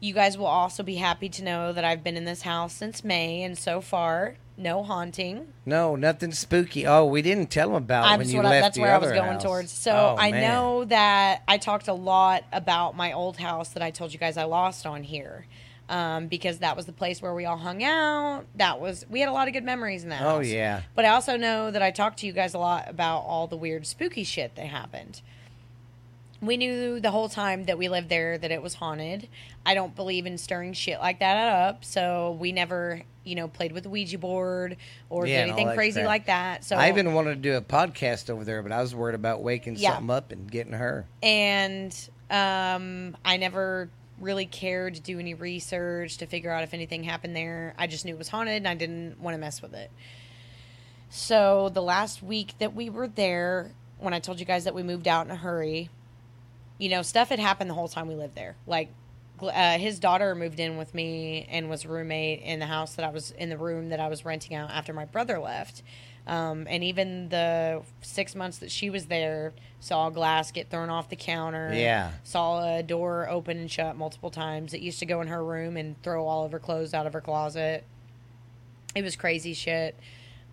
you 0.00 0.14
guys 0.14 0.38
will 0.38 0.46
also 0.46 0.82
be 0.82 0.94
happy 0.96 1.28
to 1.28 1.44
know 1.44 1.72
that 1.72 1.84
I've 1.84 2.02
been 2.02 2.16
in 2.16 2.24
this 2.24 2.42
house 2.42 2.72
since 2.72 3.04
May, 3.04 3.42
and 3.42 3.58
so 3.58 3.80
far, 3.82 4.36
no 4.58 4.82
haunting. 4.82 5.52
No, 5.64 5.96
nothing 5.96 6.32
spooky. 6.32 6.86
Oh, 6.86 7.06
we 7.06 7.22
didn't 7.22 7.46
tell 7.50 7.68
them 7.68 7.76
about 7.76 8.04
I'm 8.06 8.18
when 8.18 8.28
you 8.28 8.42
left 8.42 8.62
that's 8.64 8.74
the 8.76 8.82
where 8.82 8.94
I 8.94 8.98
was 8.98 9.10
going 9.12 9.32
house. 9.34 9.42
towards. 9.42 9.70
So 9.72 9.92
Oh, 9.92 10.16
I 10.18 10.30
man. 10.32 10.42
know 10.42 10.84
that 10.86 11.42
I 11.48 11.56
talked 11.58 11.88
a 11.88 11.92
lot 11.94 12.44
about 12.52 12.96
my 12.96 13.12
old 13.12 13.36
house 13.38 13.70
that 13.70 13.82
I 13.82 13.90
told 13.90 14.12
you 14.12 14.18
guys 14.18 14.36
I 14.36 14.44
lost 14.44 14.84
on 14.86 15.02
here. 15.04 15.46
Um, 15.90 16.26
because 16.26 16.58
that 16.58 16.76
was 16.76 16.84
the 16.84 16.92
place 16.92 17.22
where 17.22 17.32
we 17.34 17.46
all 17.46 17.56
hung 17.56 17.82
out. 17.82 18.44
That 18.56 18.78
was 18.78 19.06
we 19.08 19.20
had 19.20 19.30
a 19.30 19.32
lot 19.32 19.48
of 19.48 19.54
good 19.54 19.64
memories 19.64 20.02
in 20.02 20.10
that 20.10 20.20
Oh 20.20 20.36
house. 20.36 20.46
yeah. 20.46 20.82
But 20.94 21.06
I 21.06 21.08
also 21.08 21.38
know 21.38 21.70
that 21.70 21.80
I 21.80 21.90
talked 21.92 22.18
to 22.18 22.26
you 22.26 22.32
guys 22.34 22.52
a 22.52 22.58
lot 22.58 22.90
about 22.90 23.20
all 23.20 23.46
the 23.46 23.56
weird 23.56 23.86
spooky 23.86 24.22
shit 24.22 24.54
that 24.56 24.66
happened. 24.66 25.22
We 26.40 26.56
knew 26.56 27.00
the 27.00 27.10
whole 27.10 27.28
time 27.28 27.64
that 27.64 27.78
we 27.78 27.88
lived 27.88 28.08
there 28.08 28.38
that 28.38 28.50
it 28.50 28.62
was 28.62 28.74
haunted. 28.74 29.28
I 29.66 29.74
don't 29.74 29.94
believe 29.96 30.24
in 30.26 30.38
stirring 30.38 30.72
shit 30.72 31.00
like 31.00 31.18
that 31.18 31.36
up, 31.68 31.84
so 31.84 32.36
we 32.40 32.52
never, 32.52 33.02
you 33.24 33.34
know, 33.34 33.48
played 33.48 33.72
with 33.72 33.82
the 33.82 33.88
Ouija 33.90 34.18
board 34.18 34.76
or 35.10 35.26
Yeah, 35.26 35.44
did 35.46 35.50
anything 35.52 35.74
crazy 35.74 36.00
crap. 36.00 36.06
like 36.06 36.26
that. 36.26 36.64
So 36.64 36.76
I 36.76 36.88
even 36.90 37.12
wanted 37.14 37.30
to 37.30 37.36
do 37.40 37.56
a 37.56 37.60
podcast 37.60 38.30
over 38.30 38.44
there, 38.44 38.62
but 38.62 38.70
I 38.72 38.80
was 38.80 38.94
worried 38.94 39.16
about 39.16 39.42
waking 39.42 39.76
Yeah. 39.76 39.94
something 39.94 40.10
up 40.14 40.30
and 40.32 40.50
getting 40.50 40.72
her. 40.74 41.06
and 41.22 41.92
um, 42.30 43.16
I 43.24 43.38
never 43.38 43.88
really 44.20 44.44
cared 44.46 44.94
to 44.96 45.00
do 45.00 45.18
any 45.18 45.32
research 45.34 46.18
to 46.18 46.26
figure 46.26 46.50
out 46.50 46.62
if 46.62 46.74
anything 46.74 47.04
happened 47.04 47.34
there. 47.34 47.72
I 47.78 47.86
just 47.86 48.04
knew 48.04 48.12
it 48.14 48.18
was 48.18 48.28
haunted 48.28 48.56
and 48.56 48.68
I 48.68 48.74
didn't 48.74 49.18
want 49.20 49.34
to 49.34 49.38
mess 49.38 49.62
with 49.62 49.72
it. 49.74 49.90
So 51.10 51.70
the 51.72 51.82
last 51.82 52.22
week 52.22 52.54
that 52.58 52.74
we 52.74 52.90
were 52.90 53.08
there, 53.08 53.70
when 53.98 54.12
I 54.12 54.20
told 54.20 54.40
you 54.40 54.46
guys 54.46 54.64
that 54.64 54.74
we 54.74 54.82
moved 54.82 55.08
out 55.08 55.24
in 55.26 55.32
a 55.32 55.36
hurry, 55.36 55.88
you 56.78 56.88
know, 56.88 57.02
stuff 57.02 57.28
had 57.28 57.38
happened 57.38 57.68
the 57.68 57.74
whole 57.74 57.88
time 57.88 58.08
we 58.08 58.14
lived 58.14 58.34
there. 58.34 58.56
Like 58.66 58.90
uh, 59.42 59.78
his 59.78 59.98
daughter 59.98 60.34
moved 60.34 60.60
in 60.60 60.76
with 60.76 60.94
me 60.94 61.46
and 61.50 61.68
was 61.68 61.86
roommate 61.86 62.42
in 62.42 62.58
the 62.60 62.66
house 62.66 62.94
that 62.94 63.04
I 63.04 63.10
was 63.10 63.32
in 63.32 63.50
the 63.50 63.58
room 63.58 63.90
that 63.90 64.00
I 64.00 64.08
was 64.08 64.24
renting 64.24 64.56
out 64.56 64.70
after 64.70 64.92
my 64.92 65.04
brother 65.04 65.38
left. 65.38 65.82
Um, 66.26 66.66
and 66.68 66.84
even 66.84 67.30
the 67.30 67.82
six 68.02 68.34
months 68.34 68.58
that 68.58 68.70
she 68.70 68.90
was 68.90 69.06
there, 69.06 69.54
saw 69.80 70.10
glass 70.10 70.52
get 70.52 70.68
thrown 70.68 70.90
off 70.90 71.08
the 71.08 71.16
counter. 71.16 71.70
Yeah. 71.72 72.10
Saw 72.22 72.76
a 72.76 72.82
door 72.82 73.26
open 73.28 73.58
and 73.58 73.70
shut 73.70 73.96
multiple 73.96 74.30
times. 74.30 74.74
It 74.74 74.80
used 74.82 74.98
to 74.98 75.06
go 75.06 75.22
in 75.22 75.28
her 75.28 75.42
room 75.42 75.76
and 75.76 76.00
throw 76.02 76.26
all 76.26 76.44
of 76.44 76.52
her 76.52 76.58
clothes 76.58 76.92
out 76.92 77.06
of 77.06 77.14
her 77.14 77.22
closet. 77.22 77.84
It 78.94 79.02
was 79.02 79.16
crazy 79.16 79.54
shit. 79.54 79.98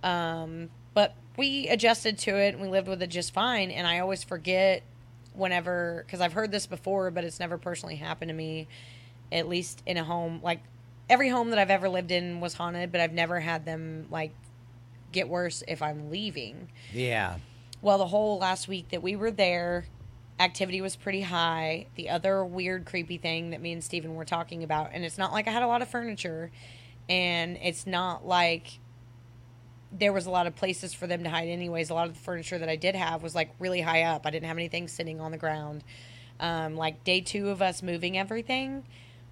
Um, 0.01 0.69
but 0.93 1.13
we 1.36 1.67
adjusted 1.67 2.17
to 2.19 2.38
it 2.38 2.53
and 2.53 2.61
we 2.61 2.69
lived 2.69 2.88
with 2.88 3.01
it 3.01 3.07
just 3.07 3.34
fine. 3.34 3.69
And 3.69 3.86
I 3.86 3.99
always 3.99 4.23
forget 4.23 4.82
whenever, 5.38 6.03
because 6.05 6.21
I've 6.21 6.33
heard 6.33 6.51
this 6.51 6.67
before, 6.67 7.11
but 7.11 7.23
it's 7.23 7.39
never 7.39 7.57
personally 7.57 7.95
happened 7.95 8.29
to 8.29 8.36
me, 8.36 8.67
at 9.31 9.47
least 9.47 9.81
in 9.86 9.97
a 9.97 10.03
home. 10.03 10.39
Like 10.43 10.61
every 11.09 11.29
home 11.29 11.49
that 11.51 11.59
I've 11.59 11.69
ever 11.69 11.89
lived 11.89 12.11
in 12.11 12.39
was 12.39 12.55
haunted, 12.55 12.91
but 12.91 13.01
I've 13.01 13.13
never 13.13 13.39
had 13.39 13.65
them 13.65 14.07
like 14.09 14.33
get 15.11 15.29
worse 15.29 15.63
if 15.67 15.81
I'm 15.81 16.09
leaving. 16.09 16.69
Yeah. 16.93 17.38
Well, 17.81 17.97
the 17.97 18.07
whole 18.07 18.39
last 18.39 18.67
week 18.67 18.89
that 18.89 19.03
we 19.03 19.15
were 19.15 19.31
there, 19.31 19.86
activity 20.39 20.81
was 20.81 20.95
pretty 20.95 21.21
high. 21.21 21.88
The 21.95 22.09
other 22.09 22.43
weird, 22.43 22.86
creepy 22.86 23.17
thing 23.17 23.51
that 23.51 23.61
me 23.61 23.71
and 23.71 23.83
Steven 23.83 24.15
were 24.15 24.25
talking 24.25 24.63
about, 24.63 24.89
and 24.93 25.05
it's 25.05 25.17
not 25.17 25.31
like 25.31 25.47
I 25.47 25.51
had 25.51 25.63
a 25.63 25.67
lot 25.67 25.81
of 25.81 25.88
furniture, 25.88 26.51
and 27.07 27.57
it's 27.61 27.86
not 27.86 28.25
like 28.25 28.79
there 29.97 30.13
was 30.13 30.25
a 30.25 30.29
lot 30.29 30.47
of 30.47 30.55
places 30.55 30.93
for 30.93 31.07
them 31.07 31.23
to 31.23 31.29
hide, 31.29 31.47
anyways. 31.47 31.89
A 31.89 31.93
lot 31.93 32.07
of 32.07 32.13
the 32.15 32.19
furniture 32.19 32.57
that 32.57 32.69
I 32.69 32.75
did 32.75 32.95
have 32.95 33.23
was 33.23 33.33
like 33.35 33.51
really 33.59 33.81
high 33.81 34.03
up. 34.03 34.25
I 34.25 34.29
didn't 34.31 34.47
have 34.47 34.57
anything 34.57 34.87
sitting 34.87 35.19
on 35.21 35.31
the 35.31 35.37
ground. 35.37 35.83
Um, 36.39 36.75
like 36.75 37.03
day 37.03 37.21
two 37.21 37.49
of 37.49 37.61
us 37.61 37.81
moving 37.81 38.17
everything, 38.17 38.83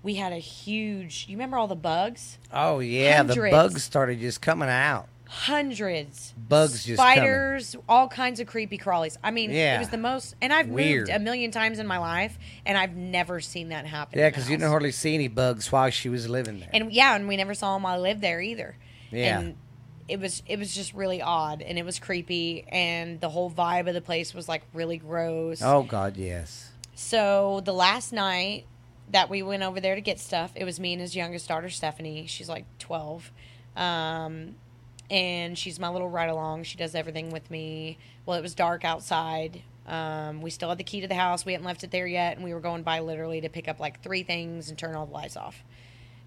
we 0.04 0.16
had 0.16 0.32
a 0.32 0.38
huge. 0.38 1.26
You 1.28 1.36
remember 1.36 1.58
all 1.58 1.68
the 1.68 1.76
bugs? 1.76 2.38
Oh 2.52 2.80
yeah, 2.80 3.24
the 3.24 3.36
bugs 3.52 3.84
started 3.84 4.20
just 4.20 4.42
coming 4.42 4.70
out. 4.70 5.08
hundreds 5.28 6.34
Bugs 6.38 6.82
spiders 6.84 7.76
all 7.90 8.08
kinds 8.08 8.40
of 8.40 8.46
creepy 8.48 8.78
crawlies 8.78 9.18
i 9.24 9.32
mean 9.32 9.50
Yeah. 9.52 9.78
it 9.78 9.80
was 9.80 9.90
the 9.90 9.98
most 9.98 10.36
and 10.42 10.54
i've 10.54 10.68
Weird. 10.68 11.08
moved 11.08 11.10
a 11.12 11.18
million 11.20 11.50
times 11.50 11.80
in 11.80 11.88
my 11.88 11.98
life 11.98 12.38
and 12.68 12.78
i've 12.78 12.96
never 12.96 13.40
seen 13.40 13.70
that 13.70 13.86
happen 13.88 14.20
Yeah, 14.20 14.30
because 14.30 14.48
you 14.50 14.58
didn't 14.58 14.70
hardly 14.70 14.92
see 14.92 15.16
any 15.16 15.28
bugs 15.30 15.72
while 15.72 15.90
she 15.90 16.08
was 16.10 16.30
living 16.30 16.60
there. 16.60 16.70
and 16.74 16.92
yeah 16.94 17.16
and 17.16 17.28
we 17.28 17.36
never 17.36 17.54
saw 17.56 17.74
them 17.74 17.84
while 17.84 17.96
i 17.96 17.98
lived 17.98 18.22
there 18.22 18.42
either 18.42 18.76
Yeah. 19.12 19.40
and 19.40 19.56
it 20.08 20.20
was 20.20 20.44
it 20.48 20.60
was 20.60 20.74
just 20.74 20.94
really 20.94 21.22
odd 21.22 21.62
and 21.62 21.78
it 21.78 21.86
was 21.86 22.00
creepy 22.00 22.66
and 22.70 23.22
the 23.22 23.30
whole 23.30 23.50
vibe 23.50 23.88
of 23.88 23.94
the 23.94 24.02
place 24.02 24.34
was 24.34 24.50
like 24.50 24.64
really 24.74 24.98
gross 24.98 25.62
oh 25.62 25.84
God, 25.84 26.18
yes. 26.18 26.72
so 26.94 27.62
the 27.64 27.74
last 27.74 28.12
night 28.12 28.66
that 29.12 29.30
we 29.30 29.44
went 29.44 29.64
over 29.64 29.80
there 29.80 29.96
to 29.96 30.02
get 30.02 30.20
stuff, 30.20 30.52
it 30.56 30.66
was 30.66 30.80
me 30.80 30.94
and 30.94 31.02
his 31.02 31.16
youngest 31.16 31.48
daughter 31.48 31.70
Stephanie. 31.70 32.26
She's 32.28 32.50
like 32.50 32.66
twelve, 32.80 33.32
um, 33.76 34.56
and 35.10 35.58
she's 35.58 35.80
my 35.80 35.90
little 35.90 36.10
ride 36.10 36.30
along. 36.30 36.64
She 36.64 36.78
does 36.78 36.96
everything 36.96 37.30
with 37.30 37.50
me. 37.50 37.98
Well, 38.26 38.38
it 38.38 38.42
was 38.42 38.56
dark 38.56 38.84
outside. 38.84 39.62
Um, 39.86 40.42
we 40.42 40.50
still 40.50 40.70
had 40.70 40.78
the 40.78 40.84
key 40.84 41.02
to 41.02 41.08
the 41.08 41.16
house. 41.16 41.46
We 41.46 41.52
hadn't 41.52 41.66
left 41.66 41.84
it 41.84 41.92
there 41.92 42.08
yet, 42.08 42.36
and 42.38 42.44
we 42.44 42.54
were 42.54 42.60
going 42.60 42.84
by 42.84 43.00
literally 43.02 43.42
to 43.42 43.50
pick 43.50 43.68
up 43.68 43.80
like 43.80 44.02
three 44.02 44.24
things 44.24 44.70
and 44.70 44.78
turn 44.78 44.96
all 44.96 45.06
the 45.06 45.14
lights 45.14 45.38
off, 45.38 45.64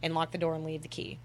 and 0.02 0.14
lock 0.14 0.30
the 0.30 0.38
door 0.38 0.54
and 0.54 0.64
leave 0.64 0.82
the 0.82 0.88
key. 0.88 1.18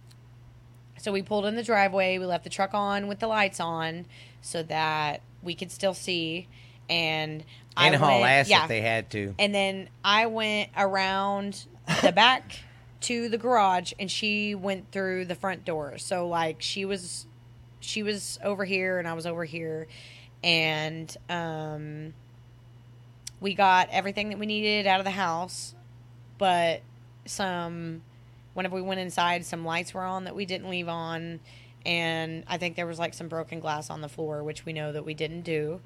So 0.97 1.11
we 1.11 1.21
pulled 1.21 1.45
in 1.45 1.55
the 1.55 1.63
driveway. 1.63 2.17
We 2.17 2.25
left 2.25 2.43
the 2.43 2.49
truck 2.49 2.73
on 2.73 3.07
with 3.07 3.19
the 3.19 3.27
lights 3.27 3.59
on 3.59 4.05
so 4.41 4.61
that 4.63 5.21
we 5.41 5.55
could 5.55 5.71
still 5.71 5.93
see. 5.93 6.47
And 6.89 7.43
I 7.75 7.87
And 7.87 7.95
haul 7.95 8.21
went- 8.21 8.31
ass 8.31 8.49
yeah. 8.49 8.63
if 8.63 8.67
they 8.67 8.81
had 8.81 9.09
to. 9.11 9.33
And 9.39 9.53
then 9.55 9.89
I 10.03 10.25
went 10.27 10.69
around 10.77 11.65
the 12.01 12.11
back 12.15 12.59
to 13.01 13.29
the 13.29 13.37
garage 13.37 13.93
and 13.99 14.11
she 14.11 14.53
went 14.53 14.91
through 14.91 15.25
the 15.25 15.35
front 15.35 15.65
door. 15.65 15.97
So 15.97 16.27
like 16.27 16.61
she 16.61 16.85
was 16.85 17.25
she 17.79 18.03
was 18.03 18.37
over 18.43 18.63
here 18.63 18.99
and 18.99 19.07
I 19.07 19.13
was 19.13 19.25
over 19.25 19.43
here 19.43 19.87
and 20.43 21.15
um 21.29 22.13
we 23.39 23.55
got 23.55 23.89
everything 23.89 24.29
that 24.29 24.37
we 24.37 24.45
needed 24.45 24.85
out 24.85 24.99
of 24.99 25.03
the 25.05 25.09
house, 25.11 25.73
but 26.37 26.81
some 27.25 28.03
whenever 28.53 28.75
we 28.75 28.81
went 28.81 28.99
inside 28.99 29.45
some 29.45 29.65
lights 29.65 29.93
were 29.93 30.01
on 30.01 30.25
that 30.25 30.35
we 30.35 30.45
didn't 30.45 30.69
leave 30.69 30.87
on 30.87 31.39
and 31.85 32.43
I 32.47 32.57
think 32.57 32.75
there 32.75 32.85
was 32.85 32.99
like 32.99 33.13
some 33.13 33.27
broken 33.27 33.59
glass 33.59 33.89
on 33.89 34.01
the 34.01 34.09
floor, 34.09 34.43
which 34.43 34.65
we 34.65 34.73
know 34.73 34.91
that 34.91 35.05
we 35.05 35.13
didn't 35.13 35.41
do. 35.41 35.81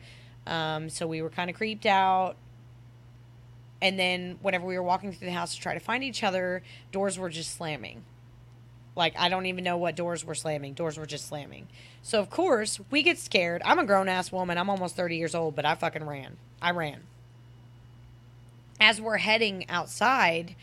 Um, 0.46 0.90
so 0.90 1.08
we 1.08 1.22
were 1.22 1.30
kind 1.30 1.50
of 1.50 1.56
creeped 1.56 1.86
out. 1.86 2.36
And 3.82 4.00
then 4.00 4.38
whenever 4.42 4.66
we 4.66 4.76
were 4.76 4.84
walking 4.84 5.12
through 5.14 5.28
the 5.28 5.34
house 5.34 5.56
to 5.56 5.62
try 5.62 5.74
to 5.74 5.80
find 5.80 6.04
each 6.04 6.24
other, 6.24 6.64
doors 6.92 7.18
were 7.18 7.30
just 7.30 7.56
slamming. 7.56 8.04
Like 8.96 9.14
I 9.18 9.30
don't 9.30 9.46
even 9.46 9.64
know 9.64 9.78
what 9.78 9.96
doors 9.96 10.26
were 10.26 10.36
slamming. 10.36 10.74
Doors 10.74 10.98
were 10.98 11.06
just 11.06 11.28
slamming. 11.28 11.68
So 12.02 12.20
of 12.20 12.30
course 12.30 12.80
we 12.90 13.04
get 13.04 13.18
scared. 13.18 13.62
I'm 13.66 13.80
a 13.80 13.86
grown 13.86 14.10
ass 14.10 14.32
woman. 14.32 14.58
I'm 14.58 14.70
almost 14.70 14.96
30 14.96 15.18
years 15.18 15.36
old, 15.36 15.56
but 15.56 15.66
I 15.66 15.76
fucking 15.76 16.06
ran. 16.06 16.38
I 16.62 16.72
ran. 16.72 17.04
As 18.80 19.00
we're 19.00 19.18
heading 19.18 19.70
outside, 19.70 20.56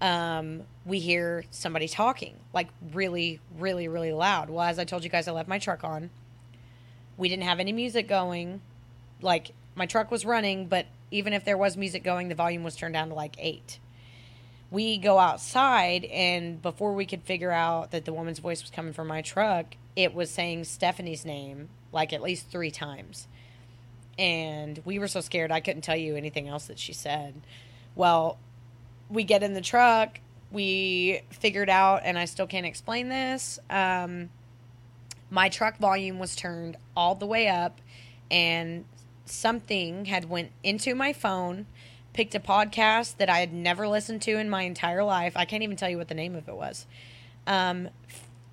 um, 0.00 0.64
we 0.86 0.98
hear 0.98 1.44
somebody 1.50 1.88
talking 1.88 2.36
like 2.52 2.68
really, 2.92 3.40
really, 3.58 3.88
really 3.88 4.12
loud. 4.12 4.50
Well, 4.50 4.64
as 4.64 4.78
I 4.78 4.84
told 4.84 5.04
you 5.04 5.10
guys, 5.10 5.28
I 5.28 5.32
left 5.32 5.48
my 5.48 5.58
truck 5.58 5.84
on. 5.84 6.10
We 7.16 7.28
didn't 7.28 7.44
have 7.44 7.60
any 7.60 7.72
music 7.72 8.08
going. 8.08 8.60
Like 9.20 9.52
my 9.74 9.86
truck 9.86 10.10
was 10.10 10.24
running, 10.24 10.66
but 10.66 10.86
even 11.10 11.32
if 11.32 11.44
there 11.44 11.56
was 11.56 11.76
music 11.76 12.02
going, 12.02 12.28
the 12.28 12.34
volume 12.34 12.64
was 12.64 12.76
turned 12.76 12.94
down 12.94 13.08
to 13.08 13.14
like 13.14 13.36
eight. 13.38 13.78
We 14.70 14.98
go 14.98 15.18
outside, 15.18 16.04
and 16.06 16.60
before 16.60 16.94
we 16.94 17.06
could 17.06 17.22
figure 17.22 17.52
out 17.52 17.92
that 17.92 18.04
the 18.04 18.12
woman's 18.12 18.40
voice 18.40 18.60
was 18.60 18.70
coming 18.72 18.92
from 18.92 19.06
my 19.06 19.22
truck, 19.22 19.76
it 19.94 20.14
was 20.14 20.30
saying 20.30 20.64
Stephanie's 20.64 21.24
name 21.24 21.68
like 21.92 22.12
at 22.12 22.22
least 22.22 22.50
three 22.50 22.72
times. 22.72 23.28
And 24.18 24.80
we 24.84 24.98
were 24.98 25.08
so 25.08 25.20
scared, 25.20 25.52
I 25.52 25.60
couldn't 25.60 25.82
tell 25.82 25.96
you 25.96 26.16
anything 26.16 26.48
else 26.48 26.66
that 26.66 26.78
she 26.78 26.92
said. 26.92 27.34
Well, 27.94 28.38
we 29.08 29.22
get 29.22 29.42
in 29.42 29.54
the 29.54 29.60
truck, 29.60 30.18
we 30.54 31.20
figured 31.30 31.68
out, 31.68 32.02
and 32.04 32.18
I 32.18 32.24
still 32.24 32.46
can't 32.46 32.64
explain 32.64 33.08
this. 33.08 33.58
Um, 33.68 34.30
my 35.30 35.48
truck 35.48 35.76
volume 35.78 36.18
was 36.18 36.36
turned 36.36 36.76
all 36.96 37.14
the 37.14 37.26
way 37.26 37.48
up, 37.48 37.80
and 38.30 38.84
something 39.26 40.06
had 40.06 40.28
went 40.28 40.50
into 40.62 40.94
my 40.94 41.12
phone 41.12 41.66
picked 42.12 42.34
a 42.34 42.40
podcast 42.40 43.16
that 43.16 43.28
i 43.28 43.40
had 43.40 43.52
never 43.52 43.88
listened 43.88 44.20
to 44.20 44.38
in 44.38 44.48
my 44.48 44.62
entire 44.62 45.02
life 45.02 45.32
i 45.36 45.44
can't 45.44 45.62
even 45.62 45.76
tell 45.76 45.88
you 45.88 45.98
what 45.98 46.08
the 46.08 46.14
name 46.14 46.34
of 46.34 46.48
it 46.48 46.54
was 46.54 46.86
um, 47.46 47.88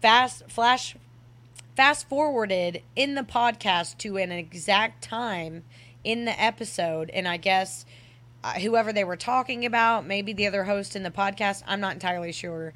fast 0.02 0.44
flash 0.50 0.96
fast 1.76 2.08
forwarded 2.08 2.82
in 2.96 3.16
the 3.16 3.22
podcast 3.22 3.98
to 3.98 4.18
an 4.18 4.32
exact 4.32 5.04
time 5.04 5.64
in 6.04 6.26
the 6.26 6.42
episode 6.42 7.10
and 7.12 7.28
i 7.28 7.38
guess 7.38 7.86
uh, 8.44 8.54
whoever 8.54 8.92
they 8.94 9.04
were 9.04 9.16
talking 9.16 9.66
about 9.66 10.06
maybe 10.06 10.34
the 10.34 10.48
other 10.48 10.64
host 10.64 10.96
in 10.96 11.04
the 11.04 11.12
podcast 11.12 11.64
i'm 11.68 11.80
not 11.80 11.94
entirely 11.94 12.32
sure 12.32 12.74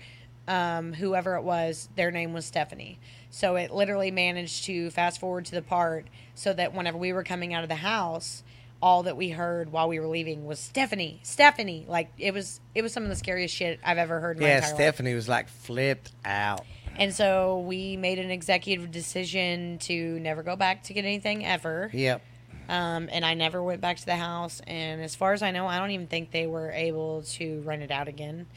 um, 0.48 0.94
whoever 0.94 1.36
it 1.36 1.44
was 1.44 1.90
their 1.96 2.12
name 2.12 2.32
was 2.34 2.46
stephanie 2.46 3.00
so 3.32 3.56
it 3.56 3.72
literally 3.72 4.12
managed 4.12 4.66
to 4.66 4.90
fast 4.92 5.20
forward 5.20 5.46
to 5.46 5.52
the 5.56 5.62
part 5.62 6.06
so 6.36 6.54
that 6.54 6.74
whenever 6.74 6.98
we 6.98 7.12
were 7.14 7.24
coming 7.24 7.54
out 7.54 7.64
of 7.64 7.70
the 7.70 7.76
house 7.76 8.44
all 8.82 9.04
that 9.04 9.18
we 9.18 9.30
heard 9.30 9.72
while 9.72 9.88
we 9.90 10.00
were 10.00 10.08
leaving 10.08 10.46
was 10.46 10.60
stephanie 10.60 11.20
stephanie 11.24 11.86
like 11.88 12.12
it 12.20 12.32
was 12.34 12.60
it 12.76 12.84
was 12.84 12.94
some 12.94 13.02
of 13.04 13.10
the 13.10 13.16
scariest 13.16 13.56
shit 13.56 13.80
i've 13.84 13.98
ever 13.98 14.20
heard 14.20 14.38
in 14.38 14.44
my 14.44 14.50
Yeah, 14.50 14.58
entire 14.58 14.70
life. 14.70 14.78
Stephanie 14.78 15.14
was 15.16 15.28
like 15.28 15.50
flipped 15.50 16.12
out. 16.24 16.64
And 16.98 17.14
so 17.14 17.60
we 17.60 17.98
made 17.98 18.20
an 18.20 18.32
executive 18.32 18.90
decision 18.92 19.80
to 19.80 20.18
never 20.20 20.44
go 20.44 20.56
back 20.56 20.84
to 20.84 20.94
get 20.94 21.04
anything 21.04 21.46
ever. 21.46 21.90
Yep. 21.92 22.22
Um, 22.70 23.10
and 23.12 23.24
I 23.26 23.34
never 23.34 23.62
went 23.62 23.82
back 23.82 23.98
to 23.98 24.06
the 24.06 24.16
house. 24.16 24.62
And 24.66 25.02
as 25.02 25.16
far 25.16 25.34
as 25.34 25.42
I 25.42 25.52
know, 25.52 25.68
I 25.68 25.78
don't 25.80 25.92
even 25.92 26.08
think 26.08 26.32
they 26.32 26.48
were 26.48 26.72
able 26.72 27.24
to 27.34 27.62
rent 27.62 27.84
it 27.84 27.92
out 27.92 28.08
again. 28.08 28.48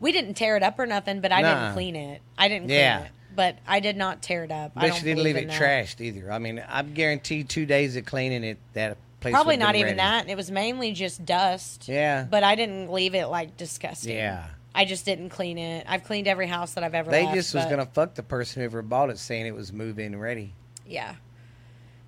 We 0.00 0.12
didn't 0.12 0.34
tear 0.34 0.56
it 0.56 0.62
up 0.62 0.78
or 0.78 0.86
nothing, 0.86 1.20
but 1.20 1.32
I 1.32 1.40
Nah. 1.40 1.54
didn't 1.54 1.72
clean 1.74 1.96
it. 1.96 2.20
I 2.36 2.48
didn't 2.48 2.66
clean 2.66 2.78
Yeah. 2.78 3.00
it. 3.04 3.10
But 3.34 3.58
I 3.66 3.80
did 3.80 3.96
not 3.96 4.22
tear 4.22 4.44
it 4.44 4.50
up. 4.50 4.72
I 4.76 4.80
But 4.82 4.86
don't 4.88 4.96
she 4.98 5.04
didn't 5.04 5.22
leave 5.22 5.36
it 5.36 5.48
that. 5.48 5.60
trashed 5.60 6.00
either. 6.00 6.30
I 6.32 6.38
mean, 6.38 6.62
I'm 6.68 6.94
guaranteed 6.94 7.48
two 7.48 7.66
days 7.66 7.94
of 7.96 8.04
cleaning 8.06 8.44
it, 8.44 8.58
that 8.74 8.96
place. 9.20 9.32
Probably 9.32 9.56
not 9.58 9.74
even 9.74 9.88
ready. 9.88 9.96
that. 9.98 10.28
It 10.28 10.36
was 10.36 10.50
mainly 10.50 10.92
just 10.92 11.24
dust. 11.26 11.86
Yeah. 11.88 12.24
But 12.28 12.44
I 12.44 12.54
didn't 12.54 12.90
leave 12.92 13.14
it 13.14 13.26
like 13.26 13.56
disgusting. 13.56 14.16
Yeah. 14.16 14.44
I 14.74 14.84
just 14.84 15.04
didn't 15.06 15.30
clean 15.30 15.56
it. 15.58 15.86
I've 15.88 16.04
cleaned 16.04 16.28
every 16.28 16.46
house 16.46 16.74
that 16.74 16.84
I've 16.84 16.94
ever 16.94 17.10
They 17.10 17.24
left, 17.24 17.34
just 17.34 17.54
was 17.54 17.64
gonna 17.64 17.86
fuck 17.86 18.14
the 18.14 18.22
person 18.22 18.60
whoever 18.60 18.82
bought 18.82 19.08
it, 19.10 19.18
saying 19.18 19.46
it 19.46 19.54
was 19.54 19.72
move 19.72 19.98
in 19.98 20.18
ready. 20.18 20.52
Yeah. 20.86 21.14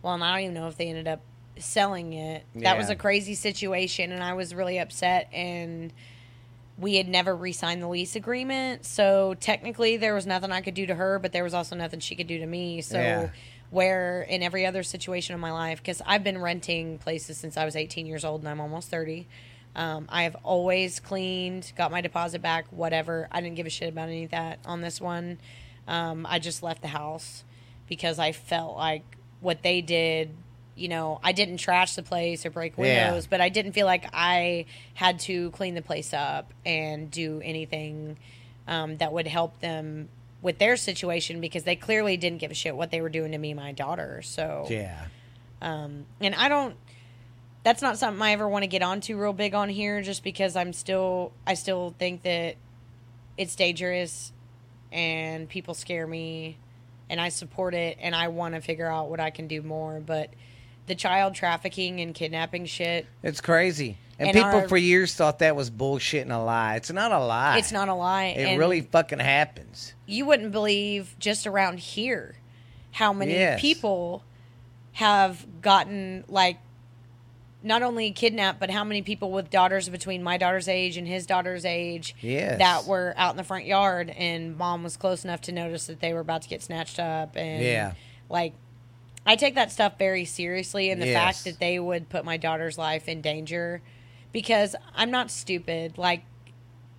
Well, 0.02 0.14
and 0.14 0.22
I 0.22 0.32
don't 0.32 0.40
even 0.44 0.54
know 0.54 0.68
if 0.68 0.76
they 0.76 0.88
ended 0.88 1.08
up 1.08 1.20
selling 1.62 2.12
it. 2.12 2.44
That 2.56 2.76
was 2.76 2.90
a 2.90 2.96
crazy 2.96 3.34
situation, 3.34 4.12
and 4.12 4.22
I 4.22 4.34
was 4.34 4.54
really 4.54 4.78
upset. 4.78 5.28
And 5.32 5.92
we 6.78 6.96
had 6.96 7.08
never 7.08 7.34
re 7.34 7.52
signed 7.52 7.82
the 7.82 7.88
lease 7.88 8.14
agreement. 8.16 8.84
So 8.84 9.34
technically, 9.40 9.96
there 9.96 10.14
was 10.14 10.26
nothing 10.26 10.52
I 10.52 10.60
could 10.60 10.74
do 10.74 10.86
to 10.86 10.94
her, 10.94 11.18
but 11.18 11.32
there 11.32 11.42
was 11.44 11.54
also 11.54 11.74
nothing 11.76 12.00
she 12.00 12.14
could 12.14 12.28
do 12.28 12.38
to 12.38 12.46
me. 12.46 12.80
So, 12.82 12.98
Yeah. 12.98 13.28
where 13.70 14.22
in 14.22 14.42
every 14.42 14.64
other 14.64 14.82
situation 14.82 15.34
in 15.34 15.40
my 15.40 15.50
life, 15.52 15.78
because 15.78 16.00
I've 16.06 16.24
been 16.24 16.38
renting 16.40 16.98
places 16.98 17.36
since 17.36 17.56
I 17.56 17.64
was 17.64 17.76
18 17.76 18.06
years 18.06 18.24
old 18.24 18.40
and 18.40 18.48
I'm 18.48 18.60
almost 18.60 18.88
30. 18.90 19.26
Um, 19.76 20.06
I 20.08 20.22
have 20.22 20.36
always 20.42 21.00
cleaned, 21.00 21.72
got 21.76 21.90
my 21.90 22.00
deposit 22.00 22.40
back, 22.40 22.64
whatever. 22.70 23.28
I 23.30 23.40
didn't 23.40 23.56
give 23.56 23.66
a 23.66 23.70
shit 23.70 23.88
about 23.90 24.08
any 24.08 24.24
of 24.24 24.30
that 24.30 24.58
on 24.64 24.80
this 24.80 25.00
one. 25.00 25.38
Um, 25.86 26.26
I 26.28 26.38
just 26.38 26.62
left 26.62 26.80
the 26.80 26.88
house 26.88 27.44
because 27.88 28.18
I 28.18 28.32
felt 28.32 28.76
like 28.76 29.02
what 29.40 29.62
they 29.62 29.80
did, 29.82 30.30
you 30.78 30.88
know, 30.88 31.20
I 31.22 31.32
didn't 31.32 31.58
trash 31.58 31.94
the 31.94 32.02
place 32.02 32.46
or 32.46 32.50
break 32.50 32.76
Yeah. 32.78 32.82
windows, 33.10 33.26
but 33.26 33.40
I 33.40 33.48
didn't 33.48 33.72
feel 33.72 33.86
like 33.86 34.08
I 34.12 34.66
had 34.94 35.20
to 35.20 35.50
clean 35.50 35.74
the 35.74 35.82
place 35.82 36.14
up 36.14 36.52
and 36.64 37.10
do 37.10 37.40
anything 37.44 38.16
um, 38.66 38.96
that 38.98 39.12
would 39.12 39.26
help 39.26 39.60
them 39.60 40.08
with 40.40 40.58
their 40.58 40.76
situation 40.76 41.40
because 41.40 41.64
they 41.64 41.74
clearly 41.74 42.16
didn't 42.16 42.38
give 42.38 42.50
a 42.50 42.54
shit 42.54 42.76
what 42.76 42.90
they 42.90 43.00
were 43.00 43.08
doing 43.08 43.32
to 43.32 43.38
me 43.38 43.50
and 43.50 43.60
my 43.60 43.72
daughter. 43.72 44.22
So 44.22 44.66
Yeah. 44.70 45.06
um, 45.60 46.04
and 46.20 46.34
I 46.34 46.48
don't. 46.48 46.76
That's 47.64 47.82
not 47.82 47.98
something 47.98 48.22
I 48.22 48.30
ever 48.32 48.48
want 48.48 48.62
to 48.62 48.66
get 48.68 48.82
onto 48.82 49.18
real 49.20 49.32
big 49.32 49.52
on 49.54 49.68
here, 49.68 50.00
just 50.00 50.22
because 50.22 50.54
I'm 50.54 50.72
still. 50.72 51.32
I 51.46 51.54
still 51.54 51.92
think 51.98 52.22
that 52.22 52.54
it's 53.36 53.56
dangerous, 53.56 54.32
and 54.92 55.48
people 55.48 55.74
scare 55.74 56.06
me, 56.06 56.56
and 57.10 57.20
I 57.20 57.28
support 57.30 57.74
it, 57.74 57.98
and 58.00 58.14
I 58.14 58.28
want 58.28 58.54
to 58.54 58.60
figure 58.60 58.86
out 58.86 59.10
what 59.10 59.18
I 59.20 59.30
can 59.30 59.48
do 59.48 59.60
more. 59.60 60.00
But 60.00 60.30
the 60.88 60.94
child 60.94 61.34
trafficking 61.34 62.00
and 62.00 62.14
kidnapping 62.14 62.66
shit, 62.66 63.06
It's 63.22 63.40
crazy. 63.40 63.96
And, 64.18 64.28
And 64.30 64.34
people 64.34 64.50
our- 64.60 64.68
for 64.68 64.76
years 64.76 65.14
thought 65.14 65.38
that 65.38 65.54
was 65.54 65.70
bullshit 65.70 66.22
and 66.22 66.32
a 66.32 66.40
lie. 66.42 66.74
It's 66.76 66.90
not 66.90 67.12
a 67.12 67.20
lie. 67.20 67.58
it's 67.58 67.70
not 67.70 67.88
a 67.88 67.94
lie. 67.94 68.24
It 68.36 68.48
and 68.48 68.58
really 68.58 68.80
fucking 68.80 69.20
happens. 69.20 69.94
you 70.06 70.24
wouldn't 70.26 70.50
believe 70.50 71.14
just 71.20 71.46
around 71.46 71.78
here 71.78 72.34
how 72.92 73.12
many 73.12 73.32
Yes. 73.34 73.60
people 73.60 74.24
have 74.92 75.46
gotten 75.62 76.24
like 76.28 76.58
not 77.62 77.82
only 77.82 78.10
kidnapped 78.10 78.58
but 78.58 78.70
how 78.70 78.82
many 78.84 79.02
people 79.02 79.30
with 79.30 79.50
daughters 79.50 79.88
between 79.88 80.22
my 80.22 80.36
daughter's 80.36 80.68
age 80.68 80.96
and 80.96 81.06
his 81.06 81.26
daughter's 81.26 81.64
age 81.64 82.14
Yes. 82.20 82.58
that 82.58 82.86
were 82.86 83.14
out 83.16 83.32
in 83.32 83.36
the 83.36 83.44
front 83.44 83.66
yard 83.66 84.10
and 84.10 84.56
mom 84.56 84.82
was 84.82 84.96
close 84.96 85.24
enough 85.24 85.40
to 85.42 85.52
notice 85.52 85.86
that 85.86 86.00
they 86.00 86.12
were 86.12 86.20
about 86.20 86.42
to 86.42 86.48
get 86.48 86.62
snatched 86.62 86.98
up 86.98 87.36
and 87.36 87.62
Yeah. 87.62 87.92
like 88.28 88.54
I 89.28 89.36
take 89.36 89.54
that 89.56 89.70
stuff 89.70 89.98
very 89.98 90.24
seriously 90.24 90.90
and 90.90 91.00
the 91.02 91.06
Yes. 91.08 91.14
fact 91.14 91.44
that 91.44 91.60
they 91.60 91.78
would 91.78 92.08
put 92.08 92.24
my 92.24 92.36
daughter's 92.38 92.78
life 92.78 93.08
in 93.08 93.20
danger 93.20 93.82
because 94.32 94.74
I'm 94.96 95.10
not 95.10 95.30
stupid 95.30 95.98
like 95.98 96.22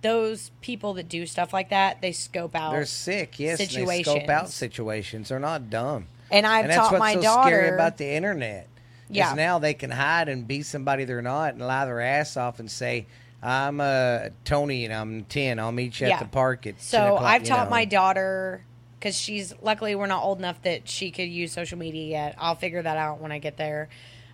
those 0.02 0.50
people 0.62 0.94
that 0.94 1.08
do 1.08 1.26
stuff 1.26 1.52
like 1.52 1.68
that 1.70 2.00
they 2.00 2.12
scope 2.12 2.54
out 2.56 2.70
They're 2.72 2.86
sick, 2.86 3.38
yes. 3.38 3.60
And 3.60 3.68
they 3.88 4.02
scope 4.02 4.28
out 4.28 4.48
situations. 4.48 4.54
situations. 4.54 5.28
They're 5.28 5.38
not 5.40 5.68
dumb. 5.70 6.06
And 6.30 6.46
I've 6.46 6.64
and 6.66 6.70
that's 6.72 6.80
taught 6.88 6.92
what's 6.92 7.00
my 7.00 7.14
so 7.14 7.22
daughter 7.22 7.48
scary 7.50 7.74
about 7.74 7.98
the 7.98 8.08
internet. 8.08 8.68
Yeah. 9.08 9.34
Now 9.34 9.58
they 9.58 9.74
can 9.74 9.90
hide 9.90 10.28
and 10.28 10.46
be 10.46 10.62
somebody 10.62 11.04
they're 11.04 11.20
not 11.22 11.54
and 11.54 11.60
lie 11.66 11.84
their 11.84 12.00
ass 12.00 12.36
off 12.36 12.60
and 12.60 12.70
say, 12.70 13.06
I'm 13.42 13.80
uh, 13.80 14.28
Tony 14.44 14.84
and 14.84 14.94
I'm 14.94 15.24
10. 15.24 15.58
I'll 15.58 15.72
meet 15.72 15.98
you 16.00 16.06
Yeah. 16.06 16.14
at 16.14 16.20
the 16.20 16.26
park 16.28 16.66
at 16.66 16.74
10 16.74 16.80
So 16.80 17.16
o'clock," 17.16 17.22
I've 17.22 17.42
taught 17.42 17.64
know. 17.66 17.70
my 17.70 17.84
daughter 17.84 18.62
because 19.00 19.16
she's 19.16 19.54
luckily 19.62 19.94
we're 19.94 20.06
not 20.06 20.22
old 20.22 20.38
enough 20.38 20.60
that 20.62 20.86
she 20.88 21.10
could 21.10 21.28
use 21.28 21.52
social 21.52 21.78
media 21.78 22.06
yet. 22.06 22.34
I'll 22.38 22.54
figure 22.54 22.82
that 22.82 22.96
out 22.98 23.18
when 23.20 23.32
I 23.32 23.38
get 23.38 23.56
there. 23.56 23.88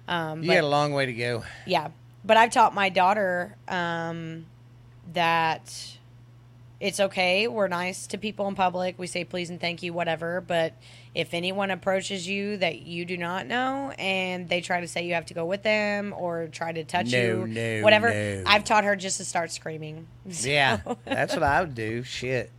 Um, 0.09 0.43
You 0.43 0.49
but, 0.49 0.55
got 0.57 0.65
a 0.65 0.69
long 0.69 0.93
way 0.93 1.07
to 1.07 1.13
go. 1.13 1.45
yeah, 1.67 1.89
but 2.25 2.37
I've 2.37 2.51
taught 2.51 2.75
my 2.75 2.89
daughter 2.89 3.55
um, 3.69 4.47
that 5.13 5.97
it's 6.81 7.01
okay. 7.01 7.49
We're 7.49 7.69
nice 7.69 8.09
to 8.09 8.19
people 8.19 8.49
in 8.49 8.55
public. 8.57 8.99
We 8.99 9.07
say 9.07 9.25
please 9.25 9.51
and 9.51 9.61
thank 9.61 9.83
you, 9.83 9.93
whatever. 9.93 10.41
But 10.41 10.75
if 11.15 11.33
anyone 11.33 11.71
approaches 11.71 12.29
you 12.29 12.57
that 12.59 12.83
you 12.83 13.05
do 13.07 13.17
not 13.17 13.47
know 13.47 13.93
and 13.99 14.49
they 14.49 14.61
try 14.61 14.81
to 14.83 14.89
say 14.89 15.07
you 15.07 15.15
have 15.15 15.27
to 15.27 15.35
go 15.35 15.47
with 15.47 15.63
them 15.63 16.13
or 16.17 16.49
try 16.49 16.73
to 16.73 16.85
touch 16.85 17.13
No, 17.13 17.19
you, 17.19 17.47
no, 17.47 17.81
whatever, 17.83 18.11
no. 18.13 18.43
I've 18.47 18.65
taught 18.65 18.85
her 18.85 18.95
just 18.97 19.17
to 19.19 19.25
start 19.25 19.53
screaming. 19.53 20.07
Yeah. 20.27 20.81
That's 21.05 21.35
what 21.35 21.43
I 21.45 21.61
would 21.63 21.75
do. 21.75 22.03
Shit. 22.03 22.51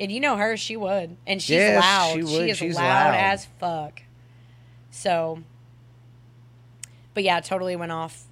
And 0.00 0.10
you 0.10 0.18
know 0.18 0.36
her, 0.36 0.56
she 0.56 0.76
would. 0.76 1.16
And 1.26 1.40
she's 1.42 1.50
Yes, 1.50 1.82
loud. 1.84 2.14
she 2.14 2.26
She, 2.26 2.50
is 2.50 2.56
She's 2.56 2.74
loud, 2.76 2.84
loud. 3.10 3.14
as 3.14 3.46
fuck. 3.58 4.02
So, 4.90 5.42
but 7.14 7.22
yeah, 7.22 7.40
totally 7.40 7.76
went 7.76 7.92
off 7.92 8.24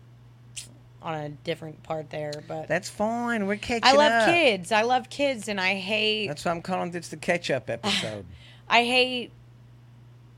on 1.03 1.15
a 1.15 1.29
different 1.29 1.83
part 1.83 2.11
there. 2.11 2.33
But 2.49 2.69
That's 2.69 2.89
fine. 2.89 3.47
We're 3.47 3.57
catching 3.57 3.85
I 3.85 3.93
love 3.93 4.13
up. 4.23 4.29
kids. 4.31 4.73
I 4.73 4.83
love 4.83 5.11
kids, 5.11 5.49
and 5.49 5.61
I 5.61 5.75
hate 5.75 6.29
That's 6.29 6.45
why 6.45 6.51
I'm 6.53 6.63
calling 6.63 6.91
this 6.91 7.09
the 7.09 7.17
catch 7.19 7.51
up 7.51 7.69
episode. 7.71 8.25
I 8.69 8.85
hate 8.85 9.31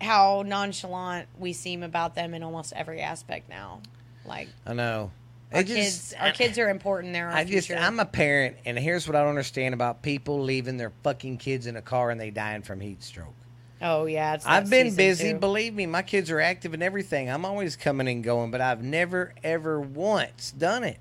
how 0.00 0.42
nonchalant 0.46 1.28
we 1.38 1.52
seem 1.52 1.82
about 1.82 2.14
them 2.14 2.34
in 2.34 2.42
almost 2.42 2.72
every 2.74 3.00
aspect 3.00 3.48
now. 3.48 3.80
Like 4.26 4.48
I 4.66 4.72
know. 4.74 5.10
Our 5.52 5.60
It 5.60 5.66
kids, 5.66 6.10
just- 6.10 6.14
our 6.20 6.32
kids 6.32 6.58
are 6.58 6.68
important. 6.68 7.12
They're 7.12 7.28
our 7.28 7.34
I 7.36 7.44
just, 7.44 7.68
future. 7.68 7.80
I'm 7.82 7.98
a 8.00 8.04
parent, 8.04 8.56
and 8.64 8.78
here's 8.78 9.06
what 9.08 9.16
I 9.16 9.20
don't 9.20 9.30
understand 9.30 9.74
about 9.74 10.02
people 10.02 10.42
leaving 10.42 10.76
their 10.76 10.92
fucking 11.02 11.38
kids 11.38 11.66
in 11.66 11.76
a 11.76 11.82
car 11.82 12.10
and 12.10 12.20
they 12.20 12.30
dying 12.30 12.62
from 12.62 12.80
heat 12.80 13.02
stroke. 13.02 13.34
oh 13.82 14.06
yeah, 14.06 14.34
it's 14.34 14.46
I've 14.46 14.68
been 14.70 14.94
busy. 14.94 15.32
too. 15.32 15.38
Believe 15.38 15.74
me, 15.74 15.86
my 15.86 16.02
kids 16.02 16.30
are 16.30 16.40
active 16.40 16.74
and 16.74 16.82
everything. 16.82 17.30
I'm 17.30 17.44
always 17.44 17.76
coming 17.76 18.06
and 18.08 18.22
going, 18.22 18.50
but 18.50 18.60
I've 18.60 18.82
never 18.82 19.32
ever 19.42 19.80
once 19.80 20.52
done 20.52 20.84
it. 20.84 20.98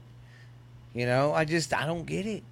You 0.93 1.05
know, 1.05 1.33
I 1.33 1.45
just 1.45 1.73
I 1.73 1.85
don't 1.85 2.05
get 2.05 2.25
it. 2.25 2.43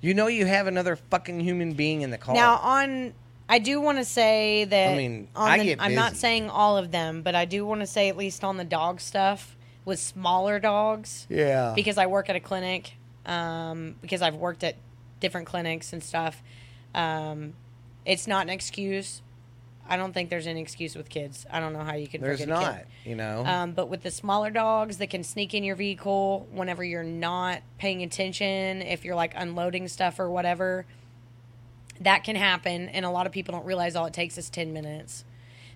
You 0.00 0.14
know, 0.14 0.28
you 0.28 0.46
have 0.46 0.66
another 0.66 0.96
fucking 0.96 1.40
human 1.40 1.72
being 1.74 2.02
in 2.02 2.10
the 2.10 2.18
car. 2.18 2.34
Now 2.34 2.56
on 2.56 3.12
I 3.48 3.58
do 3.58 3.80
want 3.80 3.98
to 3.98 4.04
say 4.04 4.64
that 4.64 4.92
I 4.92 4.96
mean, 4.96 5.28
on 5.36 5.48
I 5.50 5.58
the, 5.58 5.64
get 5.64 5.80
I'm 5.82 5.94
not 5.94 6.16
saying 6.16 6.48
all 6.48 6.78
of 6.78 6.90
them, 6.92 7.22
but 7.22 7.34
I 7.34 7.44
do 7.44 7.66
want 7.66 7.80
to 7.80 7.86
say 7.86 8.08
at 8.08 8.16
least 8.16 8.42
on 8.44 8.56
the 8.56 8.64
dog 8.64 9.00
stuff 9.00 9.55
with 9.86 9.98
smaller 9.98 10.58
dogs 10.58 11.26
yeah, 11.30 11.72
because 11.74 11.96
I 11.96 12.06
work 12.06 12.28
at 12.28 12.36
a 12.36 12.40
clinic 12.40 12.92
um, 13.24 13.94
because 14.02 14.20
I've 14.20 14.34
worked 14.34 14.62
at 14.62 14.76
different 15.20 15.46
clinics 15.46 15.94
and 15.94 16.02
stuff. 16.04 16.42
Um, 16.94 17.54
it's 18.04 18.26
not 18.26 18.42
an 18.42 18.50
excuse. 18.50 19.22
I 19.88 19.96
don't 19.96 20.12
think 20.12 20.30
there's 20.30 20.48
any 20.48 20.60
excuse 20.60 20.96
with 20.96 21.08
kids. 21.08 21.46
I 21.50 21.60
don't 21.60 21.72
know 21.72 21.84
how 21.84 21.94
you 21.94 22.08
can 22.08 22.20
there's 22.20 22.40
forget 22.40 22.56
a 22.56 22.60
kid. 22.60 22.66
not. 22.66 22.84
You 23.04 23.14
know, 23.14 23.44
Um, 23.46 23.72
but 23.72 23.88
with 23.88 24.02
the 24.02 24.10
smaller 24.10 24.50
dogs 24.50 24.98
that 24.98 25.10
can 25.10 25.22
sneak 25.22 25.54
in 25.54 25.62
your 25.62 25.76
vehicle 25.76 26.48
whenever 26.50 26.82
you're 26.82 27.04
not 27.04 27.62
paying 27.78 28.02
attention, 28.02 28.82
if 28.82 29.04
you're 29.04 29.14
like 29.14 29.32
unloading 29.36 29.86
stuff 29.86 30.18
or 30.18 30.28
whatever, 30.28 30.86
that 32.00 32.24
can 32.24 32.34
happen. 32.34 32.88
And 32.88 33.04
a 33.04 33.10
lot 33.10 33.26
of 33.26 33.32
people 33.32 33.52
don't 33.52 33.64
realize 33.64 33.94
all 33.94 34.06
it 34.06 34.12
takes 34.12 34.36
is 34.38 34.50
10 34.50 34.72
minutes. 34.72 35.24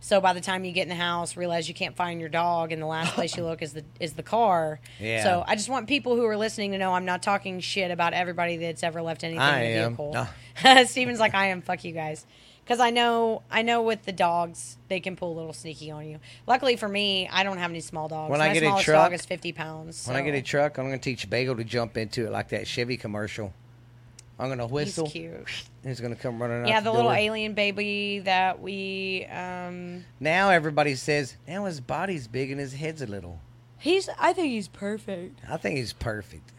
So 0.02 0.20
by 0.20 0.32
the 0.32 0.40
time 0.40 0.64
you 0.64 0.72
get 0.72 0.82
in 0.84 0.88
the 0.88 0.94
house, 0.94 1.36
realize 1.36 1.68
you 1.68 1.74
can't 1.74 1.94
find 1.94 2.20
your 2.20 2.30
dog, 2.30 2.72
and 2.72 2.80
the 2.80 2.86
last 2.86 3.12
place 3.14 3.36
you 3.36 3.44
look 3.44 3.60
is 3.62 3.74
the 3.74 3.84
is 4.00 4.14
the 4.14 4.22
car. 4.22 4.80
Yeah. 4.98 5.22
So 5.22 5.44
I 5.46 5.56
just 5.56 5.68
want 5.68 5.88
people 5.88 6.16
who 6.16 6.24
are 6.24 6.36
listening 6.38 6.72
to 6.72 6.78
know 6.78 6.94
I'm 6.94 7.04
not 7.04 7.22
talking 7.22 7.60
shit 7.60 7.90
about 7.90 8.12
everybody 8.14 8.56
that's 8.56 8.82
ever 8.82 9.02
left 9.02 9.24
anything 9.24 9.40
I 9.42 9.62
in 9.62 9.76
a 9.78 9.84
am. 9.84 9.96
vehicle. 9.96 10.26
Steven's 10.86 11.20
like 11.20 11.34
I 11.34 11.46
am. 11.48 11.60
Fuck 11.62 11.84
you 11.84 11.92
guys. 11.92 12.26
Because 12.64 12.78
I 12.80 12.90
know, 12.90 13.42
I 13.50 13.62
know 13.62 13.82
with 13.82 14.04
the 14.04 14.12
dogs, 14.12 14.78
they 14.88 15.00
can 15.00 15.16
pull 15.16 15.32
a 15.32 15.36
little 15.36 15.52
sneaky 15.52 15.90
on 15.90 16.06
you. 16.06 16.20
Luckily 16.46 16.76
for 16.76 16.88
me, 16.88 17.28
I 17.28 17.42
don't 17.42 17.58
have 17.58 17.70
any 17.70 17.80
small 17.80 18.06
dogs. 18.06 18.30
When 18.30 18.38
My 18.38 18.50
I 18.50 18.54
get 18.54 18.62
a 18.62 18.66
smallest 18.66 18.84
truck- 18.84 19.04
dog 19.06 19.12
is 19.12 19.26
fifty 19.26 19.52
pounds. 19.52 20.06
when 20.06 20.16
I 20.16 20.22
get 20.22 20.34
a 20.34 20.42
truck, 20.42 20.78
I'm 20.78 20.84
gonna 20.84 20.98
teach 20.98 21.28
Bagel 21.28 21.56
to 21.56 21.64
jump 21.64 21.96
into 21.96 22.26
it 22.26 22.30
like 22.30 22.48
that 22.50 22.66
Chevy 22.68 22.96
commercial. 22.96 23.52
I'm 24.40 24.48
gonna 24.48 24.66
whistle. 24.66 25.06
he's 25.06 25.14
whistle. 25.14 25.42
cute. 25.44 25.64
and 25.82 25.90
He's 25.90 26.00
gonna 26.00 26.16
come 26.16 26.40
running 26.40 26.62
out. 26.62 26.68
Yeah, 26.68 26.80
the 26.80 26.90
little 26.90 27.10
door. 27.10 27.14
alien 27.18 27.52
baby 27.54 28.20
that 28.20 28.60
we, 28.60 29.26
um, 29.30 30.04
Now 30.18 30.50
everybody 30.50 30.94
says 30.94 31.36
now 31.46 31.66
his 31.66 31.80
body's 31.80 32.26
big 32.26 32.50
and 32.50 32.58
his 32.58 32.72
head's 32.72 33.02
a 33.02 33.06
little. 33.06 33.38
he's. 33.78 34.08
I 34.18 34.32
think 34.32 34.48
he's 34.48 34.68
perfect. 34.68 35.40
I 35.48 35.56
think 35.58 35.76
he's 35.76 35.92
perfect. 35.92 36.52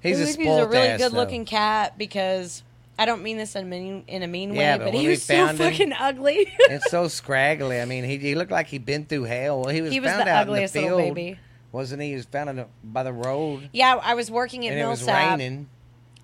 He's 0.00 0.18
I 0.18 0.22
a 0.22 0.26
think 0.26 0.40
spoiled 0.42 0.58
he's 0.58 0.66
a 0.66 0.68
really 0.68 0.88
ass, 0.88 0.98
good 1.00 1.12
though. 1.12 1.16
looking 1.16 1.44
cat 1.44 1.96
because 1.98 2.62
I 2.98 3.04
don't 3.06 3.22
mean 3.22 3.36
this 3.36 3.54
in 3.56 3.62
a 3.64 3.66
mean 3.68 4.04
in 4.08 4.22
a 4.22 4.26
mean 4.28 4.54
Yeah, 4.54 4.76
way, 4.76 4.84
but 4.86 4.92
but, 4.92 5.00
he 5.00 5.06
was 5.08 5.22
so 5.22 5.34
found 5.34 5.58
him- 5.60 5.70
fucking 5.70 5.92
ugly. 5.92 6.52
It's 6.58 6.90
so 6.90 7.06
scraggly. 7.08 7.80
I 7.80 7.84
mean, 7.84 8.02
he, 8.04 8.16
he 8.18 8.34
looked 8.34 8.50
like 8.50 8.66
he'd 8.68 8.84
been 8.84 9.04
through 9.06 9.24
hell. 9.24 9.60
Well, 9.62 9.74
he 9.74 9.80
was 9.80 9.92
he 9.92 10.00
was 10.00 10.10
found 10.10 10.26
the 10.26 10.30
out 10.32 10.42
ugliest 10.48 10.74
in 10.74 10.82
the 10.82 10.88
little 10.88 11.04
field, 11.04 11.14
baby. 11.14 11.38
wasn't 11.72 12.02
he? 12.02 12.08
He 12.10 12.14
was 12.16 12.24
found 12.26 12.50
in 12.50 12.56
the, 12.56 12.66
by 12.82 13.02
the 13.04 13.12
road, 13.12 13.68
Yeah, 13.72 13.96
I 14.02 14.14
was 14.14 14.30
working 14.30 14.66
at 14.66 14.72
and 14.72 14.80
it 14.80 14.86
was 14.86 15.00
Millsap. 15.06 15.38
raining. 15.38 15.68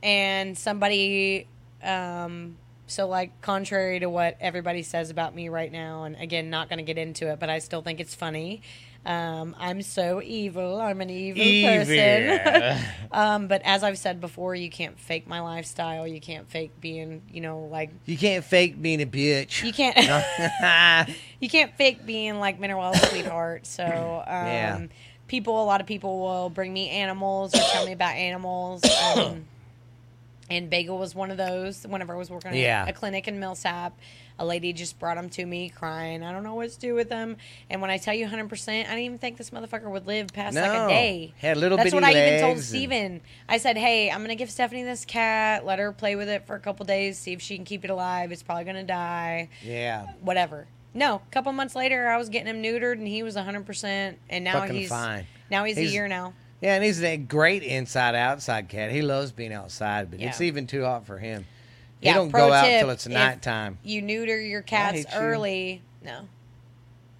And 0.04 0.56
somebody 0.56 1.48
um, 1.82 2.56
So, 2.86 3.08
like, 3.08 3.40
contrary 3.40 3.98
to 4.00 4.08
what 4.10 4.36
everybody 4.40 4.82
says 4.82 5.08
about 5.10 5.34
me 5.34 5.48
right 5.48 5.72
now, 5.72 6.04
and 6.04 6.14
again, 6.16 6.50
not 6.50 6.68
going 6.68 6.76
to 6.78 6.84
get 6.84 6.98
into 6.98 7.28
it, 7.32 7.40
but 7.40 7.48
I 7.48 7.58
still 7.58 7.80
think 7.82 7.98
it's 7.98 8.14
funny. 8.14 8.60
Um, 9.06 9.54
I'm 9.58 9.82
so 9.82 10.22
evil. 10.22 10.80
I'm 10.80 11.00
an 11.02 11.10
evil, 11.10 11.44
person. 11.62 12.78
um, 13.12 13.48
but 13.48 13.60
as 13.64 13.82
I've 13.82 13.98
said 13.98 14.18
before, 14.20 14.54
you 14.54 14.70
can't 14.70 14.98
fake 14.98 15.26
my 15.26 15.40
lifestyle. 15.40 16.06
You 16.08 16.20
can't 16.20 16.48
fake 16.48 16.72
being, 16.80 17.20
you 17.30 17.40
know, 17.42 17.60
like 17.70 17.90
you 18.06 18.16
can't 18.16 18.42
fake 18.44 18.80
being 18.80 19.02
a 19.02 19.06
bitch. 19.06 19.62
you 19.62 19.72
can't 19.74 19.96
you 21.40 21.48
can't 21.50 21.74
fake 21.76 22.06
being 22.06 22.38
like 22.38 22.58
Mineral's 22.58 23.00
sweetheart. 23.10 23.66
So 23.66 23.84
um, 24.26 24.46
Yeah. 24.46 24.86
people, 25.28 25.62
a 25.62 25.66
lot 25.66 25.80
of 25.82 25.86
people 25.86 26.20
will 26.20 26.48
bring 26.48 26.72
me 26.72 26.88
animals 26.88 27.54
or 27.54 27.58
tell 27.72 27.84
me 27.84 27.92
about 27.92 28.14
animals. 28.14 28.82
And 30.50 30.68
Bagel 30.68 30.98
was 30.98 31.14
one 31.14 31.30
of 31.30 31.36
those. 31.36 31.86
Whenever 31.86 32.14
I 32.14 32.18
was 32.18 32.28
working 32.30 32.54
Yeah. 32.54 32.82
at 32.82 32.88
a 32.88 32.92
clinic 32.92 33.26
in 33.28 33.40
Millsap, 33.40 33.98
a 34.38 34.44
lady 34.44 34.72
just 34.74 34.98
brought 34.98 35.16
him 35.16 35.30
to 35.30 35.46
me 35.46 35.70
crying. 35.70 36.22
I 36.22 36.32
don't 36.32 36.42
know 36.42 36.54
what 36.54 36.70
to 36.70 36.78
do 36.78 36.94
with 36.94 37.08
him. 37.08 37.36
And 37.70 37.80
when 37.80 37.90
I 37.90 37.96
tell 37.98 38.12
you 38.14 38.26
100%, 38.26 38.86
I 38.86 38.90
didn't 38.90 38.98
even 39.04 39.18
think 39.18 39.38
this 39.38 39.50
motherfucker 39.50 39.90
would 39.90 40.06
live 40.06 40.28
past 40.34 40.54
like 40.56 40.66
a 40.66 40.88
day. 40.88 41.32
Had 41.38 41.56
a 41.56 41.60
little 41.60 41.78
That's 41.78 41.94
what 41.94 42.04
I 42.04 42.10
even 42.10 42.40
told 42.40 42.56
legs 42.56 42.60
and- 42.60 42.64
Steven. 42.68 43.20
I 43.48 43.56
said, 43.58 43.78
hey, 43.78 44.10
I'm 44.10 44.18
going 44.18 44.28
to 44.28 44.34
give 44.34 44.50
Stephanie 44.50 44.82
this 44.82 45.04
cat, 45.04 45.64
let 45.64 45.78
her 45.78 45.92
play 45.92 46.14
with 46.16 46.28
it 46.28 46.46
for 46.46 46.56
a 46.56 46.60
couple 46.60 46.84
days, 46.84 47.18
see 47.18 47.32
if 47.32 47.40
she 47.40 47.56
can 47.56 47.64
keep 47.64 47.84
it 47.84 47.90
alive. 47.90 48.30
It's 48.32 48.42
probably 48.42 48.64
going 48.64 48.76
to 48.76 48.82
die 48.82 49.48
yeah. 49.62 50.08
whatever. 50.20 50.66
No, 50.92 51.16
a 51.16 51.30
couple 51.32 51.50
months 51.52 51.74
later, 51.74 52.06
I 52.08 52.16
was 52.18 52.28
getting 52.28 52.46
him 52.54 52.62
neutered, 52.62 52.92
and 52.98 53.08
he 53.08 53.22
was 53.24 53.34
100%. 53.34 54.14
And 54.30 54.44
now 54.44 54.60
Fucking 54.60 54.76
he's 54.76 54.88
fine. 54.88 55.26
Now 55.50 55.64
he's, 55.64 55.76
He's- 55.76 55.90
a 55.90 55.92
year 55.92 56.06
now. 56.06 56.34
Yeah, 56.64 56.76
and 56.76 56.84
he's 56.84 57.02
a 57.02 57.18
great 57.18 57.62
inside 57.62 58.14
outside 58.14 58.70
cat. 58.70 58.90
He 58.90 59.02
loves 59.02 59.32
being 59.32 59.52
outside, 59.52 60.10
but 60.10 60.18
it's 60.18 60.40
even 60.40 60.66
too 60.66 60.82
hot 60.82 61.04
for 61.04 61.18
him. 61.18 61.44
Yeah, 62.00 62.12
he 62.12 62.18
don't 62.18 62.30
pro 62.30 62.48
go 62.48 62.52
out 62.54 62.64
tip, 62.64 62.80
till 62.80 62.88
it's 62.88 63.06
nighttime. 63.06 63.76
You 63.84 64.00
neuter 64.00 64.40
your 64.40 64.62
cats 64.62 64.96
hate 64.96 65.06
you. 65.12 65.18
early. 65.18 65.82
No, 66.02 66.20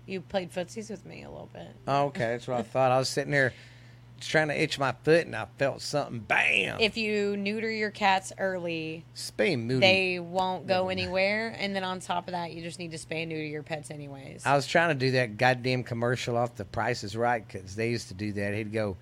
you 0.07 0.22
played 0.22 0.51
footsies 0.51 0.90
with 0.90 1.05
me 1.05 1.24
a 1.24 1.28
little 1.28 1.51
bit. 1.53 1.68
Oh, 1.86 2.05
okay, 2.07 2.30
that's 2.30 2.49
what 2.49 2.59
I 2.59 2.62
thought. 2.62 2.90
I 2.90 2.99
was 2.99 3.11
sitting 3.11 3.32
there 3.32 3.53
trying 4.18 4.49
to 4.49 4.59
itch 4.59 4.78
my 4.78 4.92
foot, 5.05 5.26
and 5.26 5.36
I 5.36 5.47
felt 5.59 5.82
something. 5.82 6.20
Bam! 6.20 6.80
If 6.80 6.97
you 6.97 7.36
neuter 7.36 7.70
your 7.70 7.90
cats 7.90 8.32
early, 8.38 9.05
Spay 9.14 9.59
moody. 9.59 9.80
they 9.80 10.20
won't 10.20 10.66
go 10.66 10.88
anywhere. 10.88 11.55
And 11.59 11.76
then 11.76 11.84
on 11.84 12.01
top 12.01 12.28
of 12.28 12.32
that, 12.32 12.55
you 12.55 12.62
just 12.62 12.78
need 12.78 12.92
to 12.92 12.99
spay 12.99 13.24
and 13.24 13.28
neuter 13.28 13.45
your 13.45 13.62
pets 13.62 13.90
anyways. 13.90 14.47
I 14.47 14.57
was 14.57 14.66
trying 14.66 14.88
to 14.88 14.95
do 14.95 15.11
that 15.11 15.36
goddamn 15.36 15.84
commercial 15.84 16.38
off 16.38 16.55
The 16.55 16.64
Price 16.64 17.05
is 17.05 17.14
Right 17.14 17.47
because 17.47 17.76
they 17.76 17.90
used 17.90 18.09
to 18.09 18.14
do 18.14 18.32
that. 18.32 18.55
He'd 18.55 18.72
go, 18.72 18.97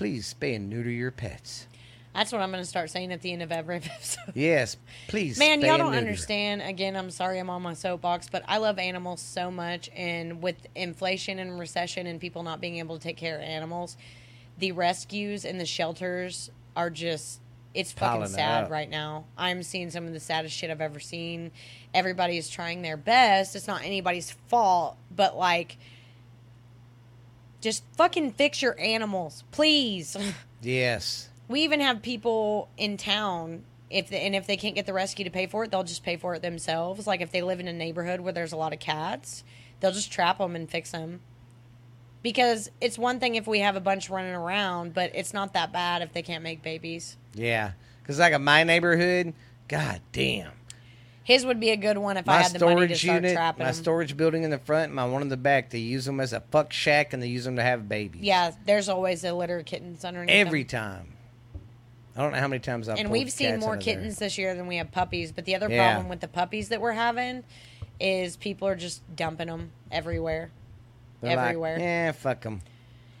"Please 0.00 0.32
spay 0.32 0.56
and 0.56 0.70
neuter 0.70 0.90
your 0.90 1.10
pets." 1.10 1.66
That's 2.14 2.32
what 2.32 2.40
I'm 2.40 2.50
going 2.50 2.62
to 2.62 2.68
start 2.68 2.88
saying 2.88 3.12
at 3.12 3.20
the 3.20 3.34
end 3.34 3.42
of 3.42 3.52
every 3.52 3.76
episode. 3.84 4.32
Yes, 4.34 4.78
please. 5.08 5.38
Man, 5.38 5.60
y'all 5.60 5.76
don't 5.76 5.94
understand. 5.94 6.62
Again, 6.62 6.96
I'm 6.96 7.10
sorry 7.10 7.38
I'm 7.38 7.50
on 7.50 7.60
my 7.60 7.74
soapbox, 7.74 8.30
but 8.30 8.42
I 8.48 8.56
love 8.56 8.78
animals 8.78 9.20
so 9.20 9.50
much. 9.50 9.90
And 9.94 10.42
with 10.42 10.56
inflation 10.74 11.38
and 11.38 11.60
recession 11.60 12.06
and 12.06 12.18
people 12.18 12.42
not 12.42 12.62
being 12.62 12.78
able 12.78 12.96
to 12.96 13.02
take 13.02 13.18
care 13.18 13.36
of 13.36 13.42
animals, 13.42 13.98
the 14.58 14.72
rescues 14.72 15.44
and 15.44 15.60
the 15.60 15.66
shelters 15.66 16.50
are 16.74 16.88
just. 16.88 17.40
It's 17.74 17.92
fucking 17.92 18.26
sad 18.28 18.64
up. 18.64 18.70
right 18.70 18.88
now. 18.88 19.26
I'm 19.36 19.62
seeing 19.62 19.90
some 19.90 20.06
of 20.06 20.14
the 20.14 20.18
saddest 20.18 20.56
shit 20.56 20.70
I've 20.70 20.80
ever 20.80 20.98
seen. 20.98 21.52
Everybody 21.92 22.38
is 22.38 22.48
trying 22.48 22.80
their 22.80 22.96
best. 22.96 23.54
It's 23.54 23.68
not 23.68 23.84
anybody's 23.84 24.32
fault, 24.48 24.96
but 25.14 25.36
like, 25.36 25.76
just 27.60 27.84
fucking 27.96 28.32
fix 28.32 28.62
your 28.62 28.78
animals, 28.78 29.44
please. 29.50 30.16
Yes. 30.62 31.28
We 31.48 31.62
even 31.62 31.80
have 31.80 32.02
people 32.02 32.68
in 32.76 32.96
town 32.96 33.64
if 33.90 34.08
they, 34.08 34.20
and 34.20 34.36
if 34.36 34.46
they 34.46 34.56
can't 34.56 34.74
get 34.74 34.86
the 34.86 34.92
rescue 34.92 35.24
to 35.24 35.30
pay 35.30 35.46
for 35.46 35.64
it, 35.64 35.70
they'll 35.70 35.82
just 35.82 36.04
pay 36.04 36.16
for 36.16 36.34
it 36.34 36.42
themselves. 36.42 37.06
Like 37.06 37.20
if 37.20 37.32
they 37.32 37.42
live 37.42 37.60
in 37.60 37.68
a 37.68 37.72
neighborhood 37.72 38.20
where 38.20 38.32
there's 38.32 38.52
a 38.52 38.56
lot 38.56 38.72
of 38.72 38.78
cats, 38.78 39.42
they'll 39.80 39.92
just 39.92 40.12
trap 40.12 40.38
them 40.38 40.54
and 40.54 40.70
fix 40.70 40.92
them. 40.92 41.20
Because 42.22 42.70
it's 42.80 42.98
one 42.98 43.18
thing 43.18 43.34
if 43.34 43.46
we 43.46 43.60
have 43.60 43.76
a 43.76 43.80
bunch 43.80 44.10
running 44.10 44.34
around, 44.34 44.94
but 44.94 45.10
it's 45.14 45.32
not 45.32 45.54
that 45.54 45.72
bad 45.72 46.02
if 46.02 46.12
they 46.12 46.22
can't 46.22 46.44
make 46.44 46.62
babies. 46.62 47.16
Yeah. 47.34 47.72
Because 48.02 48.18
like 48.18 48.32
in 48.32 48.44
my 48.44 48.62
neighborhood, 48.62 49.32
god 49.68 50.00
damn. 50.12 50.52
His 51.30 51.46
would 51.46 51.60
be 51.60 51.70
a 51.70 51.76
good 51.76 51.96
one 51.96 52.16
if 52.16 52.28
I 52.28 52.42
had 52.42 52.52
the 52.52 52.58
money 52.66 52.88
to 52.88 52.96
storage 52.96 53.00
start 53.02 53.14
unit, 53.22 53.32
trapping 53.34 53.64
my 53.64 53.70
them. 53.72 53.82
storage 53.82 54.16
building 54.16 54.42
in 54.42 54.50
the 54.50 54.58
front, 54.58 54.92
my 54.92 55.04
one 55.04 55.22
in 55.22 55.28
the 55.28 55.36
back, 55.36 55.70
they 55.70 55.78
use 55.78 56.04
them 56.04 56.18
as 56.18 56.32
a 56.32 56.40
fuck 56.50 56.72
shack 56.72 57.12
and 57.12 57.22
they 57.22 57.28
use 57.28 57.44
them 57.44 57.54
to 57.54 57.62
have 57.62 57.88
babies. 57.88 58.22
yeah, 58.22 58.50
there's 58.66 58.88
always 58.88 59.22
a 59.22 59.32
litter 59.32 59.58
of 59.60 59.64
kittens 59.64 60.04
underneath. 60.04 60.26
them. 60.34 60.46
Every 60.48 60.64
time. 60.64 61.06
I 62.16 62.22
don't 62.22 62.32
know 62.32 62.38
how 62.40 62.48
many 62.48 62.58
times 62.58 62.88
I've 62.88 62.98
and 62.98 63.10
we've 63.12 63.30
seen 63.30 63.60
more 63.60 63.74
of 63.74 63.84
there. 63.84 63.94
kittens 63.94 64.18
this 64.18 64.36
year 64.38 64.56
than 64.56 64.66
we 64.66 64.76
have 64.78 64.90
puppies. 64.90 65.30
But 65.30 65.44
the 65.44 65.54
other 65.54 65.70
Yeah. 65.70 65.92
problem 65.92 66.08
with 66.08 66.18
the 66.18 66.26
puppies 66.26 66.68
that 66.70 66.80
we're 66.80 66.92
having 66.92 67.44
is 68.00 68.36
people 68.36 68.66
are 68.66 68.74
just 68.74 69.00
dumping 69.14 69.46
them 69.46 69.70
everywhere, 69.92 70.50
They're 71.20 71.36
like, 71.36 71.46
everywhere. 71.50 71.78
yeah, 71.78 72.10
fuck 72.12 72.40
them. 72.40 72.60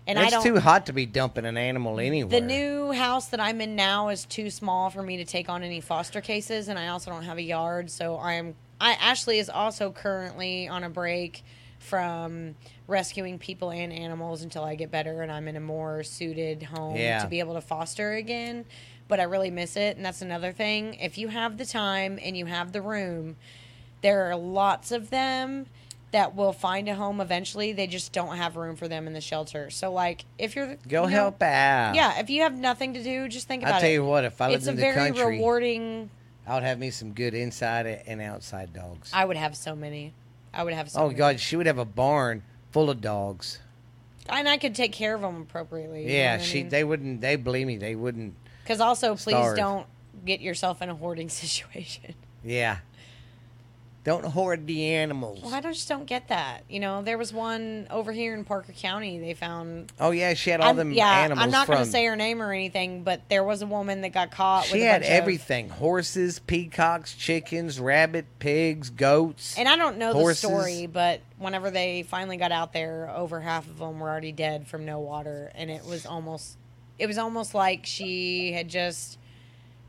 And 0.06 0.18
I 0.18 0.24
it's 0.24 0.32
don't. 0.32 0.42
too 0.44 0.58
hot 0.58 0.86
to 0.86 0.92
be 0.92 1.06
dumping 1.06 1.44
an 1.46 1.56
animal 1.56 2.00
anywhere. 2.00 2.40
the 2.40 2.46
new 2.46 2.92
house 2.92 3.28
that 3.28 3.40
I'm 3.40 3.60
in 3.60 3.76
now 3.76 4.08
is 4.08 4.24
too 4.24 4.50
small 4.50 4.90
for 4.90 5.02
me 5.02 5.18
to 5.18 5.24
take 5.24 5.48
on 5.48 5.62
any 5.62 5.80
foster 5.80 6.20
cases, 6.20 6.68
and 6.68 6.78
I 6.78 6.88
also 6.88 7.10
don't 7.10 7.24
have 7.24 7.38
a 7.38 7.42
yard. 7.42 7.90
So 7.90 8.18
I'm. 8.18 8.54
I 8.80 8.92
Ashley 8.92 9.38
is 9.38 9.50
also 9.50 9.92
currently 9.92 10.66
on 10.68 10.84
a 10.84 10.88
break 10.90 11.42
from 11.78 12.54
rescuing 12.86 13.38
people 13.38 13.70
and 13.70 13.92
animals 13.92 14.42
until 14.42 14.64
I 14.64 14.74
get 14.74 14.90
better 14.90 15.22
and 15.22 15.32
I'm 15.32 15.48
in 15.48 15.56
a 15.56 15.60
more 15.60 16.02
suited 16.02 16.62
home 16.62 16.96
Yeah. 16.96 17.22
to 17.22 17.28
be 17.28 17.40
able 17.40 17.54
to 17.54 17.60
foster 17.60 18.12
again. 18.12 18.64
But 19.08 19.18
I 19.18 19.24
really 19.24 19.50
miss 19.50 19.76
it, 19.76 19.96
and 19.96 20.04
that's 20.04 20.22
another 20.22 20.52
thing. 20.52 20.94
If 20.94 21.18
you 21.18 21.28
have 21.28 21.56
the 21.58 21.66
time 21.66 22.18
and 22.22 22.36
you 22.36 22.46
have 22.46 22.72
the 22.72 22.80
room, 22.82 23.36
there 24.02 24.30
are 24.30 24.36
lots 24.36 24.92
of 24.92 25.10
them 25.10 25.66
that 26.12 26.34
will 26.34 26.52
find 26.52 26.88
a 26.88 26.94
home 26.94 27.20
eventually. 27.20 27.72
They 27.72 27.86
just 27.86 28.12
don't 28.12 28.36
have 28.36 28.56
room 28.56 28.76
for 28.76 28.88
them 28.88 29.06
in 29.06 29.12
the 29.12 29.20
shelter. 29.20 29.70
So, 29.70 29.92
like, 29.92 30.24
if 30.38 30.56
you're 30.56 30.76
Go 30.88 31.02
you 31.04 31.10
know- 31.10 31.14
help 31.16 31.42
out. 31.42 31.94
yeah, 31.94 32.18
if 32.20 32.28
you 32.30 32.42
have 32.42 32.54
nothing 32.58 32.94
to 32.94 33.02
do, 33.02 33.28
just 33.28 33.46
think 33.48 33.62
about 33.62 33.74
it. 33.74 33.78
It. 33.78 33.80
tell 33.82 33.90
you 33.90 34.04
what, 34.04 34.24
if 34.24 34.40
I 34.40 34.46
lived 34.48 34.56
it's 34.58 34.66
a 34.66 34.70
in 34.70 34.76
the 34.76 34.82
very 34.82 34.94
country, 35.12 35.36
rewarding. 35.38 36.10
I 36.46 36.54
would 36.54 36.64
have 36.64 36.78
me 36.78 36.90
some 36.90 37.12
good 37.12 37.34
inside 37.34 37.86
and 37.86 38.20
outside 38.20 38.72
dogs. 38.72 39.10
I 39.12 39.24
would 39.24 39.36
have 39.36 39.56
so 39.56 39.76
many. 39.76 40.12
I 40.52 40.64
would 40.64 40.72
have 40.74 40.90
so. 40.90 41.00
oh 41.00 41.06
many. 41.06 41.14
God, 41.18 41.38
she 41.40 41.54
would 41.56 41.66
have 41.66 41.78
a 41.78 41.84
barn 41.84 42.42
full 42.72 42.90
of 42.90 43.00
dogs. 43.00 43.60
and 44.28 44.48
I 44.48 44.56
could 44.56 44.74
take 44.74 44.90
care 44.92 45.14
of 45.14 45.20
them 45.20 45.42
appropriately. 45.42 46.04
you 46.06 46.10
Yeah, 46.12 46.32
know 46.32 46.38
what 46.38 46.40
I 46.40 46.44
she. 46.44 46.58
mean? 46.62 46.68
They 46.70 46.82
wouldn't. 46.84 47.20
They 47.20 47.36
believe 47.36 47.66
me. 47.68 47.76
They 47.76 47.94
wouldn't. 47.94 48.34
Because 48.64 48.80
also, 48.80 49.14
please 49.14 49.34
starve. 49.36 49.56
don't 49.56 49.86
get 50.24 50.40
yourself 50.40 50.82
in 50.82 50.88
a 50.90 50.94
hoarding 50.94 51.28
situation. 51.28 52.14
Yeah. 52.44 52.78
Don't 54.02 54.24
hoard 54.24 54.66
the 54.66 54.86
animals. 54.94 55.40
Well, 55.42 55.52
I 55.54 55.60
just 55.60 55.86
don't 55.86 56.06
get 56.06 56.28
that. 56.28 56.64
You 56.70 56.80
know, 56.80 57.02
there 57.02 57.18
was 57.18 57.34
one 57.34 57.86
over 57.90 58.12
here 58.12 58.32
in 58.34 58.46
Parker 58.46 58.72
County. 58.72 59.18
They 59.18 59.34
found. 59.34 59.92
Oh 60.00 60.10
yeah, 60.10 60.32
she 60.32 60.48
had 60.48 60.60
all 60.62 60.68
I'm- 60.68 60.76
them 60.76 60.92
yeah, 60.92 61.06
animals. 61.06 61.44
I'm 61.44 61.50
not 61.50 61.66
from, 61.66 61.74
going 61.74 61.84
to 61.84 61.90
say 61.92 62.06
her 62.06 62.16
name 62.16 62.40
or 62.40 62.50
anything, 62.50 63.02
but 63.04 63.28
there 63.28 63.44
was 63.44 63.60
a 63.60 63.66
woman 63.66 64.00
that 64.00 64.14
got 64.14 64.30
caught. 64.30 64.64
She 64.64 64.78
with 64.78 64.82
had 64.84 65.02
bunch 65.02 65.04
of- 65.04 65.16
everything: 65.16 65.68
horses, 65.68 66.38
peacocks, 66.38 67.12
chickens, 67.14 67.78
rabbit, 67.78 68.24
pigs, 68.38 68.88
goats. 68.88 69.58
And 69.58 69.68
I 69.68 69.76
don't 69.76 69.98
know 69.98 70.14
Horses. 70.14 70.40
the 70.40 70.48
story, 70.48 70.86
but 70.86 71.20
whenever 71.36 71.70
they 71.70 72.02
finally 72.02 72.38
got 72.38 72.52
out 72.52 72.72
there, 72.72 73.10
over 73.14 73.38
half 73.40 73.66
of 73.68 73.78
them 73.78 74.00
were 74.00 74.08
already 74.08 74.32
dead 74.32 74.66
from 74.66 74.86
no 74.86 74.98
water, 74.98 75.52
and 75.54 75.70
it 75.70 75.84
was 75.84 76.06
almost, 76.06 76.56
it 76.98 77.06
was 77.06 77.18
almost 77.18 77.54
like 77.54 77.84
she 77.84 78.52
had 78.52 78.68
just, 78.68 79.18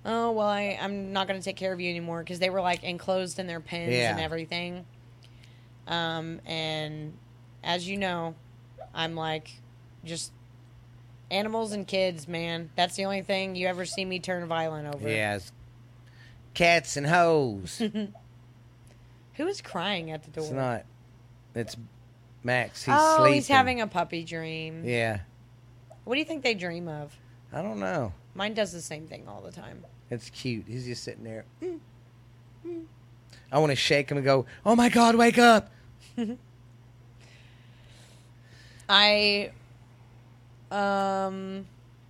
oh 0.06 0.32
well, 0.32 0.48
I, 0.48 0.78
I'm 0.82 1.14
not 1.14 1.28
going 1.28 1.40
to 1.40 1.44
take 1.44 1.56
care 1.58 1.72
of 1.74 1.80
you 1.80 1.90
anymore 1.90 2.20
because 2.24 2.40
they 2.40 2.50
were 2.50 2.62
like 2.62 2.84
enclosed 2.84 3.40
in 3.40 3.48
their 3.48 3.60
pens 3.60 3.92
Yeah. 3.94 4.12
and 4.12 4.20
everything. 4.20 4.86
Um, 5.88 6.40
and 6.46 7.14
as 7.64 7.88
you 7.88 7.98
know, 7.98 8.36
I'm 8.94 9.16
like, 9.16 9.50
just 10.06 10.32
animals 11.30 11.72
and 11.72 11.88
kids, 11.88 12.28
man. 12.28 12.70
That's 12.76 12.96
the 12.96 13.06
only 13.06 13.22
thing 13.22 13.56
you 13.56 13.68
ever 13.68 13.86
see 13.86 14.06
me 14.06 14.20
turn 14.20 14.48
violent 14.48 14.94
over. 14.94 15.10
yeah, 15.10 15.40
cats 16.54 16.98
and 16.98 17.08
hoes. 17.08 17.82
Who 19.36 19.48
is 19.48 19.62
crying 19.62 20.12
at 20.12 20.24
the 20.24 20.30
door? 20.32 20.44
it's 20.44 20.54
not. 20.54 20.86
It's 21.56 21.76
Max. 22.44 22.84
He's 22.84 22.94
oh, 22.98 23.18
sleeping. 23.20 23.34
he's 23.36 23.48
having 23.48 23.82
a 23.82 23.88
puppy 23.88 24.24
dream. 24.24 24.84
Yeah, 24.86 25.20
What 26.06 26.16
do 26.16 26.20
you 26.20 26.26
think 26.26 26.44
they 26.44 26.54
dream 26.54 26.88
of? 26.88 27.16
I 27.54 27.62
don't 27.62 27.80
know. 27.80 28.14
Mine 28.34 28.54
does 28.54 28.72
the 28.72 28.82
same 28.82 29.08
thing 29.08 29.28
all 29.28 29.42
the 29.42 29.52
time. 29.52 29.84
It's 30.12 30.30
cute. 30.30 30.66
He's 30.68 30.86
just 30.86 31.04
sitting 31.04 31.24
there. 31.24 31.46
Mm, 31.64 31.80
mm. 32.68 32.84
I 33.50 33.60
want 33.60 33.72
to 33.72 33.78
shake 33.78 34.12
him 34.12 34.18
and 34.18 34.26
go, 34.26 34.46
"Oh 34.66 34.76
my 34.76 34.90
God, 34.90 35.16
wake 35.16 35.38
up!" 35.38 35.72
I, 38.90 39.52
um, 40.70 41.66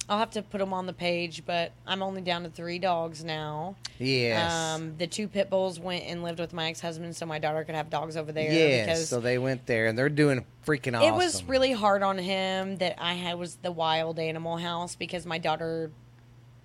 I'll 0.09 0.17
have 0.17 0.31
to 0.31 0.41
put 0.41 0.57
them 0.57 0.73
on 0.73 0.87
the 0.87 0.93
page, 0.93 1.43
but 1.45 1.73
I'm 1.85 2.01
only 2.01 2.21
down 2.21 2.41
to 2.41 2.49
three 2.49 2.79
dogs 2.79 3.23
now. 3.23 3.75
Yes. 3.99 4.51
Um, 4.51 4.95
the 4.97 5.05
two 5.05 5.27
pit 5.27 5.51
bulls 5.51 5.79
went 5.79 6.05
and 6.05 6.23
lived 6.23 6.39
with 6.39 6.53
my 6.53 6.69
ex 6.69 6.81
husband, 6.81 7.15
so 7.15 7.27
my 7.27 7.37
daughter 7.37 7.63
could 7.63 7.75
have 7.75 7.91
dogs 7.91 8.17
over 8.17 8.31
there. 8.31 8.51
yes. 8.51 9.07
So 9.07 9.19
they 9.19 9.37
went 9.37 9.67
there 9.67 9.85
and 9.85 9.97
they're 9.97 10.09
doing 10.09 10.43
freaking 10.65 10.97
awesome. 10.97 11.13
it 11.13 11.15
was 11.15 11.43
really 11.43 11.71
hard 11.71 12.01
on 12.01 12.17
him 12.17 12.77
that 12.77 12.95
I 12.99 13.13
had 13.13 13.37
was 13.37 13.57
the 13.57 13.71
wild 13.71 14.17
animal 14.17 14.57
house 14.57 14.95
because 14.95 15.27
my 15.27 15.37
daughter 15.37 15.91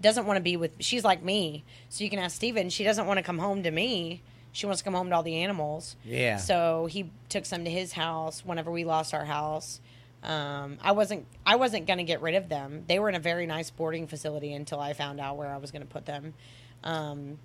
doesn't 0.01 0.27
want 0.27 0.37
to 0.37 0.43
be 0.43 0.57
with. 0.57 0.73
She's 0.81 1.05
like 1.05 1.23
me, 1.23 1.65
so 1.89 2.05
you 2.05 2.11
can 2.11 2.19
ask 2.19 2.37
Steven. 2.37 2.69
She 2.71 2.85
doesn't 2.85 3.07
want 3.07 3.19
to 3.19 3.23
come 3.23 3.39
home 3.39 3.63
to 3.63 3.71
me. 3.71 4.23
She 4.53 4.67
wants 4.67 4.81
to 4.81 4.85
come 4.85 4.95
home 4.95 5.11
to 5.11 5.17
all 5.17 5.23
the 5.23 5.37
animals. 5.37 5.97
Yeah. 6.05 6.39
So 6.39 6.87
he 6.87 7.11
took 7.29 7.45
some 7.45 7.65
to 7.65 7.71
his 7.71 7.93
house 7.93 8.45
whenever 8.45 8.71
we 8.71 8.85
lost 8.85 9.13
our 9.13 9.25
house. 9.25 9.81
Um, 10.23 10.79
I 10.83 10.93
wasn't 10.93 11.27
I 11.45 11.57
wasn't 11.57 11.87
gonna 11.87 12.05
get 12.05 12.21
rid 12.23 12.35
of 12.35 12.49
them. 12.49 12.85
They 12.89 12.99
were 12.99 13.09
in 13.09 13.15
a 13.15 13.21
very 13.21 13.47
nice 13.47 13.71
boarding 13.71 14.07
facility 14.07 14.53
until 14.55 14.81
I 14.81 14.93
found 14.93 15.21
out 15.21 15.37
where 15.37 15.49
I 15.49 15.59
was 15.59 15.71
gonna 15.71 15.85
put 15.87 16.07
them. 16.07 16.35
Um, 16.83 17.39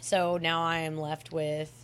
so 0.00 0.38
now 0.38 0.62
I 0.62 0.78
am 0.78 0.98
left 0.98 1.32
with. 1.32 1.79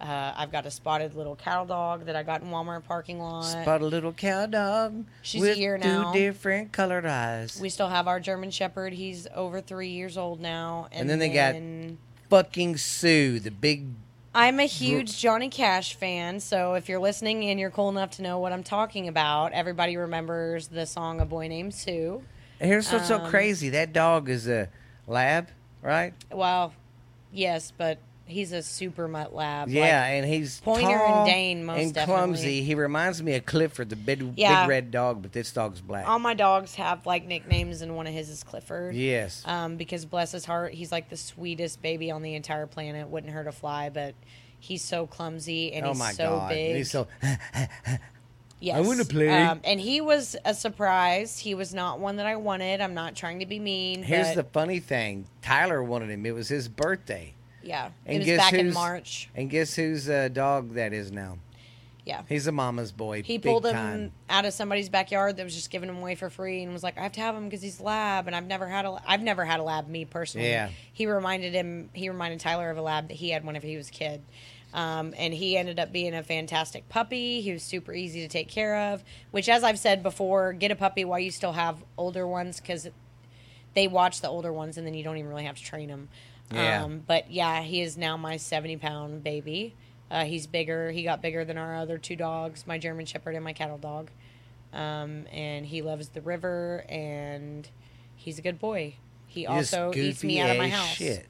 Uh, 0.00 0.32
I've 0.36 0.50
got 0.50 0.64
a 0.64 0.70
spotted 0.70 1.14
little 1.14 1.36
cattle 1.36 1.66
dog 1.66 2.06
that 2.06 2.16
I 2.16 2.22
got 2.22 2.40
in 2.40 2.48
Walmart 2.48 2.84
parking 2.84 3.18
lot. 3.20 3.42
Spotted 3.42 3.84
little 3.84 4.12
cow 4.12 4.46
dog 4.46 5.04
She's 5.22 5.40
with 5.42 5.56
here 5.56 5.76
now. 5.76 6.12
two 6.12 6.18
different 6.18 6.72
colored 6.72 7.04
eyes. 7.04 7.58
we 7.60 7.68
still 7.68 7.88
have 7.88 8.08
our 8.08 8.18
German 8.18 8.50
Shepherd. 8.50 8.94
He's 8.94 9.26
over 9.34 9.60
three 9.60 9.90
years 9.90 10.16
old 10.16 10.40
now. 10.40 10.88
And, 10.90 11.08
then 11.10 11.18
they 11.18 11.28
got- 11.28 11.54
Fucking 12.30 12.76
Sue, 12.78 13.40
the 13.40 13.50
big. 13.50 13.88
I'm 14.34 14.60
a 14.60 14.64
huge 14.66 15.18
Johnny 15.18 15.48
Cash 15.48 15.94
fan, 15.96 16.38
so 16.38 16.74
if 16.74 16.88
you're 16.88 17.00
listening 17.00 17.44
and 17.50 17.58
you're 17.58 17.70
cool 17.72 17.88
enough 17.88 18.12
to 18.12 18.22
know 18.22 18.38
what 18.38 18.52
I'm 18.52 18.62
talking 18.62 19.08
about, 19.08 19.52
everybody 19.52 19.96
remembers 19.96 20.68
the 20.68 20.86
song 20.86 21.20
"A 21.20 21.26
Boy 21.26 21.48
Named 21.48 21.74
Sue." 21.74 22.22
Here's 22.60 22.90
what's 22.92 23.08
so 23.08 23.18
Um, 23.18 23.28
crazy. 23.28 23.70
That 23.70 23.92
dog 23.92 24.28
is 24.28 24.46
a 24.46 24.68
lab, 25.08 25.48
right? 25.82 26.14
Well, 26.30 26.72
yes, 27.32 27.72
but 27.76 27.98
he's 28.30 28.52
a 28.52 28.62
super 28.62 29.08
mutt 29.08 29.34
lab. 29.34 29.68
like- 29.68 29.74
Yeah, 29.76 30.04
and 30.06 30.26
he's 30.26 30.60
Pointer 30.60 30.88
and 30.96 31.26
Dane, 31.26 31.64
most 31.64 31.78
and 31.80 31.94
definitely. 31.94 32.18
clumsy. 32.18 32.62
He 32.62 32.74
reminds 32.74 33.22
me 33.22 33.34
of 33.34 33.44
Clifford, 33.46 33.90
the 33.90 33.96
big, 33.96 34.32
Yeah. 34.36 34.62
big 34.62 34.68
red 34.70 34.90
dog, 34.90 35.22
but 35.22 35.32
this 35.32 35.52
dog's 35.52 35.80
black. 35.80 36.06
all 36.08 36.18
my 36.18 36.34
dogs 36.34 36.74
have 36.76 37.06
like 37.06 37.26
nicknames, 37.26 37.82
and 37.82 37.96
one 37.96 38.06
of 38.06 38.12
his 38.14 38.28
is 38.28 38.42
Clifford. 38.42 38.94
yes. 38.94 39.42
Um, 39.46 39.76
because 39.76 40.04
bless 40.04 40.32
his 40.32 40.44
heart, 40.44 40.72
he's 40.74 40.90
like 40.92 41.08
the 41.10 41.16
sweetest 41.16 41.82
baby 41.82 42.10
on 42.10 42.22
the 42.22 42.34
entire 42.34 42.66
planet. 42.66 43.08
Wouldn't 43.08 43.32
hurt 43.32 43.46
a 43.46 43.52
fly, 43.52 43.88
but 43.90 44.14
he's 44.58 44.82
so 44.82 45.06
clumsy 45.06 45.72
and 45.72 45.86
oh 45.86 45.90
he's 45.90 45.98
my 45.98 46.12
so 46.12 46.28
god. 46.38 46.48
big. 46.50 46.76
He's 46.76 46.90
so 46.90 47.06
Yes. 48.62 48.86
wanna 48.86 49.06
play. 49.06 49.30
Um, 49.30 49.60
and 49.64 49.80
he 49.80 50.02
was 50.02 50.36
a 50.44 50.52
surprise. 50.52 51.38
He 51.38 51.54
was 51.54 51.72
not 51.72 51.98
one 51.98 52.16
that 52.16 52.26
I 52.26 52.36
wanted. 52.36 52.82
I'm 52.82 52.92
not 52.92 53.16
trying 53.16 53.38
to 53.40 53.46
be 53.46 53.58
mean. 53.58 54.02
Here's 54.02 54.34
the 54.34 54.44
funny 54.44 54.80
thing. 54.80 55.24
Tyler 55.40 55.82
wanted 55.82 56.10
him. 56.10 56.26
It 56.26 56.34
was 56.34 56.48
his 56.48 56.68
birthday. 56.68 57.32
Yeah. 57.62 57.90
and 58.06 58.16
it 58.16 58.18
was 58.20 58.26
guess 58.26 58.38
back 58.38 58.52
in 58.54 58.66
who's- 58.66 58.74
March. 58.74 59.28
And 59.34 59.50
guess 59.50 59.74
whose 59.74 60.08
uh, 60.08 60.28
dog 60.28 60.74
that 60.74 60.92
is 60.92 61.10
now? 61.12 61.38
Yeah. 62.06 62.22
He's 62.28 62.46
a 62.46 62.52
mama's 62.52 62.92
boy. 62.92 63.22
He 63.22 63.36
big 63.38 63.52
pulled 63.52 63.66
him 63.66 63.74
time. 63.74 64.12
out 64.28 64.44
of 64.44 64.52
somebody's 64.54 64.88
backyard 64.88 65.36
that 65.36 65.44
was 65.44 65.54
just 65.54 65.70
giving 65.70 65.88
him 65.88 65.98
away 65.98 66.14
for 66.14 66.30
free, 66.30 66.62
and 66.62 66.72
was 66.72 66.82
like, 66.82 66.98
"I 66.98 67.02
have 67.02 67.12
to 67.12 67.20
have 67.20 67.36
him 67.36 67.44
because 67.44 67.62
he's 67.62 67.80
lab, 67.80 68.26
and 68.26 68.34
I've 68.34 68.46
never 68.46 68.66
had 68.66 68.84
a 68.86 69.00
I've 69.06 69.22
never 69.22 69.44
had 69.44 69.60
a 69.60 69.62
lab 69.62 69.86
me 69.86 70.06
personally." 70.06 70.48
Yeah. 70.48 70.70
He 70.92 71.06
reminded 71.06 71.52
him. 71.52 71.90
He 71.92 72.08
reminded 72.08 72.40
Tyler 72.40 72.70
of 72.70 72.78
a 72.78 72.82
lab 72.82 73.08
that 73.08 73.14
he 73.14 73.30
had 73.30 73.44
whenever 73.44 73.66
he 73.66 73.76
was 73.76 73.90
a 73.90 73.92
kid, 73.92 74.22
um, 74.72 75.14
and 75.18 75.34
he 75.34 75.56
ended 75.58 75.78
up 75.78 75.92
being 75.92 76.14
a 76.14 76.22
fantastic 76.22 76.88
puppy. 76.88 77.42
He 77.42 77.52
was 77.52 77.62
super 77.62 77.92
easy 77.92 78.22
to 78.22 78.28
take 78.28 78.48
care 78.48 78.92
of. 78.92 79.04
Which, 79.30 79.48
as 79.48 79.62
I've 79.62 79.78
said 79.78 80.02
before, 80.02 80.54
get 80.54 80.70
a 80.70 80.76
puppy 80.76 81.04
while 81.04 81.20
you 81.20 81.30
still 81.30 81.52
have 81.52 81.84
older 81.98 82.26
ones 82.26 82.60
because 82.60 82.88
they 83.74 83.86
watch 83.86 84.20
the 84.20 84.28
older 84.28 84.52
ones, 84.52 84.78
and 84.78 84.86
then 84.86 84.94
you 84.94 85.04
don't 85.04 85.18
even 85.18 85.28
really 85.28 85.44
have 85.44 85.58
to 85.58 85.62
train 85.62 85.88
them. 85.90 86.08
Yeah. 86.52 86.84
Um, 86.84 87.02
but 87.06 87.30
yeah, 87.30 87.62
he 87.62 87.80
is 87.80 87.96
now 87.96 88.16
my 88.16 88.36
seventy 88.36 88.76
pound 88.76 89.22
baby. 89.22 89.74
Uh, 90.10 90.24
he's 90.24 90.46
bigger. 90.46 90.90
He 90.90 91.04
got 91.04 91.22
bigger 91.22 91.44
than 91.44 91.56
our 91.56 91.76
other 91.76 91.96
two 91.96 92.16
dogs, 92.16 92.66
my 92.66 92.78
German 92.78 93.06
Shepherd 93.06 93.36
and 93.36 93.44
my 93.44 93.52
cattle 93.52 93.78
dog. 93.78 94.10
Um, 94.72 95.26
and 95.32 95.64
he 95.66 95.82
loves 95.82 96.08
the 96.08 96.20
river, 96.20 96.84
and 96.88 97.68
he's 98.16 98.38
a 98.38 98.42
good 98.42 98.58
boy. 98.58 98.94
He 99.26 99.46
also 99.46 99.92
eats 99.94 100.24
me 100.24 100.40
out 100.40 100.50
of 100.50 100.56
my 100.58 100.68
house. 100.68 100.88
Shit. 100.88 101.26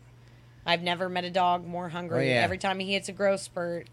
I've 0.65 0.83
never 0.83 1.09
met 1.09 1.25
a 1.25 1.31
dog 1.31 1.67
more 1.67 1.89
hungry. 1.91 2.31
Oh, 2.31 2.35
yeah. 2.35 2.43
Every 2.43 2.59
time 2.59 2.79
he 2.79 2.93
hits 2.95 3.09
a 3.09 3.13
growth 3.13 3.41
spurt, 3.41 3.89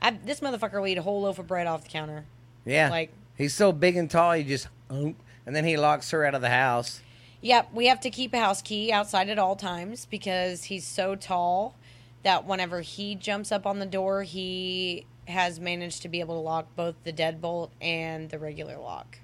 I, 0.00 0.10
this 0.12 0.40
motherfucker 0.40 0.80
will 0.80 0.86
eat 0.86 0.98
a 0.98 1.02
whole 1.02 1.22
loaf 1.22 1.38
of 1.38 1.46
bread 1.46 1.66
off 1.66 1.84
the 1.84 1.90
counter. 1.90 2.24
Yeah. 2.64 2.90
Like- 2.90 3.12
he's 3.36 3.54
so 3.54 3.72
big 3.72 3.96
and 3.96 4.10
tall. 4.10 4.32
He 4.32 4.44
just 4.44 4.68
and 4.90 5.14
then 5.46 5.64
he 5.64 5.76
locks 5.76 6.10
her 6.10 6.24
out 6.24 6.34
of 6.34 6.40
the 6.42 6.50
house. 6.50 7.00
Yep, 7.46 7.74
we 7.74 7.86
have 7.86 8.00
to 8.00 8.10
keep 8.10 8.34
a 8.34 8.40
house 8.40 8.60
key 8.60 8.90
outside 8.90 9.28
at 9.28 9.38
all 9.38 9.54
times 9.54 10.04
because 10.04 10.64
he's 10.64 10.84
so 10.84 11.14
tall 11.14 11.76
that 12.24 12.44
whenever 12.44 12.80
he 12.80 13.14
jumps 13.14 13.52
up 13.52 13.68
on 13.68 13.78
the 13.78 13.86
door, 13.86 14.24
he 14.24 15.06
has 15.28 15.60
managed 15.60 16.02
to 16.02 16.08
be 16.08 16.18
able 16.18 16.34
to 16.34 16.40
lock 16.40 16.74
both 16.74 16.96
the 17.04 17.12
deadbolt 17.12 17.70
and 17.80 18.30
the 18.30 18.40
regular 18.40 18.76
lock. 18.76 19.20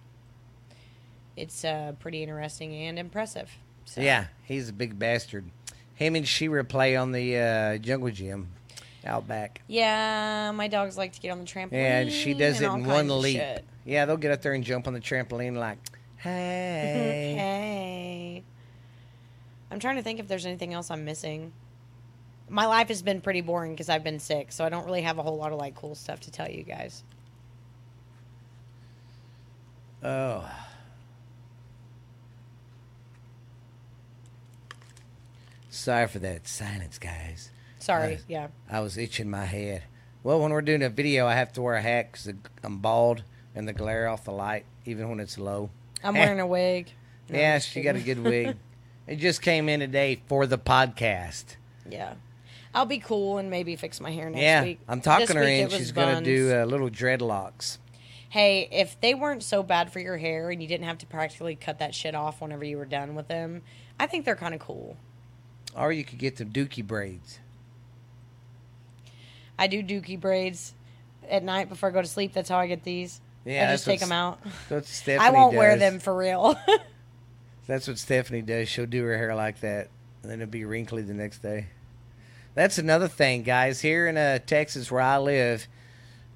It's 1.36 1.64
uh, 1.64 1.94
pretty 1.98 2.22
interesting 2.22 2.72
and 2.72 2.96
impressive. 2.96 3.50
So. 3.86 4.00
Yeah, 4.00 4.26
he's 4.44 4.68
a 4.68 4.72
big 4.72 5.00
bastard. 5.00 5.46
Him 5.96 6.14
and 6.14 6.26
Shira 6.26 6.64
play 6.64 6.94
on 6.94 7.10
the 7.10 7.36
uh, 7.36 7.78
jungle 7.78 8.12
gym 8.12 8.50
out 9.04 9.26
back. 9.26 9.62
Yeah, 9.66 10.52
my 10.54 10.68
dogs 10.68 10.96
like 10.96 11.12
to 11.14 11.20
get 11.20 11.30
on 11.30 11.40
the 11.40 11.44
trampoline. 11.44 11.72
Yeah, 11.72 11.98
and 11.98 12.12
she 12.12 12.34
does 12.34 12.60
and 12.60 12.66
it 12.66 12.78
in 12.82 12.86
one 12.86 13.20
leap. 13.20 13.42
Yeah, 13.84 14.04
they'll 14.04 14.16
get 14.16 14.30
up 14.30 14.42
there 14.42 14.52
and 14.52 14.62
jump 14.62 14.86
on 14.86 14.94
the 14.94 15.00
trampoline 15.00 15.56
like, 15.56 15.78
hey. 16.22 17.34
hey. 17.38 18.44
I'm 19.70 19.78
trying 19.78 19.96
to 19.96 20.02
think 20.02 20.20
if 20.20 20.28
there's 20.28 20.46
anything 20.46 20.74
else 20.74 20.90
I'm 20.90 21.04
missing. 21.04 21.52
My 22.48 22.66
life 22.66 22.88
has 22.88 23.00
been 23.02 23.20
pretty 23.20 23.40
boring 23.40 23.72
because 23.72 23.88
I've 23.88 24.04
been 24.04 24.18
sick, 24.18 24.52
so 24.52 24.64
I 24.64 24.68
don't 24.68 24.84
really 24.84 25.02
have 25.02 25.18
a 25.18 25.22
whole 25.22 25.36
lot 25.38 25.52
of 25.52 25.58
like 25.58 25.74
cool 25.74 25.94
stuff 25.94 26.20
to 26.20 26.30
tell 26.30 26.50
you 26.50 26.62
guys. 26.62 27.02
Oh. 30.02 30.50
Sorry 35.70 36.06
for 36.06 36.18
that 36.18 36.46
silence, 36.46 36.98
guys. 36.98 37.50
Sorry, 37.78 38.16
Uh, 38.16 38.18
yeah. 38.28 38.48
I 38.70 38.80
was 38.80 38.98
itching 38.98 39.30
my 39.30 39.46
head. 39.46 39.84
Well, 40.22 40.40
when 40.40 40.52
we're 40.52 40.60
doing 40.62 40.82
a 40.82 40.88
video, 40.90 41.26
I 41.26 41.34
have 41.34 41.52
to 41.54 41.62
wear 41.62 41.74
a 41.74 41.82
hat 41.82 42.12
because 42.12 42.28
I'm 42.62 42.78
bald 42.78 43.24
and 43.54 43.66
the 43.66 43.72
glare 43.72 44.06
off 44.08 44.24
the 44.24 44.32
light, 44.32 44.66
even 44.84 45.08
when 45.08 45.18
it's 45.18 45.38
low. 45.38 45.70
I'm 46.02 46.14
wearing 46.18 46.40
a 46.40 46.46
wig. 46.46 46.90
No, 47.28 47.38
yeah, 47.38 47.58
she 47.58 47.82
got 47.82 47.96
a 47.96 48.00
good 48.00 48.22
wig. 48.22 48.56
it 49.06 49.16
just 49.16 49.42
came 49.42 49.68
in 49.68 49.80
today 49.80 50.22
for 50.26 50.46
the 50.46 50.58
podcast. 50.58 51.56
Yeah. 51.88 52.14
I'll 52.74 52.86
be 52.86 52.98
cool 52.98 53.38
and 53.38 53.50
maybe 53.50 53.76
fix 53.76 54.00
my 54.00 54.10
hair 54.10 54.30
next 54.30 54.42
yeah, 54.42 54.62
week. 54.62 54.80
I'm 54.88 55.00
talking 55.00 55.26
This 55.26 55.36
her 55.36 55.42
in. 55.42 55.68
She's 55.68 55.92
gonna 55.92 56.22
do 56.22 56.54
uh, 56.54 56.64
little 56.64 56.88
dreadlocks. 56.88 57.78
Hey, 58.30 58.66
if 58.72 58.98
they 59.00 59.12
weren't 59.12 59.42
so 59.42 59.62
bad 59.62 59.92
for 59.92 60.00
your 60.00 60.16
hair 60.16 60.50
and 60.50 60.62
you 60.62 60.66
didn't 60.66 60.86
have 60.86 60.96
to 60.98 61.06
practically 61.06 61.54
cut 61.54 61.80
that 61.80 61.94
shit 61.94 62.14
off 62.14 62.40
whenever 62.40 62.64
you 62.64 62.78
were 62.78 62.86
done 62.86 63.14
with 63.14 63.28
them, 63.28 63.60
I 64.00 64.06
think 64.06 64.24
they're 64.24 64.36
kind 64.36 64.54
of 64.54 64.60
cool. 64.60 64.96
Or 65.76 65.92
you 65.92 66.02
could 66.02 66.18
get 66.18 66.36
them 66.36 66.50
dookie 66.50 66.86
braids. 66.86 67.40
I 69.58 69.66
do 69.66 69.82
dookie 69.82 70.18
braids 70.18 70.72
at 71.28 71.42
night 71.42 71.68
before 71.68 71.90
I 71.90 71.92
go 71.92 72.00
to 72.00 72.08
sleep. 72.08 72.32
That's 72.32 72.48
how 72.48 72.58
I 72.58 72.66
get 72.66 72.84
these. 72.84 73.20
Yeah, 73.44 73.68
I 73.68 73.72
just 73.72 73.84
take 73.84 74.00
them 74.00 74.12
out. 74.12 74.40
That's 74.68 74.88
Stephanie 74.88 75.26
I 75.26 75.30
won't 75.30 75.56
wear 75.56 75.76
them 75.76 75.98
for 75.98 76.16
real. 76.16 76.56
That's 77.66 77.88
what 77.88 77.98
Stephanie 77.98 78.42
does. 78.42 78.68
She'll 78.68 78.86
do 78.86 79.04
her 79.04 79.16
hair 79.16 79.34
like 79.34 79.60
that, 79.60 79.88
and 80.22 80.30
then 80.30 80.40
it'll 80.40 80.50
be 80.50 80.64
wrinkly 80.64 81.02
the 81.02 81.14
next 81.14 81.38
day. 81.38 81.66
That's 82.54 82.78
another 82.78 83.08
thing, 83.08 83.42
guys. 83.42 83.80
Here 83.80 84.06
in 84.06 84.16
uh, 84.16 84.38
Texas, 84.40 84.90
where 84.90 85.00
I 85.00 85.18
live, 85.18 85.66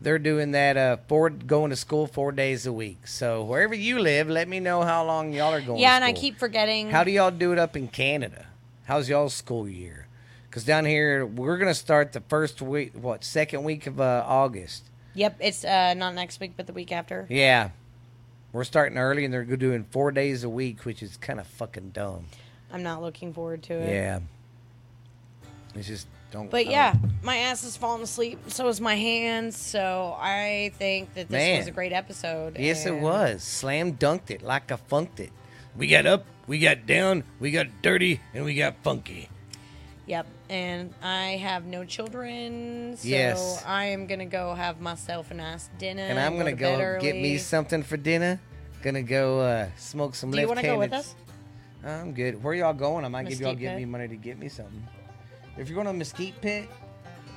they're 0.01 0.19
doing 0.19 0.53
that 0.53 0.77
uh, 0.77 0.97
four 1.09 1.31
going 1.31 1.71
to 1.71 1.77
school 1.77 2.07
four 2.07 2.33
days 2.33 2.67
a 2.67 2.73
week. 2.73 3.07
So 3.07 3.43
wherever 3.45 3.75
you 3.75 3.99
live, 3.99 4.29
let 4.29 4.49
me 4.49 4.61
know 4.61 4.83
how 4.83 5.05
long 5.05 5.33
y'all 5.33 5.53
are 5.53 5.61
going. 5.61 5.81
yeah, 5.81 5.97
and 5.97 6.05
I 6.05 6.13
keep 6.13 6.39
forgetting. 6.39 6.91
How 6.91 7.05
do 7.05 7.11
y'all 7.11 7.31
do 7.31 7.53
it 7.53 7.59
up 7.59 7.77
in 7.77 7.89
Canada? 7.89 8.47
How's 8.85 9.09
y'all's 9.09 9.35
school 9.35 9.69
year? 9.69 10.07
Because 10.49 10.65
down 10.65 10.87
here, 10.87 11.27
we're 11.27 11.59
gonna 11.59 11.75
start 11.75 12.13
the 12.13 12.21
first 12.23 12.63
week, 12.63 12.93
what 12.95 13.23
second 13.25 13.63
week 13.65 13.87
of 13.87 14.01
uh, 14.01 14.25
August. 14.27 14.85
Yep, 15.17 15.37
it's 15.41 15.64
uh, 15.64 15.95
not 15.95 16.14
next 16.14 16.39
week, 16.41 16.53
but 16.57 16.67
the 16.67 16.73
week 16.73 16.93
after. 16.93 17.27
Yeah, 17.29 17.71
we're 18.53 18.64
starting 18.64 18.99
early, 18.99 19.25
and 19.25 19.33
they're 19.35 19.45
doing 19.45 19.85
four 19.91 20.12
days 20.12 20.45
a 20.45 20.49
week, 20.49 20.85
which 20.85 21.03
is 21.03 21.17
kind 21.17 21.41
of 21.41 21.47
fucking 21.47 21.91
dumb. 21.91 22.27
I'm 22.73 22.83
not 22.83 23.03
looking 23.03 23.33
forward 23.33 23.62
to 23.64 23.75
it. 23.75 23.89
Yeah. 23.91 24.21
It's 25.75 25.87
just 25.89 26.07
don't. 26.31 26.51
But 26.51 26.67
yeah, 26.67 26.93
don't- 26.93 27.23
my 27.23 27.37
ass 27.39 27.64
is 27.64 27.77
falling 27.77 28.03
asleep. 28.03 28.39
So 28.49 28.69
is 28.69 28.81
my 28.81 28.95
hands. 28.95 29.57
So 29.57 30.17
I 30.19 30.73
think 30.79 31.14
that 31.14 31.29
this 31.29 31.33
Man. 31.39 31.59
was 31.59 31.67
a 31.67 31.71
great 31.73 31.93
episode. 31.93 32.59
Yes, 32.59 32.87
it 32.87 32.99
was. 32.99 33.43
Slam 33.43 33.95
dunked 33.95 34.31
it 34.31 34.43
like 34.43 34.71
I 34.73 34.77
funked 34.77 35.21
it. 35.21 35.33
We 35.77 35.87
got 35.89 36.07
up, 36.07 36.25
we 36.47 36.59
got 36.59 36.87
down, 36.87 37.25
we 37.41 37.51
got 37.51 37.67
dirty, 37.83 38.21
and 38.33 38.45
we 38.45 38.55
got 38.55 38.77
funky. 38.83 39.29
Yep. 40.07 40.27
And 40.49 40.94
I 41.03 41.36
have 41.42 41.64
no 41.66 41.84
children. 41.84 42.97
So 42.97 43.09
Yes. 43.09 43.62
I 43.66 43.86
am 43.86 44.07
going 44.07 44.20
to 44.20 44.26
go 44.26 44.55
have 44.55 44.80
myself 44.80 45.30
a 45.30 45.34
nice 45.34 45.68
dinner. 45.78 46.03
And 46.03 46.18
I'm 46.18 46.36
gonna 46.36 46.51
to 46.53 46.57
go 46.57 46.99
get 47.01 47.14
me 47.16 47.20
early. 47.32 47.38
something 47.38 47.82
for 47.82 47.97
dinner. 47.97 48.38
Gonna 48.82 49.03
go 49.03 49.40
uh, 49.40 49.66
smoke 49.76 50.14
some. 50.14 50.30
Do 50.30 50.38
you 50.40 50.47
want 50.47 50.61
to 50.61 50.66
go 50.66 50.78
with 50.78 50.92
left-handed- 50.92 51.22
us? 51.84 52.03
I'm 52.03 52.12
good. 52.14 52.42
Where 52.42 52.55
y'all 52.55 52.72
going? 52.74 53.05
I 53.05 53.09
might 53.09 53.28
give 53.28 53.40
y'all 53.40 53.51
Mesquite 53.51 53.59
give 53.61 53.70
Pit? 53.70 53.78
me 53.78 53.84
money 53.86 54.09
to 54.09 54.16
get 54.16 54.38
me 54.38 54.49
something. 54.49 54.86
If 55.57 55.68
you're 55.68 55.74
going 55.74 55.86
to 55.86 55.92
Mesquite 55.92 56.40
Pit, 56.40 56.68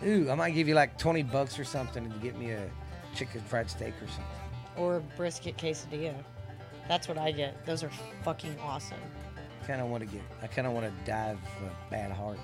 ooh, 0.05 0.29
I 0.29 0.35
might 0.35 0.51
give 0.51 0.67
you 0.67 0.75
like 0.75 0.97
twenty 0.97 1.23
bucks 1.23 1.57
or 1.57 1.63
something 1.63 2.09
to 2.11 2.17
get 2.19 2.37
me 2.37 2.51
a 2.51 2.69
chicken 3.15 3.41
fried 3.41 3.69
steak 3.69 3.93
or 4.01 4.07
something. 4.07 4.25
Or 4.77 5.01
brisket 5.17 5.57
quesadilla. 5.57 6.13
That's 6.87 7.07
what 7.07 7.17
I 7.17 7.31
get. 7.31 7.65
Those 7.65 7.83
are 7.83 7.91
fucking 8.23 8.55
awesome. 8.61 8.97
I 9.63 9.65
kind 9.67 9.81
of 9.81 9.87
want 9.87 10.01
to 10.01 10.09
get. 10.09 10.21
I 10.41 10.47
kind 10.47 10.67
of 10.67 10.73
want 10.73 10.85
to 10.85 11.11
dive 11.11 11.37
a 11.63 11.91
bad 11.91 12.11
heart. 12.11 12.39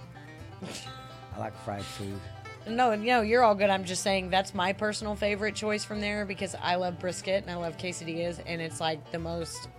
I 1.35 1.39
like 1.39 1.55
fried 1.63 1.83
food. 1.83 2.19
No, 2.67 2.95
no, 2.95 3.21
you're 3.21 3.43
all 3.43 3.53
good. 3.53 3.69
I'm 3.69 3.85
just 3.85 4.01
saying 4.01 4.29
that's 4.31 4.55
my 4.55 4.73
personal 4.73 5.15
favorite 5.15 5.53
choice 5.53 5.83
from 5.83 6.01
there 6.01 6.25
because 6.25 6.55
I 6.61 6.75
love 6.75 6.97
brisket 6.97 7.43
and 7.43 7.51
I 7.51 7.55
love 7.55 7.77
quesadillas, 7.77 8.41
and 8.45 8.61
it's 8.61 8.79
like 8.79 9.11
the 9.11 9.19
most. 9.19 9.69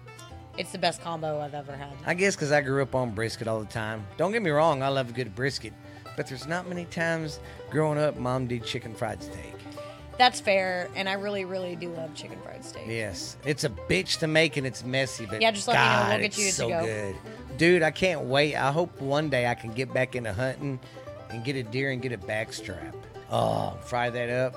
It's 0.57 0.72
the 0.72 0.78
best 0.78 1.03
combo 1.03 1.41
I've 1.41 1.55
ever 1.55 1.76
had. 1.76 1.93
I 2.07 2.14
guess 2.14 2.34
because 2.37 2.53
I 2.53 2.61
grew 2.61 2.82
up 2.82 2.95
on 2.95 3.11
brisket 3.11 3.49
all 3.49 3.61
the 3.61 3.66
time. 3.66 4.07
Don't 4.16 4.32
get 4.32 4.43
me 4.43 4.51
wrong, 4.51 4.82
I 4.82 4.89
love 4.89 5.11
a 5.11 5.12
good 5.12 5.34
brisket, 5.34 5.72
but 6.16 6.26
there's 6.28 6.47
not 6.47 6.68
many 6.68 6.84
times 6.87 7.41
growing 7.70 7.99
up 7.99 8.16
mom 8.16 8.47
did 8.47 8.64
chicken 8.64 8.95
fried 8.95 9.22
steak. 9.22 9.56
That's 10.19 10.41
fair, 10.41 10.89
and 10.97 11.09
I 11.09 11.12
really, 11.14 11.45
really 11.45 11.77
do 11.77 11.91
love 11.91 12.14
chicken 12.14 12.39
fried 12.43 12.64
steak. 12.64 12.85
Yes, 12.87 13.37
it's 13.45 13.64
a 13.64 13.69
bitch 13.69 14.19
to 14.21 14.27
make 14.27 14.57
and 14.57 14.67
it's 14.67 14.83
messy, 14.85 15.27
but 15.27 15.43
Yeah, 15.43 15.51
just 15.51 15.69
let 15.69 15.75
me 15.75 15.85
know. 15.85 16.09
We'll 16.09 16.19
get 16.19 16.25
it's 16.27 16.39
you 16.39 16.47
to 16.47 16.53
so 16.53 16.69
go. 16.69 16.85
good, 16.85 17.17
dude. 17.59 17.83
I 17.83 17.91
can't 17.91 18.23
wait. 18.23 18.57
I 18.57 18.73
hope 18.73 18.99
one 19.01 19.29
day 19.29 19.47
I 19.47 19.55
can 19.55 19.73
get 19.73 19.93
back 19.93 20.17
into 20.17 20.33
hunting 20.33 20.81
and 21.31 21.45
get 21.45 21.57
a 21.57 21.62
deer 21.62 21.91
and 21.91 22.01
get 22.01 22.12
a 22.12 22.19
backstrap. 22.19 22.95
Oh, 23.31 23.77
fry 23.85 24.09
that 24.09 24.31
up. 24.31 24.55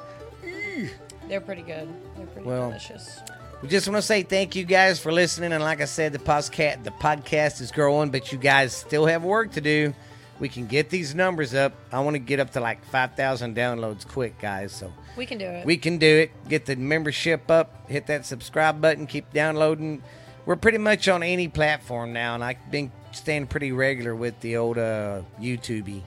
They're 1.28 1.41
pretty 1.41 1.62
good. 1.62 1.89
They're 2.18 2.26
pretty 2.28 2.47
Well, 2.47 2.70
delicious. 2.70 3.20
We 3.62 3.68
just 3.68 3.88
want 3.88 3.97
to 3.97 4.01
say 4.01 4.24
thank 4.24 4.55
you 4.55 4.64
guys 4.64 4.99
for 4.99 5.12
listening, 5.12 5.51
and 5.51 5.62
like 5.64 5.82
I 5.82 5.86
said, 5.86 6.14
the 6.14 6.20
podcast 6.20 6.84
the 6.86 6.91
podcast 6.91 7.60
is 7.60 7.72
growing, 7.72 8.10
but 8.10 8.32
you 8.32 8.38
guys 8.38 8.74
still 8.74 9.05
have 9.05 9.24
work 9.24 9.51
to 9.51 9.62
do. 9.62 9.93
We 10.39 10.47
can 10.47 10.68
get 10.68 10.89
these 10.89 11.14
numbers 11.14 11.53
up. 11.53 11.74
I 11.91 11.99
want 11.99 12.14
to 12.16 12.20
get 12.20 12.39
up 12.39 12.51
to 12.51 12.62
like 12.62 12.82
five 12.86 13.16
thousand 13.16 13.57
downloads 13.57 14.07
quick, 14.07 14.39
guys. 14.39 14.72
So 14.72 14.93
We 15.20 15.26
can 15.26 15.38
do 15.38 15.47
it. 15.47 15.65
we 15.65 15.76
can 15.76 15.97
do 15.97 16.07
it. 16.07 16.32
Get 16.47 16.65
the 16.65 16.78
membership 16.78 17.51
up. 17.51 17.89
Hit 17.89 18.07
that 18.07 18.26
subscribe 18.26 18.80
button. 18.80 19.05
Keep 19.05 19.34
downloading. 19.34 20.01
We're 20.45 20.55
pretty 20.55 20.78
much 20.78 21.09
on 21.09 21.24
any 21.24 21.49
platform 21.49 22.13
now, 22.13 22.36
and 22.36 22.43
I've 22.43 22.72
been 22.72 22.89
staying 23.11 23.47
pretty 23.47 23.74
regular 23.74 24.15
with 24.15 24.39
the 24.39 24.55
old 24.55 24.78
uh, 24.78 25.24
YouTube. 25.38 26.01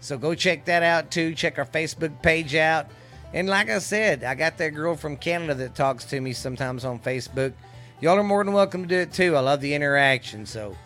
So 0.00 0.18
go 0.18 0.34
check 0.34 0.64
that 0.64 0.82
out 0.82 1.12
too. 1.12 1.36
Check 1.36 1.56
our 1.60 1.66
Facebook 1.66 2.20
page 2.20 2.56
out. 2.56 2.88
And 3.32 3.48
like 3.48 3.70
I 3.70 3.78
said, 3.78 4.24
I 4.24 4.34
got 4.34 4.58
that 4.58 4.70
girl 4.70 4.96
from 4.96 5.16
Canada 5.16 5.54
that 5.54 5.76
talks 5.76 6.04
to 6.06 6.20
me 6.20 6.32
sometimes 6.32 6.84
on 6.84 6.98
Facebook. 6.98 7.52
Y'all 8.00 8.18
are 8.18 8.24
more 8.24 8.42
than 8.42 8.52
welcome 8.52 8.82
to 8.82 8.88
do 8.88 8.96
it 8.96 9.12
too. 9.12 9.36
I 9.36 9.40
love 9.40 9.60
the 9.60 9.72
interaction. 9.72 10.46
So 10.46 10.76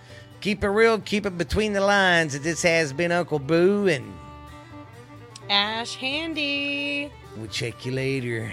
keep 0.42 0.62
it 0.62 0.68
real, 0.68 0.98
keep 0.98 1.24
it 1.24 1.38
between 1.38 1.72
the 1.72 1.80
lines. 1.80 2.38
This 2.38 2.64
has 2.64 2.92
been 2.92 3.12
Uncle 3.12 3.38
Boo, 3.38 3.88
and 3.88 4.12
Ash 5.48 5.94
Handy. 5.94 7.10
We'll 7.36 7.48
check 7.48 7.84
you 7.86 7.92
later. 7.92 8.52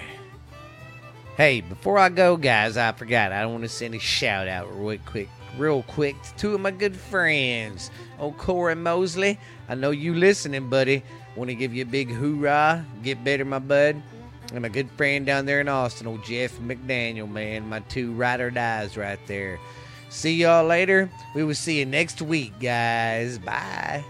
Hey, 1.37 1.61
before 1.61 1.97
I 1.97 2.09
go, 2.09 2.35
guys, 2.35 2.75
I 2.75 2.91
forgot. 2.91 3.31
I 3.31 3.45
want 3.45 3.63
to 3.63 3.69
send 3.69 3.95
a 3.95 3.99
shout 3.99 4.47
out 4.47 4.67
real 4.77 4.99
quick, 5.05 5.29
real 5.57 5.83
quick 5.83 6.21
to 6.21 6.35
two 6.35 6.55
of 6.55 6.61
my 6.61 6.71
good 6.71 6.95
friends. 6.95 7.91
Old 8.19 8.37
Corey 8.37 8.75
Mosley. 8.75 9.39
I 9.69 9.75
know 9.75 9.91
you 9.91 10.13
listening, 10.13 10.69
buddy. 10.69 11.01
Want 11.35 11.49
to 11.49 11.55
give 11.55 11.73
you 11.73 11.83
a 11.83 11.85
big 11.85 12.09
hoorah. 12.09 12.85
Get 13.03 13.23
better, 13.23 13.45
my 13.45 13.59
bud. 13.59 14.01
And 14.51 14.61
my 14.61 14.67
good 14.67 14.89
friend 14.91 15.25
down 15.25 15.45
there 15.45 15.61
in 15.61 15.69
Austin, 15.69 16.07
old 16.07 16.25
Jeff 16.25 16.57
McDaniel, 16.59 17.29
man. 17.29 17.69
My 17.69 17.79
two 17.81 18.11
ride 18.13 18.41
or 18.41 18.49
dies 18.49 18.97
right 18.97 19.19
there. 19.27 19.59
See 20.09 20.33
y'all 20.33 20.65
later. 20.65 21.09
We 21.35 21.43
will 21.43 21.53
see 21.53 21.79
you 21.79 21.85
next 21.85 22.21
week, 22.21 22.59
guys. 22.59 23.37
Bye. 23.37 24.03